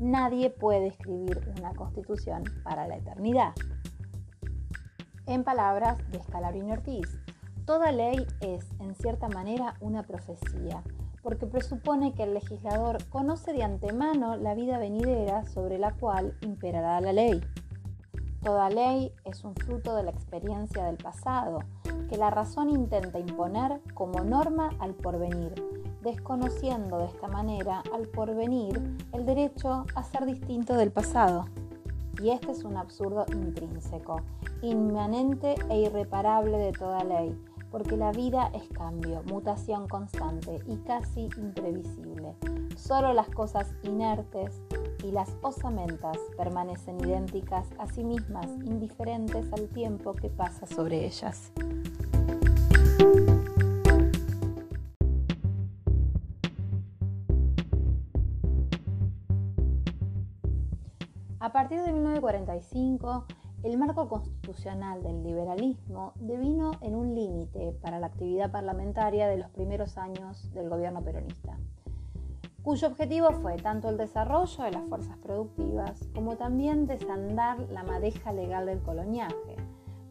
Nadie 0.00 0.50
puede 0.50 0.88
escribir 0.88 1.40
una 1.58 1.72
constitución 1.74 2.42
para 2.64 2.88
la 2.88 2.96
eternidad. 2.96 3.52
En 5.26 5.44
palabras 5.44 5.98
de 6.10 6.22
Scalabrini 6.22 6.72
Ortiz, 6.72 7.20
toda 7.64 7.92
ley 7.92 8.26
es, 8.40 8.68
en 8.80 8.94
cierta 8.96 9.28
manera, 9.28 9.74
una 9.80 10.02
profecía, 10.02 10.82
porque 11.26 11.48
presupone 11.48 12.14
que 12.14 12.22
el 12.22 12.34
legislador 12.34 12.98
conoce 13.08 13.52
de 13.52 13.64
antemano 13.64 14.36
la 14.36 14.54
vida 14.54 14.78
venidera 14.78 15.44
sobre 15.44 15.76
la 15.76 15.90
cual 15.90 16.36
imperará 16.40 17.00
la 17.00 17.12
ley. 17.12 17.40
Toda 18.44 18.70
ley 18.70 19.10
es 19.24 19.42
un 19.42 19.56
fruto 19.56 19.96
de 19.96 20.04
la 20.04 20.12
experiencia 20.12 20.84
del 20.84 20.98
pasado, 20.98 21.58
que 22.08 22.16
la 22.16 22.30
razón 22.30 22.70
intenta 22.70 23.18
imponer 23.18 23.80
como 23.92 24.22
norma 24.22 24.70
al 24.78 24.94
porvenir, 24.94 25.52
desconociendo 26.00 26.98
de 26.98 27.06
esta 27.06 27.26
manera 27.26 27.82
al 27.92 28.06
porvenir 28.06 28.80
el 29.12 29.26
derecho 29.26 29.84
a 29.96 30.04
ser 30.04 30.26
distinto 30.26 30.74
del 30.74 30.92
pasado. 30.92 31.46
Y 32.22 32.30
este 32.30 32.52
es 32.52 32.62
un 32.62 32.76
absurdo 32.76 33.26
intrínseco, 33.32 34.20
inmanente 34.62 35.56
e 35.70 35.80
irreparable 35.80 36.56
de 36.56 36.70
toda 36.70 37.02
ley, 37.02 37.36
porque 37.70 37.96
la 37.96 38.12
vida 38.12 38.50
es 38.54 38.68
cambio, 38.70 39.22
mutación 39.24 39.88
constante 39.88 40.60
y 40.66 40.76
casi 40.78 41.28
imprevisible. 41.36 42.34
Solo 42.76 43.12
las 43.12 43.28
cosas 43.30 43.74
inertes 43.82 44.62
y 45.04 45.10
las 45.12 45.36
osamentas 45.42 46.16
permanecen 46.36 47.00
idénticas 47.00 47.66
a 47.78 47.86
sí 47.86 48.04
mismas, 48.04 48.46
indiferentes 48.64 49.52
al 49.52 49.68
tiempo 49.68 50.12
que 50.14 50.28
pasa 50.28 50.66
sobre 50.66 51.04
ellas. 51.06 51.52
A 61.46 61.52
partir 61.52 61.80
de 61.80 61.92
1945, 61.92 63.24
el 63.66 63.78
marco 63.78 64.08
constitucional 64.08 65.02
del 65.02 65.24
liberalismo 65.24 66.12
devino 66.20 66.70
en 66.82 66.94
un 66.94 67.16
límite 67.16 67.72
para 67.82 67.98
la 67.98 68.06
actividad 68.06 68.52
parlamentaria 68.52 69.26
de 69.26 69.38
los 69.38 69.50
primeros 69.50 69.98
años 69.98 70.52
del 70.52 70.68
gobierno 70.68 71.02
peronista, 71.02 71.58
cuyo 72.62 72.86
objetivo 72.86 73.32
fue 73.32 73.56
tanto 73.56 73.88
el 73.88 73.96
desarrollo 73.96 74.62
de 74.62 74.70
las 74.70 74.84
fuerzas 74.84 75.16
productivas 75.18 76.08
como 76.14 76.36
también 76.36 76.86
desandar 76.86 77.58
la 77.72 77.82
madeja 77.82 78.32
legal 78.32 78.66
del 78.66 78.82
coloniaje, 78.82 79.56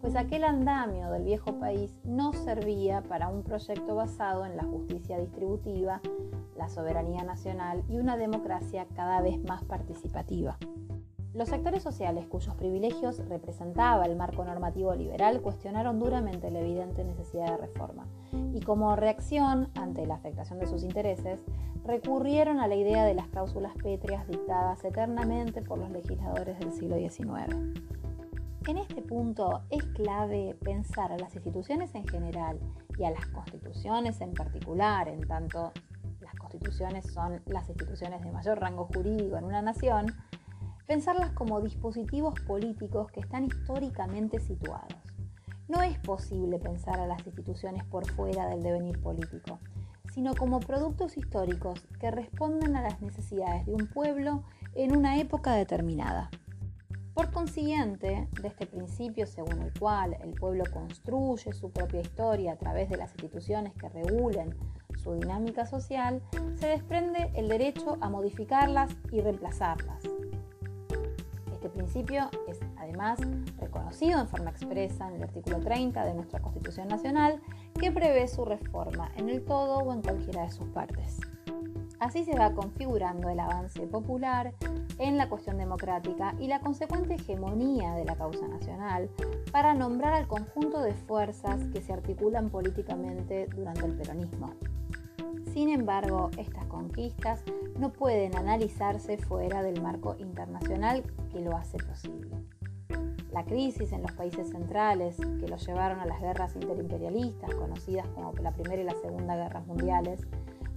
pues 0.01 0.17
aquel 0.17 0.43
andamio 0.43 1.09
del 1.09 1.23
viejo 1.23 1.57
país 1.57 1.95
no 2.03 2.33
servía 2.33 3.03
para 3.03 3.29
un 3.29 3.41
proyecto 3.41 3.95
basado 3.95 4.45
en 4.45 4.57
la 4.57 4.63
justicia 4.63 5.17
distributiva, 5.17 6.01
la 6.57 6.67
soberanía 6.67 7.23
nacional 7.23 7.85
y 7.87 7.99
una 7.99 8.17
democracia 8.17 8.85
cada 8.97 9.21
vez 9.21 9.41
más 9.45 9.63
participativa. 9.63 10.57
Los 11.35 11.49
sectores 11.49 11.83
sociales 11.83 12.25
cuyos 12.27 12.55
privilegios 12.55 13.17
representaba 13.27 14.05
el 14.05 14.15
marco 14.15 14.45
normativo 14.45 14.95
liberal 14.95 15.41
cuestionaron 15.41 15.99
duramente 15.99 16.49
la 16.49 16.61
evidente 16.61 17.03
necesidad 17.03 17.47
de 17.47 17.57
reforma 17.57 18.07
y 18.53 18.61
como 18.61 18.95
reacción 18.95 19.69
ante 19.75 20.05
la 20.05 20.15
afectación 20.15 20.59
de 20.59 20.67
sus 20.67 20.81
intereses 20.83 21.41
recurrieron 21.83 22.61
a 22.61 22.69
la 22.69 22.75
idea 22.75 23.03
de 23.03 23.15
las 23.15 23.27
cláusulas 23.27 23.73
pétreas 23.83 24.25
dictadas 24.29 24.81
eternamente 24.85 25.61
por 25.61 25.77
los 25.77 25.91
legisladores 25.91 26.57
del 26.57 26.71
siglo 26.71 26.95
XIX. 26.95 27.53
En 28.69 28.77
este 28.77 29.01
punto 29.01 29.63
es 29.69 29.83
clave 29.83 30.55
pensar 30.63 31.11
a 31.11 31.17
las 31.17 31.35
instituciones 31.35 31.93
en 31.95 32.07
general 32.07 32.59
y 32.97 33.03
a 33.03 33.11
las 33.11 33.25
constituciones 33.25 34.21
en 34.21 34.33
particular, 34.33 35.09
en 35.09 35.27
tanto 35.27 35.73
las 36.21 36.33
constituciones 36.35 37.05
son 37.11 37.41
las 37.45 37.67
instituciones 37.67 38.21
de 38.23 38.31
mayor 38.31 38.59
rango 38.59 38.89
jurídico 38.93 39.35
en 39.37 39.43
una 39.43 39.61
nación, 39.61 40.07
pensarlas 40.87 41.31
como 41.31 41.61
dispositivos 41.61 42.39
políticos 42.41 43.11
que 43.11 43.19
están 43.19 43.45
históricamente 43.45 44.39
situados. 44.39 44.93
No 45.67 45.81
es 45.81 45.97
posible 45.99 46.59
pensar 46.59 46.99
a 46.99 47.07
las 47.07 47.25
instituciones 47.25 47.83
por 47.85 48.05
fuera 48.11 48.47
del 48.47 48.61
devenir 48.61 49.01
político, 49.01 49.59
sino 50.13 50.35
como 50.35 50.59
productos 50.59 51.17
históricos 51.17 51.85
que 51.99 52.11
responden 52.11 52.75
a 52.75 52.83
las 52.83 53.01
necesidades 53.01 53.65
de 53.65 53.73
un 53.73 53.87
pueblo 53.87 54.43
en 54.75 54.95
una 54.95 55.19
época 55.19 55.53
determinada. 55.55 56.29
Por 57.15 57.31
consiguiente, 57.31 58.27
de 58.41 58.47
este 58.47 58.67
principio 58.67 59.25
según 59.25 59.61
el 59.61 59.71
cual 59.79 60.17
el 60.21 60.33
pueblo 60.33 60.65
construye 60.71 61.53
su 61.53 61.71
propia 61.71 62.01
historia 62.01 62.51
a 62.51 62.57
través 62.57 62.89
de 62.89 62.97
las 62.97 63.11
instituciones 63.11 63.73
que 63.73 63.87
regulen 63.87 64.53
su 65.01 65.13
dinámica 65.13 65.65
social, 65.65 66.21
se 66.59 66.67
desprende 66.67 67.31
el 67.35 67.47
derecho 67.47 67.97
a 68.01 68.09
modificarlas 68.09 68.91
y 69.11 69.21
reemplazarlas, 69.21 70.03
este 71.65 71.79
principio 71.79 72.29
es 72.47 72.59
además 72.77 73.17
reconocido 73.59 74.19
en 74.19 74.27
forma 74.27 74.51
expresa 74.51 75.07
en 75.07 75.15
el 75.15 75.23
artículo 75.23 75.59
30 75.59 76.05
de 76.05 76.13
nuestra 76.13 76.39
Constitución 76.39 76.87
Nacional, 76.87 77.41
que 77.79 77.91
prevé 77.91 78.27
su 78.27 78.45
reforma 78.45 79.11
en 79.15 79.29
el 79.29 79.43
todo 79.43 79.79
o 79.79 79.91
en 79.91 80.03
cualquiera 80.03 80.43
de 80.43 80.51
sus 80.51 80.67
partes. 80.67 81.19
Así 81.99 82.23
se 82.23 82.37
va 82.37 82.53
configurando 82.53 83.29
el 83.29 83.39
avance 83.39 83.81
popular 83.87 84.53
en 84.99 85.17
la 85.17 85.27
cuestión 85.27 85.57
democrática 85.57 86.35
y 86.39 86.47
la 86.47 86.59
consecuente 86.59 87.15
hegemonía 87.15 87.93
de 87.93 88.05
la 88.05 88.15
causa 88.15 88.47
nacional 88.47 89.09
para 89.51 89.73
nombrar 89.73 90.13
al 90.13 90.27
conjunto 90.27 90.83
de 90.83 90.93
fuerzas 90.93 91.63
que 91.73 91.81
se 91.81 91.93
articulan 91.93 92.51
políticamente 92.51 93.47
durante 93.55 93.87
el 93.87 93.93
peronismo. 93.97 94.53
Sin 95.53 95.69
embargo, 95.69 96.31
estas 96.37 96.65
conquistas 96.65 97.43
no 97.79 97.91
pueden 97.93 98.35
analizarse 98.35 99.17
fuera 99.17 99.63
del 99.63 99.81
marco 99.81 100.15
internacional 100.19 101.03
que 101.31 101.39
lo 101.39 101.55
hace 101.55 101.77
posible. 101.77 102.35
La 103.31 103.43
crisis 103.43 103.91
en 103.91 104.01
los 104.01 104.11
países 104.13 104.49
centrales 104.49 105.17
que 105.17 105.47
los 105.47 105.65
llevaron 105.65 105.99
a 105.99 106.05
las 106.05 106.21
guerras 106.21 106.55
interimperialistas, 106.55 107.53
conocidas 107.55 108.07
como 108.09 108.33
la 108.33 108.51
Primera 108.51 108.81
y 108.81 108.85
la 108.85 108.95
Segunda 108.95 109.35
Guerras 109.35 109.67
Mundiales, 109.67 110.27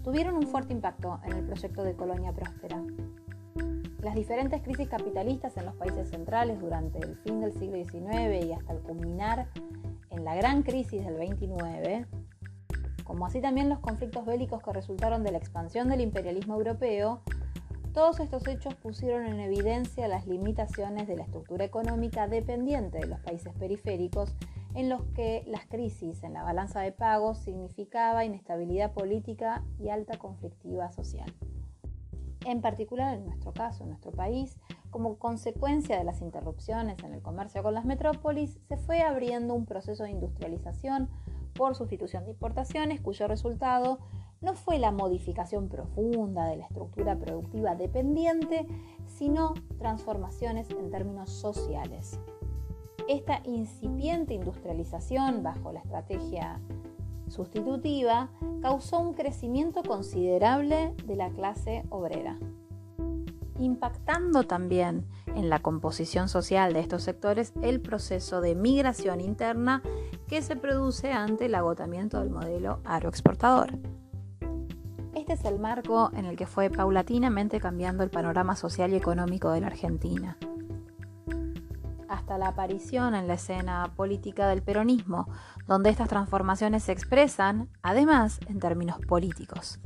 tuvieron 0.02 0.36
un 0.36 0.46
fuerte 0.46 0.72
impacto 0.72 1.20
en 1.24 1.34
el 1.34 1.44
proyecto 1.44 1.84
de 1.84 1.94
colonia 1.94 2.32
próspera. 2.32 2.82
Las 4.02 4.14
diferentes 4.14 4.62
crisis 4.62 4.88
capitalistas 4.88 5.56
en 5.56 5.66
los 5.66 5.74
países 5.74 6.08
centrales 6.08 6.60
durante 6.60 6.98
el 6.98 7.16
fin 7.16 7.40
del 7.40 7.52
siglo 7.52 7.76
XIX 7.76 8.46
y 8.46 8.52
hasta 8.52 8.72
el 8.72 8.80
culminar 8.80 9.48
en 10.10 10.24
la 10.24 10.34
gran 10.34 10.62
crisis 10.62 11.04
del 11.04 11.14
29, 11.14 12.06
como 13.08 13.24
así 13.24 13.40
también 13.40 13.70
los 13.70 13.78
conflictos 13.78 14.26
bélicos 14.26 14.62
que 14.62 14.70
resultaron 14.70 15.24
de 15.24 15.32
la 15.32 15.38
expansión 15.38 15.88
del 15.88 16.02
imperialismo 16.02 16.56
europeo, 16.56 17.22
todos 17.94 18.20
estos 18.20 18.46
hechos 18.46 18.74
pusieron 18.74 19.26
en 19.26 19.40
evidencia 19.40 20.06
las 20.08 20.26
limitaciones 20.26 21.08
de 21.08 21.16
la 21.16 21.22
estructura 21.22 21.64
económica 21.64 22.28
dependiente 22.28 22.98
de 22.98 23.06
los 23.06 23.18
países 23.20 23.54
periféricos 23.54 24.36
en 24.74 24.90
los 24.90 25.02
que 25.14 25.42
las 25.46 25.64
crisis 25.64 26.22
en 26.22 26.34
la 26.34 26.42
balanza 26.42 26.80
de 26.82 26.92
pagos 26.92 27.38
significaba 27.38 28.26
inestabilidad 28.26 28.92
política 28.92 29.64
y 29.80 29.88
alta 29.88 30.18
conflictiva 30.18 30.92
social. 30.92 31.34
En 32.44 32.60
particular 32.60 33.14
en 33.14 33.24
nuestro 33.24 33.54
caso, 33.54 33.84
en 33.84 33.88
nuestro 33.88 34.12
país, 34.12 34.58
como 34.90 35.16
consecuencia 35.16 35.96
de 35.96 36.04
las 36.04 36.20
interrupciones 36.20 37.02
en 37.02 37.14
el 37.14 37.22
comercio 37.22 37.62
con 37.62 37.72
las 37.72 37.86
metrópolis, 37.86 38.58
se 38.68 38.76
fue 38.76 39.00
abriendo 39.00 39.54
un 39.54 39.64
proceso 39.64 40.04
de 40.04 40.10
industrialización 40.10 41.08
por 41.58 41.74
sustitución 41.74 42.24
de 42.24 42.30
importaciones 42.30 43.00
cuyo 43.00 43.26
resultado 43.26 43.98
no 44.40 44.54
fue 44.54 44.78
la 44.78 44.92
modificación 44.92 45.68
profunda 45.68 46.46
de 46.46 46.56
la 46.56 46.66
estructura 46.66 47.18
productiva 47.18 47.74
dependiente, 47.74 48.64
sino 49.06 49.54
transformaciones 49.76 50.70
en 50.70 50.88
términos 50.92 51.30
sociales. 51.30 52.20
Esta 53.08 53.40
incipiente 53.44 54.34
industrialización 54.34 55.42
bajo 55.42 55.72
la 55.72 55.80
estrategia 55.80 56.60
sustitutiva 57.26 58.30
causó 58.62 59.00
un 59.00 59.14
crecimiento 59.14 59.82
considerable 59.82 60.94
de 61.06 61.16
la 61.16 61.30
clase 61.30 61.84
obrera, 61.90 62.38
impactando 63.58 64.44
también 64.44 65.06
en 65.26 65.48
la 65.50 65.60
composición 65.60 66.28
social 66.28 66.72
de 66.72 66.80
estos 66.80 67.02
sectores 67.02 67.52
el 67.62 67.80
proceso 67.80 68.40
de 68.40 68.54
migración 68.54 69.20
interna 69.20 69.82
que 70.26 70.42
se 70.42 70.56
produce 70.56 71.12
ante 71.12 71.46
el 71.46 71.54
agotamiento 71.54 72.20
del 72.20 72.30
modelo 72.30 72.80
agroexportador. 72.84 73.78
Este 75.14 75.32
es 75.32 75.44
el 75.44 75.58
marco 75.58 76.10
en 76.14 76.24
el 76.24 76.36
que 76.36 76.46
fue 76.46 76.70
paulatinamente 76.70 77.60
cambiando 77.60 78.04
el 78.04 78.10
panorama 78.10 78.56
social 78.56 78.92
y 78.92 78.96
económico 78.96 79.50
de 79.50 79.60
la 79.60 79.66
Argentina 79.66 80.38
hasta 82.08 82.38
la 82.38 82.48
aparición 82.48 83.14
en 83.14 83.28
la 83.28 83.34
escena 83.34 83.92
política 83.94 84.48
del 84.48 84.62
peronismo, 84.62 85.28
donde 85.66 85.90
estas 85.90 86.08
transformaciones 86.08 86.82
se 86.84 86.92
expresan, 86.92 87.68
además, 87.82 88.40
en 88.48 88.58
términos 88.58 88.98
políticos. 89.06 89.78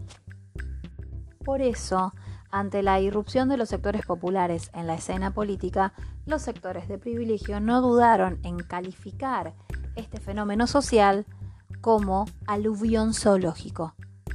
Por 1.45 1.61
eso, 1.61 2.13
ante 2.53 2.83
la 2.83 3.01
irrupción 3.01 3.49
de 3.49 3.57
los 3.57 3.71
sectores 3.71 4.05
populares 4.07 4.71
en 4.75 4.87
la 4.87 4.95
escena 4.95 5.33
política, 5.33 5.95
los 6.27 6.43
sectores 6.43 6.87
de 6.87 6.99
privilegio 6.99 7.59
no 7.59 7.81
dudaron 7.81 8.39
en 8.45 8.59
calificar 8.59 9.55
este 9.97 10.21
fenómeno 10.21 10.67
social 10.67 11.27
como 11.81 12.27
aluvión 12.47 13.15
zoológico. 13.15 13.95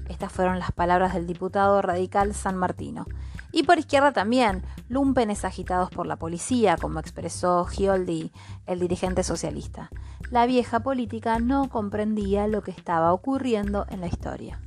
Estas 0.10 0.32
fueron 0.32 0.58
las 0.58 0.72
palabras 0.72 1.14
del 1.14 1.28
diputado 1.28 1.82
radical 1.82 2.34
San 2.34 2.58
Martino. 2.58 3.06
Y 3.52 3.64
por 3.64 3.78
izquierda 3.78 4.12
también, 4.12 4.64
lumpenes 4.90 5.46
agitados 5.46 5.90
por 5.92 6.08
la 6.08 6.18
policía, 6.18 6.76
como 6.76 7.00
expresó 7.00 7.66
Gioldi, 7.66 8.32
el 8.66 8.80
dirigente 8.80 9.24
socialista. 9.24 9.90
La 10.32 10.46
vieja 10.46 10.80
política 10.80 11.40
no 11.40 11.70
comprendía 11.70 12.48
lo 12.48 12.62
que 12.62 12.72
estaba 12.72 13.14
ocurriendo 13.14 13.86
en 13.90 14.02
la 14.02 14.08
historia. 14.08 14.60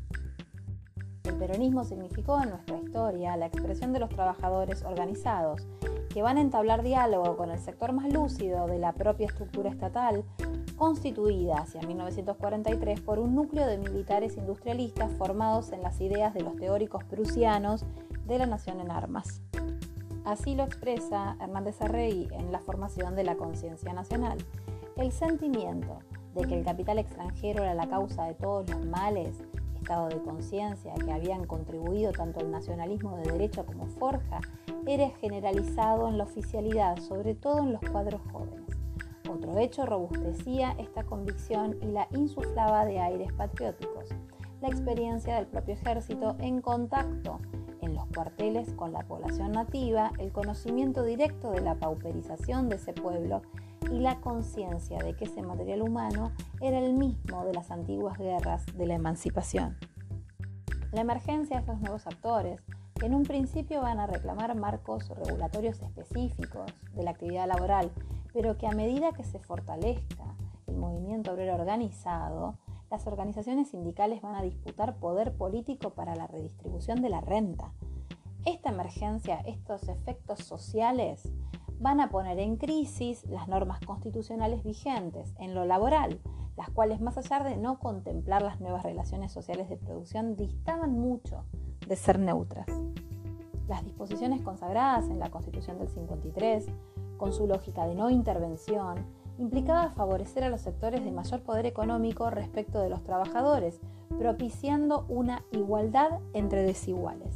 El 1.25 1.35
peronismo 1.35 1.85
significó 1.85 2.41
en 2.43 2.51
nuestra 2.51 2.77
historia 2.79 3.37
la 3.37 3.47
expresión 3.47 3.93
de 3.93 4.01
los 4.01 4.11
trabajadores 4.11 4.83
organizados, 4.85 5.67
que 6.09 6.23
van 6.23 6.39
a 6.39 6.41
entablar 6.41 6.83
diálogo 6.83 7.37
con 7.37 7.51
el 7.51 7.59
sector 7.59 7.93
más 7.93 8.13
lúcido 8.13 8.67
de 8.67 8.79
la 8.79 8.93
propia 8.93 9.27
estructura 9.27 9.71
estatal, 9.71 10.25
constituida 10.77 11.59
hacia 11.59 11.83
1943 11.83 13.01
por 13.01 13.19
un 13.19 13.35
núcleo 13.35 13.67
de 13.67 13.79
militares 13.79 14.37
industrialistas 14.37 15.13
formados 15.13 15.73
en 15.73 15.83
las 15.83 16.01
ideas 16.01 16.35
de 16.35 16.43
los 16.43 16.57
teóricos 16.57 17.05
prusianos 17.05 17.85
de 18.27 18.39
la 18.39 18.47
nación 18.47 18.81
en 18.81 18.91
armas. 18.91 19.43
Así 20.25 20.55
lo 20.55 20.65
expresa 20.65 21.37
Hernández 21.41 21.81
Arregui 21.81 22.29
en 22.33 22.53
la 22.53 22.61
formación 22.61 23.15
de 23.15 23.25
la 23.25 23.37
conciencia 23.37 23.93
nacional. 23.93 24.39
El 24.97 25.13
sentimiento 25.13 25.99
de 26.35 26.47
que 26.47 26.59
el 26.59 26.65
capital 26.65 26.99
extranjero 26.99 27.63
era 27.63 27.75
la 27.75 27.89
causa 27.89 28.25
de 28.25 28.35
todos 28.35 28.69
los 28.69 28.85
males, 28.87 29.37
estado 29.81 30.09
de 30.09 30.21
conciencia 30.23 30.95
que 30.95 31.13
habían 31.13 31.47
contribuido 31.47 32.13
tanto 32.13 32.41
al 32.41 32.51
nacionalismo 32.51 33.17
de 33.17 33.33
derecha 33.33 33.65
como 33.65 33.87
Forja, 33.87 34.41
era 34.87 35.11
generalizado 35.21 36.09
en 36.09 36.19
la 36.19 36.25
oficialidad, 36.25 36.99
sobre 36.99 37.35
todo 37.35 37.61
en 37.61 37.73
los 37.73 37.81
cuadros 37.81 38.21
jóvenes. 38.33 38.77
Otro 39.29 39.59
hecho 39.59 39.87
robustecía 39.87 40.75
esta 40.79 41.05
convicción 41.05 41.77
y 41.83 41.87
la 41.87 42.09
insuflaba 42.13 42.85
de 42.85 43.01
aires 43.01 43.33
patrióticos, 43.33 44.11
la 44.61 44.69
experiencia 44.69 45.37
del 45.37 45.47
propio 45.47 45.75
ejército 45.75 46.37
en 46.41 46.61
contacto 46.61 47.39
en 47.81 47.95
los 47.95 48.07
cuarteles 48.07 48.73
con 48.75 48.93
la 48.93 49.05
población 49.05 49.53
nativa, 49.53 50.13
el 50.19 50.33
conocimiento 50.33 51.03
directo 51.05 51.51
de 51.53 51.61
la 51.61 51.77
pauperización 51.77 52.69
de 52.69 52.77
ese 52.77 52.93
pueblo 52.93 53.43
y 53.91 53.99
la 53.99 54.21
conciencia 54.21 54.99
de 54.99 55.15
que 55.15 55.25
ese 55.25 55.43
material 55.43 55.83
humano 55.83 56.33
era 56.61 56.79
el 56.79 56.95
mismo 56.95 57.45
de 57.45 57.55
las 57.55 57.71
antiguas 57.71 58.19
guerras 58.19 58.67
de 58.77 58.87
la 58.87 58.95
emancipación. 58.95 59.77
La 60.93 61.03
emergencia 61.03 61.57
de 61.57 61.61
estos 61.61 61.81
nuevos 61.81 62.07
actores, 62.07 62.61
que 62.95 63.07
en 63.07 63.15
un 63.15 63.23
principio 63.23 63.81
van 63.81 64.01
a 64.01 64.07
reclamar 64.07 64.55
marcos 64.57 65.09
regulatorios 65.09 65.81
específicos 65.81 66.73
de 66.95 67.03
la 67.03 67.13
actividad 67.13 67.47
laboral, 67.47 67.91
pero 68.33 68.59
que 68.59 68.67
a 68.67 68.73
medida 68.73 69.13
que 69.13 69.25
se 69.25 69.39
fortalezca 69.39 70.35
el 70.67 70.77
movimiento 70.77 71.33
obrero 71.33 71.55
organizado, 71.55 72.59
las 72.91 73.07
organizaciones 73.07 73.71
sindicales 73.71 74.21
van 74.21 74.35
a 74.35 74.43
disputar 74.43 74.97
poder 74.97 75.33
político 75.33 75.91
para 75.91 76.17
la 76.17 76.27
redistribución 76.27 77.03
de 77.03 77.09
la 77.09 77.21
renta. 77.21 77.73
Esta 78.45 78.71
emergencia, 78.71 79.41
estos 79.47 79.89
efectos 79.89 80.41
sociales, 80.41 81.31
van 81.81 81.99
a 82.01 82.11
poner 82.11 82.39
en 82.39 82.57
crisis 82.57 83.25
las 83.27 83.49
normas 83.49 83.81
constitucionales 83.81 84.63
vigentes 84.63 85.35
en 85.39 85.55
lo 85.55 85.65
laboral, 85.65 86.21
las 86.57 86.69
cuales 86.71 87.01
más 87.01 87.17
allá 87.17 87.43
de 87.43 87.57
no 87.57 87.79
contemplar 87.79 88.43
las 88.43 88.61
nuevas 88.61 88.83
relaciones 88.83 89.33
sociales 89.33 89.71
de 89.71 89.79
producción, 89.79 90.37
distaban 90.37 90.99
mucho 90.99 91.45
de 91.89 91.97
ser 91.97 92.19
neutras. 92.19 92.67
Las 93.67 93.83
disposiciones 93.83 94.43
consagradas 94.43 95.09
en 95.09 95.19
la 95.19 95.31
Constitución 95.31 95.79
del 95.79 95.89
53, 95.89 96.67
con 97.17 97.33
su 97.33 97.47
lógica 97.47 97.87
de 97.87 97.95
no 97.95 98.11
intervención, 98.11 99.07
implicaba 99.39 99.91
favorecer 99.91 100.45
a 100.45 100.51
los 100.51 100.61
sectores 100.61 101.03
de 101.03 101.13
mayor 101.13 101.43
poder 101.43 101.65
económico 101.65 102.29
respecto 102.29 102.81
de 102.81 102.91
los 102.91 103.03
trabajadores, 103.05 103.81
propiciando 104.19 105.07
una 105.09 105.45
igualdad 105.51 106.21
entre 106.35 106.63
desiguales. 106.63 107.35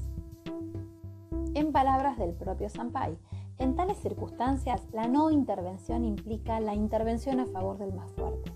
En 1.55 1.73
palabras 1.73 2.19
del 2.19 2.35
propio 2.35 2.69
Sampay, 2.69 3.17
en 3.59 3.77
tales 3.77 3.99
circunstancias 3.99 4.83
la 4.93 5.07
no 5.07 5.31
intervención 5.31 6.05
implica 6.05 6.61
la 6.61 6.75
intervención 6.75 7.41
a 7.41 7.47
favor 7.47 7.79
del 7.79 7.93
más 7.93 8.11
fuerte. 8.13 8.53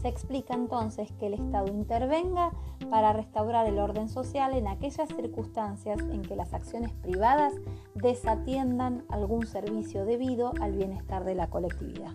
Se 0.00 0.08
explica 0.08 0.54
entonces 0.54 1.10
que 1.18 1.26
el 1.26 1.34
Estado 1.34 1.72
intervenga 1.72 2.52
para 2.90 3.12
restaurar 3.12 3.66
el 3.66 3.78
orden 3.78 4.08
social 4.08 4.52
en 4.54 4.68
aquellas 4.68 5.08
circunstancias 5.08 5.98
en 6.00 6.22
que 6.22 6.36
las 6.36 6.52
acciones 6.54 6.92
privadas 6.92 7.54
desatiendan 7.94 9.04
algún 9.08 9.46
servicio 9.46 10.04
debido 10.04 10.52
al 10.60 10.72
bienestar 10.72 11.24
de 11.24 11.34
la 11.34 11.48
colectividad. 11.48 12.12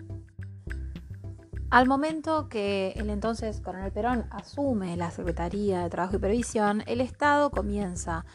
Al 1.72 1.88
momento 1.88 2.48
que 2.50 2.92
el 2.96 3.08
entonces 3.08 3.60
coronel 3.62 3.92
Perón 3.92 4.26
asume 4.30 4.94
la 4.96 5.10
Secretaría 5.10 5.82
de 5.82 5.88
Trabajo 5.88 6.16
y 6.16 6.18
Previsión, 6.18 6.82
el 6.86 7.00
Estado 7.00 7.50
comienza 7.50 8.26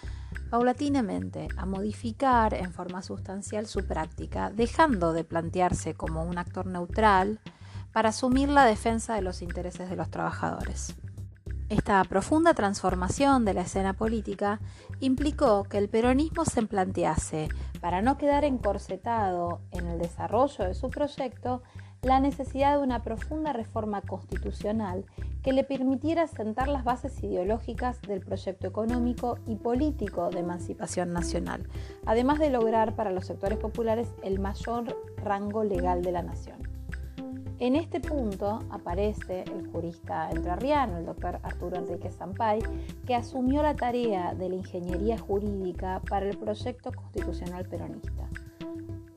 paulatinamente 0.50 1.48
a 1.58 1.66
modificar 1.66 2.54
en 2.54 2.72
forma 2.74 3.02
sustancial 3.02 3.68
su 3.68 3.86
práctica, 3.86 4.50
dejando 4.50 5.14
de 5.14 5.24
plantearse 5.24 5.94
como 5.94 6.24
un 6.24 6.38
actor 6.38 6.66
neutral 6.66 7.40
para 7.92 8.10
asumir 8.10 8.50
la 8.50 8.66
defensa 8.66 9.16
de 9.16 9.22
los 9.22 9.42
intereses 9.42 9.90
de 9.90 9.96
los 9.96 10.10
trabajadores. 10.10 10.96
Esta 11.70 12.02
profunda 12.06 12.54
transformación 12.54 13.44
de 13.44 13.54
la 13.54 13.62
escena 13.62 13.94
política 13.94 14.62
implicó 15.02 15.64
que 15.64 15.78
el 15.78 15.90
peronismo 15.90 16.46
se 16.46 16.64
plantease, 16.64 17.50
para 17.82 18.02
no 18.02 18.18
quedar 18.18 18.46
encorsetado 18.46 19.60
en 19.72 19.88
el 19.88 20.00
desarrollo 20.00 20.64
de 20.64 20.74
su 20.74 20.90
proyecto, 20.90 21.64
la 22.08 22.22
necesidad 22.22 22.78
de 22.78 22.84
una 22.84 23.04
profunda 23.04 23.52
reforma 23.52 24.02
constitucional 24.02 25.06
que 25.44 25.52
le 25.52 25.66
permitiera 25.66 26.26
sentar 26.28 26.70
las 26.70 26.86
bases 26.86 27.22
ideológicas 27.22 28.02
del 28.02 28.22
proyecto 28.22 28.66
económico 28.66 29.38
y 29.46 29.56
político 29.56 30.30
de 30.30 30.40
emancipación 30.40 31.12
nacional, 31.12 31.68
además 32.06 32.40
de 32.40 32.50
lograr 32.50 32.96
para 32.96 33.12
los 33.12 33.26
sectores 33.26 33.60
populares 33.60 34.08
el 34.24 34.40
mayor 34.40 34.96
rango 35.18 35.66
legal 35.66 36.02
de 36.02 36.14
la 36.14 36.24
nación. 36.24 36.77
En 37.60 37.76
este 37.76 38.00
punto 38.00 38.60
aparece 38.70 39.44
el 39.44 39.68
jurista 39.72 40.30
entrerriano, 40.30 40.98
el 40.98 41.06
doctor 41.06 41.40
Arturo 41.42 41.78
Enrique 41.78 42.12
Zampay, 42.12 42.60
que 43.06 43.16
asumió 43.16 43.64
la 43.64 43.76
tarea 43.76 44.36
de 44.36 44.50
la 44.50 44.56
ingeniería 44.56 45.18
jurídica 45.18 46.02
para 46.08 46.30
el 46.30 46.38
proyecto 46.38 46.92
constitucional 46.92 47.66
peronista. 47.66 48.30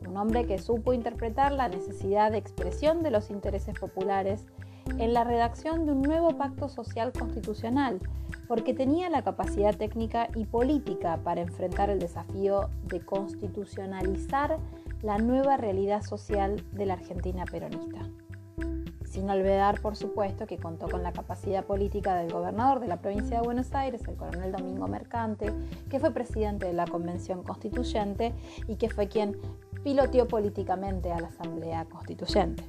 Un 0.09 0.17
hombre 0.17 0.47
que 0.47 0.59
supo 0.59 0.93
interpretar 0.93 1.53
la 1.53 1.69
necesidad 1.69 2.33
de 2.33 2.39
expresión 2.39 3.03
de 3.03 3.11
los 3.11 3.31
intereses 3.31 3.79
populares 3.79 4.47
en 4.99 5.13
la 5.13 5.25
redacción 5.25 5.87
de 5.87 5.93
un 5.93 6.03
nuevo 6.03 6.37
pacto 6.37 6.69
social 6.69 7.13
constitucional, 7.13 8.01
porque 8.49 8.75
tenía 8.75 9.11
la 9.11 9.23
capacidad 9.23 9.77
técnica 9.77 10.29
y 10.35 10.47
política 10.47 11.21
para 11.23 11.43
enfrentar 11.43 11.91
el 11.91 12.01
desafío 12.01 12.71
de 12.85 13.01
constitucionalizar 13.01 14.59
la 15.03 15.19
nueva 15.19 15.57
realidad 15.57 16.03
social 16.03 16.65
de 16.73 16.87
la 16.87 16.95
Argentina 16.95 17.45
peronista 17.45 18.01
sin 19.11 19.29
olvidar, 19.29 19.81
por 19.81 19.97
supuesto, 19.97 20.47
que 20.47 20.57
contó 20.57 20.89
con 20.89 21.03
la 21.03 21.13
capacidad 21.13 21.65
política 21.65 22.15
del 22.15 22.33
gobernador 22.33 22.79
de 22.79 22.87
la 22.87 23.01
provincia 23.01 23.41
de 23.41 23.45
Buenos 23.45 23.75
Aires, 23.75 24.03
el 24.07 24.17
coronel 24.17 24.53
Domingo 24.53 24.87
Mercante, 24.87 25.53
que 25.91 25.99
fue 25.99 26.13
presidente 26.13 26.67
de 26.67 26.73
la 26.73 26.87
Convención 26.87 27.43
Constituyente 27.43 28.33
y 28.69 28.77
que 28.77 28.89
fue 28.89 29.09
quien 29.09 29.37
piloteó 29.83 30.29
políticamente 30.29 31.11
a 31.11 31.19
la 31.19 31.27
Asamblea 31.27 31.87
Constituyente. 31.87 32.63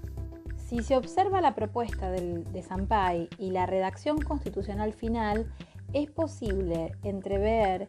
Si 0.57 0.81
se 0.81 0.97
observa 0.97 1.41
la 1.41 1.53
propuesta 1.53 2.09
de 2.09 2.63
Zampay 2.63 3.29
y 3.37 3.51
la 3.51 3.67
redacción 3.67 4.19
constitucional 4.19 4.93
final, 4.93 5.45
es 5.93 6.09
posible 6.09 6.93
entrever 7.03 7.85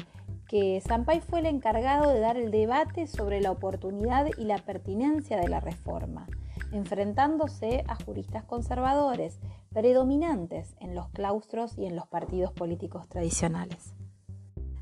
que 0.53 0.82
Zampay 0.86 1.22
fue 1.22 1.40
el 1.40 1.46
encargado 1.46 2.12
de 2.12 2.20
dar 2.20 2.36
el 2.36 2.50
debate 2.50 3.07
sobre 3.07 3.40
la 3.40 3.50
oportunidad 3.50 4.26
y 4.36 4.44
la 4.44 4.59
pertinencia 4.59 5.38
de 5.38 5.48
la 5.48 5.61
reforma 5.61 6.26
enfrentándose 6.72 7.84
a 7.88 7.94
juristas 7.96 8.44
conservadores, 8.44 9.38
predominantes 9.72 10.74
en 10.78 10.94
los 10.94 11.09
claustros 11.09 11.78
y 11.78 11.86
en 11.86 11.96
los 11.96 12.07
partidos 12.07 12.53
políticos 12.53 13.09
tradicionales. 13.09 13.94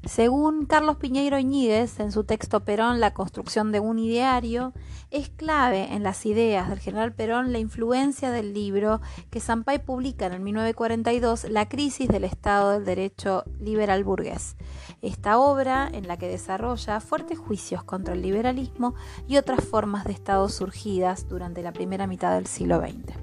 Según 0.06 0.64
Carlos 0.64 0.96
Piñeiro 0.96 1.38
Iñiguez, 1.38 2.00
en 2.00 2.10
su 2.10 2.24
texto 2.24 2.64
Perón, 2.64 3.00
la 3.00 3.12
construcción 3.12 3.70
de 3.70 3.80
un 3.80 3.98
ideario, 3.98 4.72
es 5.10 5.28
clave 5.28 5.92
en 5.92 6.02
las 6.02 6.24
ideas 6.24 6.70
del 6.70 6.78
general 6.78 7.12
Perón 7.12 7.52
la 7.52 7.58
influencia 7.58 8.30
del 8.30 8.54
libro 8.54 9.02
que 9.28 9.40
Sampay 9.40 9.84
publica 9.84 10.24
en 10.26 10.32
el 10.32 10.40
1942, 10.40 11.50
La 11.50 11.68
crisis 11.68 12.08
del 12.08 12.24
Estado 12.24 12.72
del 12.72 12.86
Derecho 12.86 13.44
liberal 13.60 14.02
burgués. 14.02 14.56
Esta 15.02 15.38
obra, 15.38 15.88
en 15.90 16.06
la 16.06 16.18
que 16.18 16.28
desarrolla 16.28 17.00
fuertes 17.00 17.38
juicios 17.38 17.82
contra 17.84 18.12
el 18.12 18.20
liberalismo 18.20 18.94
y 19.26 19.38
otras 19.38 19.64
formas 19.64 20.04
de 20.04 20.12
Estado 20.12 20.48
surgidas 20.50 21.26
durante 21.26 21.62
la 21.62 21.72
primera 21.72 22.06
mitad 22.06 22.34
del 22.34 22.46
siglo 22.46 22.80
XX. 22.80 23.16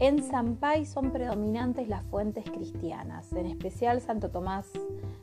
En 0.00 0.24
Sampay 0.24 0.86
son 0.86 1.12
predominantes 1.12 1.88
las 1.88 2.04
fuentes 2.06 2.44
cristianas, 2.50 3.32
en 3.32 3.46
especial 3.46 4.00
Santo 4.00 4.28
Tomás 4.30 4.66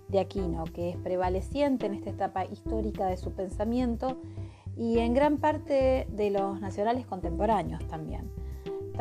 de 0.07 0.21
Aquino, 0.21 0.63
que 0.63 0.91
es 0.91 0.97
prevaleciente 0.97 1.87
en 1.87 1.93
esta 1.93 2.11
etapa 2.11 2.45
histórica 2.45 3.07
de 3.07 3.17
su 3.17 3.33
pensamiento 3.33 4.21
y 4.77 4.99
en 4.99 5.13
gran 5.13 5.37
parte 5.37 6.07
de 6.09 6.29
los 6.29 6.61
nacionales 6.61 7.05
contemporáneos 7.05 7.85
también, 7.87 8.31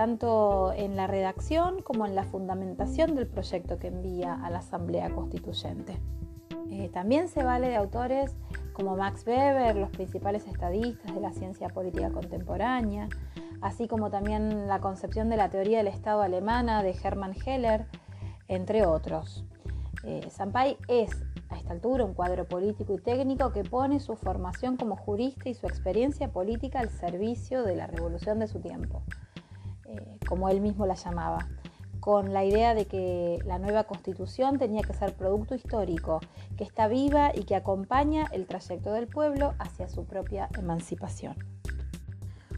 tanto 0.01 0.73
en 0.73 0.97
la 0.97 1.07
redacción 1.07 1.83
como 1.83 2.07
en 2.07 2.15
la 2.15 2.25
fundamentación 2.25 3.15
del 3.15 3.27
proyecto 3.27 3.79
que 3.79 3.89
envía 3.89 4.33
a 4.33 4.49
la 4.49 4.61
Asamblea 4.61 5.11
Constituyente. 5.11 6.01
Eh, 6.71 6.89
también 6.89 7.29
se 7.29 7.43
vale 7.45 7.69
de 7.69 7.77
autores 7.77 8.35
como 8.73 8.97
Max 8.97 9.27
Weber, 9.27 9.77
los 9.77 9.91
principales 9.91 10.47
estadistas 10.47 11.15
de 11.15 11.21
la 11.21 11.33
ciencia 11.33 11.69
política 11.69 12.11
contemporánea, 12.13 13.11
así 13.61 13.89
como 13.89 14.09
también 14.09 14.69
la 14.69 14.81
concepción 14.81 15.29
de 15.29 15.37
la 15.37 15.51
teoría 15.51 15.77
del 15.77 15.89
Estado 15.89 16.23
alemana 16.23 16.83
de 16.83 16.97
Hermann 17.05 17.35
Heller, 17.45 17.85
entre 18.49 18.87
otros. 18.87 19.45
Eh, 20.03 20.23
es 20.27 20.41
a 20.41 21.57
esta 21.59 21.73
altura 21.73 22.07
un 22.07 22.15
cuadro 22.15 22.49
político 22.49 22.95
y 22.95 22.99
técnico 22.99 23.53
que 23.53 23.65
pone 23.65 24.01
su 24.01 24.17
formación 24.17 24.79
como 24.79 24.97
jurista 24.97 25.51
y 25.51 25.55
su 25.55 25.67
experiencia 25.67 26.33
política 26.33 26.81
al 26.81 26.89
servicio 26.89 27.65
de 27.65 27.77
la 27.77 27.87
revolución 27.87 28.39
de 28.39 28.47
su 28.47 28.61
tiempo, 28.61 29.03
eh, 29.91 30.19
como 30.29 30.49
él 30.49 30.61
mismo 30.61 30.87
la 30.87 30.95
llamaba, 30.95 31.49
con 32.01 32.33
la 32.33 32.45
idea 32.45 32.75
de 32.75 32.87
que 32.87 33.39
la 33.45 33.59
nueva 33.59 33.85
constitución 33.85 34.59
tenía 34.59 34.83
que 34.83 34.95
ser 34.95 35.15
producto 35.15 35.55
histórico, 35.55 36.21
que 36.57 36.65
está 36.65 36.89
viva 36.89 37.33
y 37.35 37.45
que 37.45 37.57
acompaña 37.57 38.27
el 38.33 38.47
trayecto 38.47 38.93
del 38.93 39.07
pueblo 39.07 39.55
hacia 39.59 39.89
su 39.89 40.05
propia 40.05 40.49
emancipación. 40.59 41.37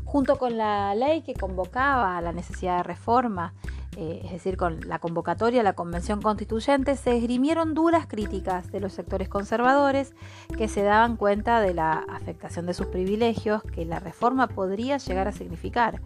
Junto 0.05 0.37
con 0.37 0.59
la 0.59 0.95
ley 0.95 1.23
que 1.23 1.35
convocaba 1.35 2.19
a 2.19 2.21
la 2.21 2.33
necesidad 2.33 2.79
de 2.79 2.83
reforma 2.83 3.55
eh, 3.97 4.23
es 4.25 4.33
decir, 4.33 4.57
con 4.57 4.81
la 4.89 4.99
convocatoria 4.99 5.61
a 5.61 5.65
la 5.65 5.75
Convención 5.75 6.23
Constituyente, 6.23 6.97
se 6.97 7.15
esgrimieron 7.15 7.75
duras 7.75 8.07
críticas 8.07 8.73
de 8.73 8.81
los 8.81 8.95
sectores 8.95 9.29
conservadores 9.29 10.15
que 10.57 10.67
se 10.69 10.83
daban 10.83 11.17
cuenta 11.17 11.61
de 11.61 11.75
la 11.75 12.03
afectación 12.09 12.65
de 12.65 12.73
sus 12.73 12.87
privilegios 12.87 13.63
que 13.63 13.85
la 13.85 14.01
reforma 14.01 14.49
podría 14.49 14.97
llegar 14.97 15.29
a 15.29 15.33
significar. 15.33 16.01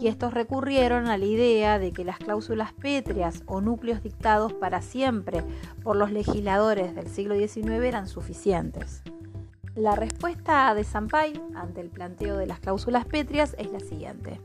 Y 0.00 0.08
estos 0.08 0.34
recurrieron 0.34 1.08
a 1.08 1.16
la 1.16 1.24
idea 1.24 1.78
de 1.78 1.92
que 1.92 2.04
las 2.04 2.18
cláusulas 2.18 2.72
pétreas 2.72 3.42
o 3.46 3.60
núcleos 3.60 4.02
dictados 4.02 4.52
para 4.52 4.82
siempre 4.82 5.42
por 5.82 5.96
los 5.96 6.10
legisladores 6.10 6.94
del 6.94 7.08
siglo 7.08 7.36
XIX 7.36 7.84
eran 7.84 8.08
suficientes. 8.08 9.02
La 9.74 9.96
respuesta 9.96 10.72
de 10.74 10.84
Sampay 10.84 11.40
ante 11.54 11.80
el 11.80 11.90
planteo 11.90 12.36
de 12.36 12.46
las 12.46 12.60
cláusulas 12.60 13.06
pétreas 13.06 13.56
es 13.58 13.72
la 13.72 13.80
siguiente 13.80 14.40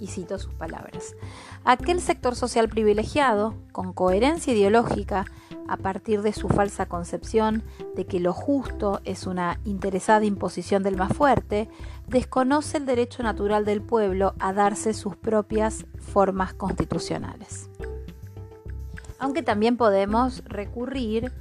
y 0.00 0.08
cito 0.08 0.38
sus 0.38 0.52
palabras. 0.52 1.16
Aquel 1.64 2.00
sector 2.00 2.36
social 2.36 2.68
privilegiado, 2.68 3.54
con 3.72 3.92
coherencia 3.92 4.52
ideológica, 4.52 5.24
a 5.68 5.76
partir 5.76 6.22
de 6.22 6.32
su 6.32 6.48
falsa 6.48 6.86
concepción 6.86 7.62
de 7.94 8.06
que 8.06 8.20
lo 8.20 8.32
justo 8.32 9.00
es 9.04 9.26
una 9.26 9.60
interesada 9.64 10.24
imposición 10.24 10.82
del 10.82 10.96
más 10.96 11.12
fuerte, 11.12 11.68
desconoce 12.08 12.78
el 12.78 12.86
derecho 12.86 13.22
natural 13.22 13.64
del 13.64 13.82
pueblo 13.82 14.34
a 14.38 14.52
darse 14.52 14.94
sus 14.94 15.16
propias 15.16 15.86
formas 15.98 16.54
constitucionales. 16.54 17.70
Aunque 19.18 19.42
también 19.42 19.76
podemos 19.76 20.44
recurrir 20.44 21.32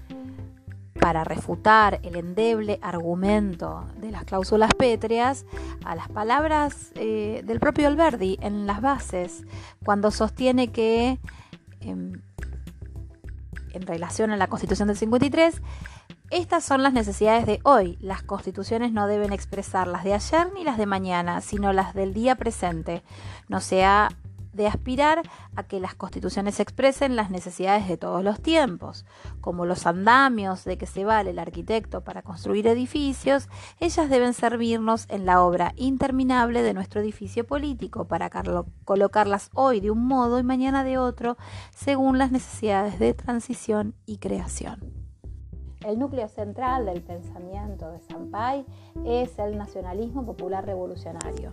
para 0.99 1.23
refutar 1.23 1.99
el 2.01 2.15
endeble 2.15 2.79
argumento 2.81 3.85
de 3.99 4.09
las 4.09 4.23
cláusulas 4.23 4.73
pétreas 4.73 5.45
a 5.83 5.93
las 5.93 6.09
palabras 6.09 6.91
eh, 6.95 7.43
del 7.45 7.59
propio 7.59 7.87
Alberdi 7.87 8.39
en 8.41 8.65
las 8.65 8.81
bases, 8.81 9.43
cuando 9.83 10.09
sostiene 10.09 10.71
que 10.71 11.19
em, 11.81 12.21
en 13.75 13.85
relación 13.85 14.31
a 14.31 14.37
la 14.37 14.47
Constitución 14.47 14.87
del 14.87 14.97
53, 14.97 15.61
estas 16.31 16.63
son 16.63 16.81
las 16.81 16.93
necesidades 16.93 17.45
de 17.45 17.59
hoy. 17.63 17.97
Las 18.01 18.23
constituciones 18.23 18.91
no 18.91 19.07
deben 19.07 19.31
expresar 19.31 19.87
las 19.87 20.03
de 20.03 20.13
ayer 20.13 20.51
ni 20.53 20.63
las 20.63 20.77
de 20.77 20.85
mañana, 20.85 21.41
sino 21.41 21.71
las 21.71 21.93
del 21.93 22.13
día 22.13 22.35
presente. 22.35 23.03
No 23.47 23.61
sea 23.61 24.09
de 24.55 24.67
aspirar 24.67 25.21
a 25.55 25.63
que 25.63 25.79
las 25.79 25.95
constituciones 25.95 26.59
expresen 26.59 27.15
las 27.15 27.29
necesidades 27.29 27.87
de 27.87 27.97
todos 27.97 28.23
los 28.23 28.41
tiempos, 28.41 29.05
como 29.41 29.65
los 29.65 29.85
andamios 29.85 30.63
de 30.63 30.77
que 30.77 30.85
se 30.85 31.05
vale 31.05 31.31
el 31.31 31.39
arquitecto 31.39 32.01
para 32.03 32.21
construir 32.21 32.67
edificios, 32.67 33.49
ellas 33.79 34.09
deben 34.09 34.33
servirnos 34.33 35.05
en 35.09 35.25
la 35.25 35.43
obra 35.43 35.73
interminable 35.75 36.61
de 36.61 36.73
nuestro 36.73 37.01
edificio 37.01 37.45
político 37.45 38.07
para 38.07 38.29
colocarlas 38.85 39.49
hoy 39.53 39.81
de 39.81 39.91
un 39.91 40.05
modo 40.05 40.39
y 40.39 40.43
mañana 40.43 40.83
de 40.83 40.97
otro, 40.97 41.37
según 41.75 42.17
las 42.17 42.31
necesidades 42.31 42.97
de 42.99 43.13
transición 43.13 43.95
y 44.05 44.17
creación. 44.17 45.05
El 45.85 45.99
núcleo 45.99 46.27
central 46.27 46.87
del 46.87 47.03
pensamiento 47.03 47.91
de 47.91 47.99
Sampay 47.99 48.65
es 49.05 49.37
el 49.37 49.55
nacionalismo 49.55 50.25
popular 50.25 50.65
revolucionario 50.65 51.51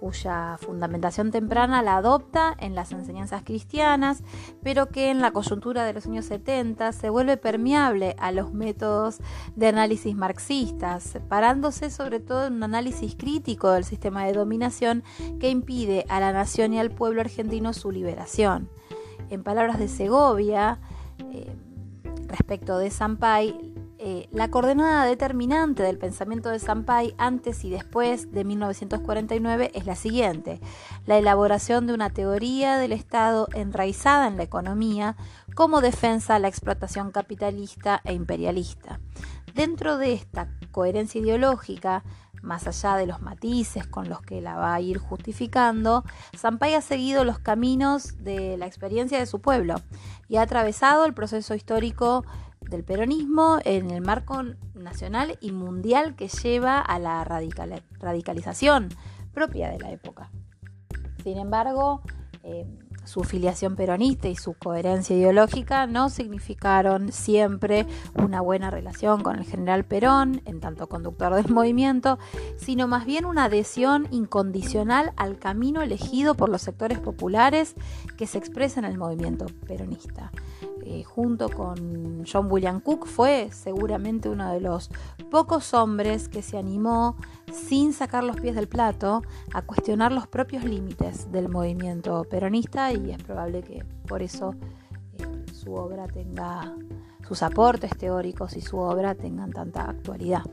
cuya 0.00 0.56
fundamentación 0.58 1.30
temprana 1.30 1.82
la 1.82 1.98
adopta 1.98 2.56
en 2.58 2.74
las 2.74 2.90
enseñanzas 2.90 3.42
cristianas, 3.44 4.22
pero 4.62 4.88
que 4.88 5.10
en 5.10 5.20
la 5.20 5.30
coyuntura 5.30 5.84
de 5.84 5.92
los 5.92 6.06
años 6.06 6.24
70 6.24 6.92
se 6.92 7.10
vuelve 7.10 7.36
permeable 7.36 8.16
a 8.18 8.32
los 8.32 8.54
métodos 8.54 9.18
de 9.56 9.68
análisis 9.68 10.16
marxistas, 10.16 11.02
separándose 11.02 11.90
sobre 11.90 12.18
todo 12.18 12.46
en 12.46 12.54
un 12.54 12.62
análisis 12.62 13.14
crítico 13.14 13.70
del 13.72 13.84
sistema 13.84 14.24
de 14.24 14.32
dominación 14.32 15.04
que 15.38 15.50
impide 15.50 16.06
a 16.08 16.18
la 16.18 16.32
nación 16.32 16.72
y 16.72 16.80
al 16.80 16.90
pueblo 16.90 17.20
argentino 17.20 17.74
su 17.74 17.90
liberación. 17.90 18.70
En 19.28 19.44
palabras 19.44 19.78
de 19.78 19.88
Segovia, 19.88 20.80
eh, 21.30 21.52
respecto 22.26 22.78
de 22.78 22.90
Sampay, 22.90 23.69
eh, 24.02 24.30
la 24.32 24.48
coordenada 24.48 25.04
determinante 25.04 25.82
del 25.82 25.98
pensamiento 25.98 26.48
de 26.48 26.58
Sampay 26.58 27.14
antes 27.18 27.64
y 27.64 27.70
después 27.70 28.32
de 28.32 28.44
1949 28.44 29.72
es 29.74 29.84
la 29.84 29.94
siguiente, 29.94 30.58
la 31.04 31.18
elaboración 31.18 31.86
de 31.86 31.92
una 31.92 32.08
teoría 32.08 32.78
del 32.78 32.92
Estado 32.92 33.46
enraizada 33.52 34.26
en 34.26 34.38
la 34.38 34.42
economía 34.42 35.16
como 35.54 35.82
defensa 35.82 36.36
a 36.36 36.38
la 36.38 36.48
explotación 36.48 37.10
capitalista 37.10 38.00
e 38.04 38.14
imperialista. 38.14 39.00
Dentro 39.54 39.98
de 39.98 40.14
esta 40.14 40.48
coherencia 40.70 41.20
ideológica, 41.20 42.02
más 42.40 42.66
allá 42.66 42.96
de 42.96 43.06
los 43.06 43.20
matices 43.20 43.86
con 43.86 44.08
los 44.08 44.22
que 44.22 44.40
la 44.40 44.56
va 44.56 44.72
a 44.72 44.80
ir 44.80 44.96
justificando, 44.96 46.04
Sampay 46.38 46.72
ha 46.72 46.80
seguido 46.80 47.24
los 47.24 47.38
caminos 47.38 48.24
de 48.24 48.56
la 48.56 48.66
experiencia 48.66 49.18
de 49.18 49.26
su 49.26 49.42
pueblo 49.42 49.74
y 50.26 50.36
ha 50.36 50.42
atravesado 50.42 51.04
el 51.04 51.12
proceso 51.12 51.54
histórico 51.54 52.24
del 52.60 52.84
peronismo 52.84 53.58
en 53.64 53.90
el 53.90 54.00
marco 54.00 54.42
nacional 54.74 55.38
y 55.40 55.52
mundial 55.52 56.14
que 56.14 56.28
lleva 56.28 56.80
a 56.80 56.98
la 56.98 57.24
radicalización 57.24 58.88
propia 59.32 59.70
de 59.70 59.78
la 59.78 59.90
época. 59.90 60.30
Sin 61.22 61.38
embargo, 61.38 62.02
eh, 62.42 62.66
su 63.04 63.24
filiación 63.24 63.76
peronista 63.76 64.28
y 64.28 64.36
su 64.36 64.54
coherencia 64.54 65.16
ideológica 65.16 65.86
no 65.86 66.10
significaron 66.10 67.12
siempre 67.12 67.86
una 68.14 68.40
buena 68.40 68.70
relación 68.70 69.22
con 69.22 69.36
el 69.36 69.44
general 69.44 69.84
Perón, 69.84 70.42
en 70.44 70.60
tanto 70.60 70.88
conductor 70.88 71.34
del 71.34 71.48
movimiento, 71.52 72.18
sino 72.56 72.86
más 72.88 73.06
bien 73.06 73.24
una 73.24 73.44
adhesión 73.44 74.06
incondicional 74.10 75.12
al 75.16 75.38
camino 75.38 75.82
elegido 75.82 76.34
por 76.34 76.50
los 76.50 76.62
sectores 76.62 76.98
populares 76.98 77.74
que 78.16 78.26
se 78.26 78.38
expresa 78.38 78.80
en 78.80 78.86
el 78.86 78.98
movimiento 78.98 79.46
peronista. 79.66 80.30
Eh, 80.82 81.04
junto 81.04 81.48
con 81.48 82.24
John 82.30 82.50
William 82.50 82.80
Cook, 82.80 83.06
fue 83.06 83.50
seguramente 83.52 84.28
uno 84.28 84.50
de 84.52 84.60
los 84.60 84.90
pocos 85.30 85.74
hombres 85.74 86.28
que 86.28 86.42
se 86.42 86.56
animó, 86.56 87.16
sin 87.52 87.92
sacar 87.92 88.24
los 88.24 88.40
pies 88.40 88.54
del 88.54 88.68
plato, 88.68 89.22
a 89.52 89.62
cuestionar 89.62 90.12
los 90.12 90.26
propios 90.26 90.64
límites 90.64 91.30
del 91.30 91.48
movimiento 91.48 92.24
peronista 92.24 92.92
y 92.92 93.10
es 93.10 93.22
probable 93.22 93.62
que 93.62 93.84
por 94.06 94.22
eso 94.22 94.54
eh, 95.18 95.52
su 95.52 95.74
obra 95.74 96.06
tenga, 96.06 96.74
sus 97.26 97.42
aportes 97.42 97.96
teóricos 97.96 98.56
y 98.56 98.60
su 98.60 98.78
obra 98.78 99.14
tengan 99.14 99.50
tanta 99.52 99.88
actualidad. 99.88 100.44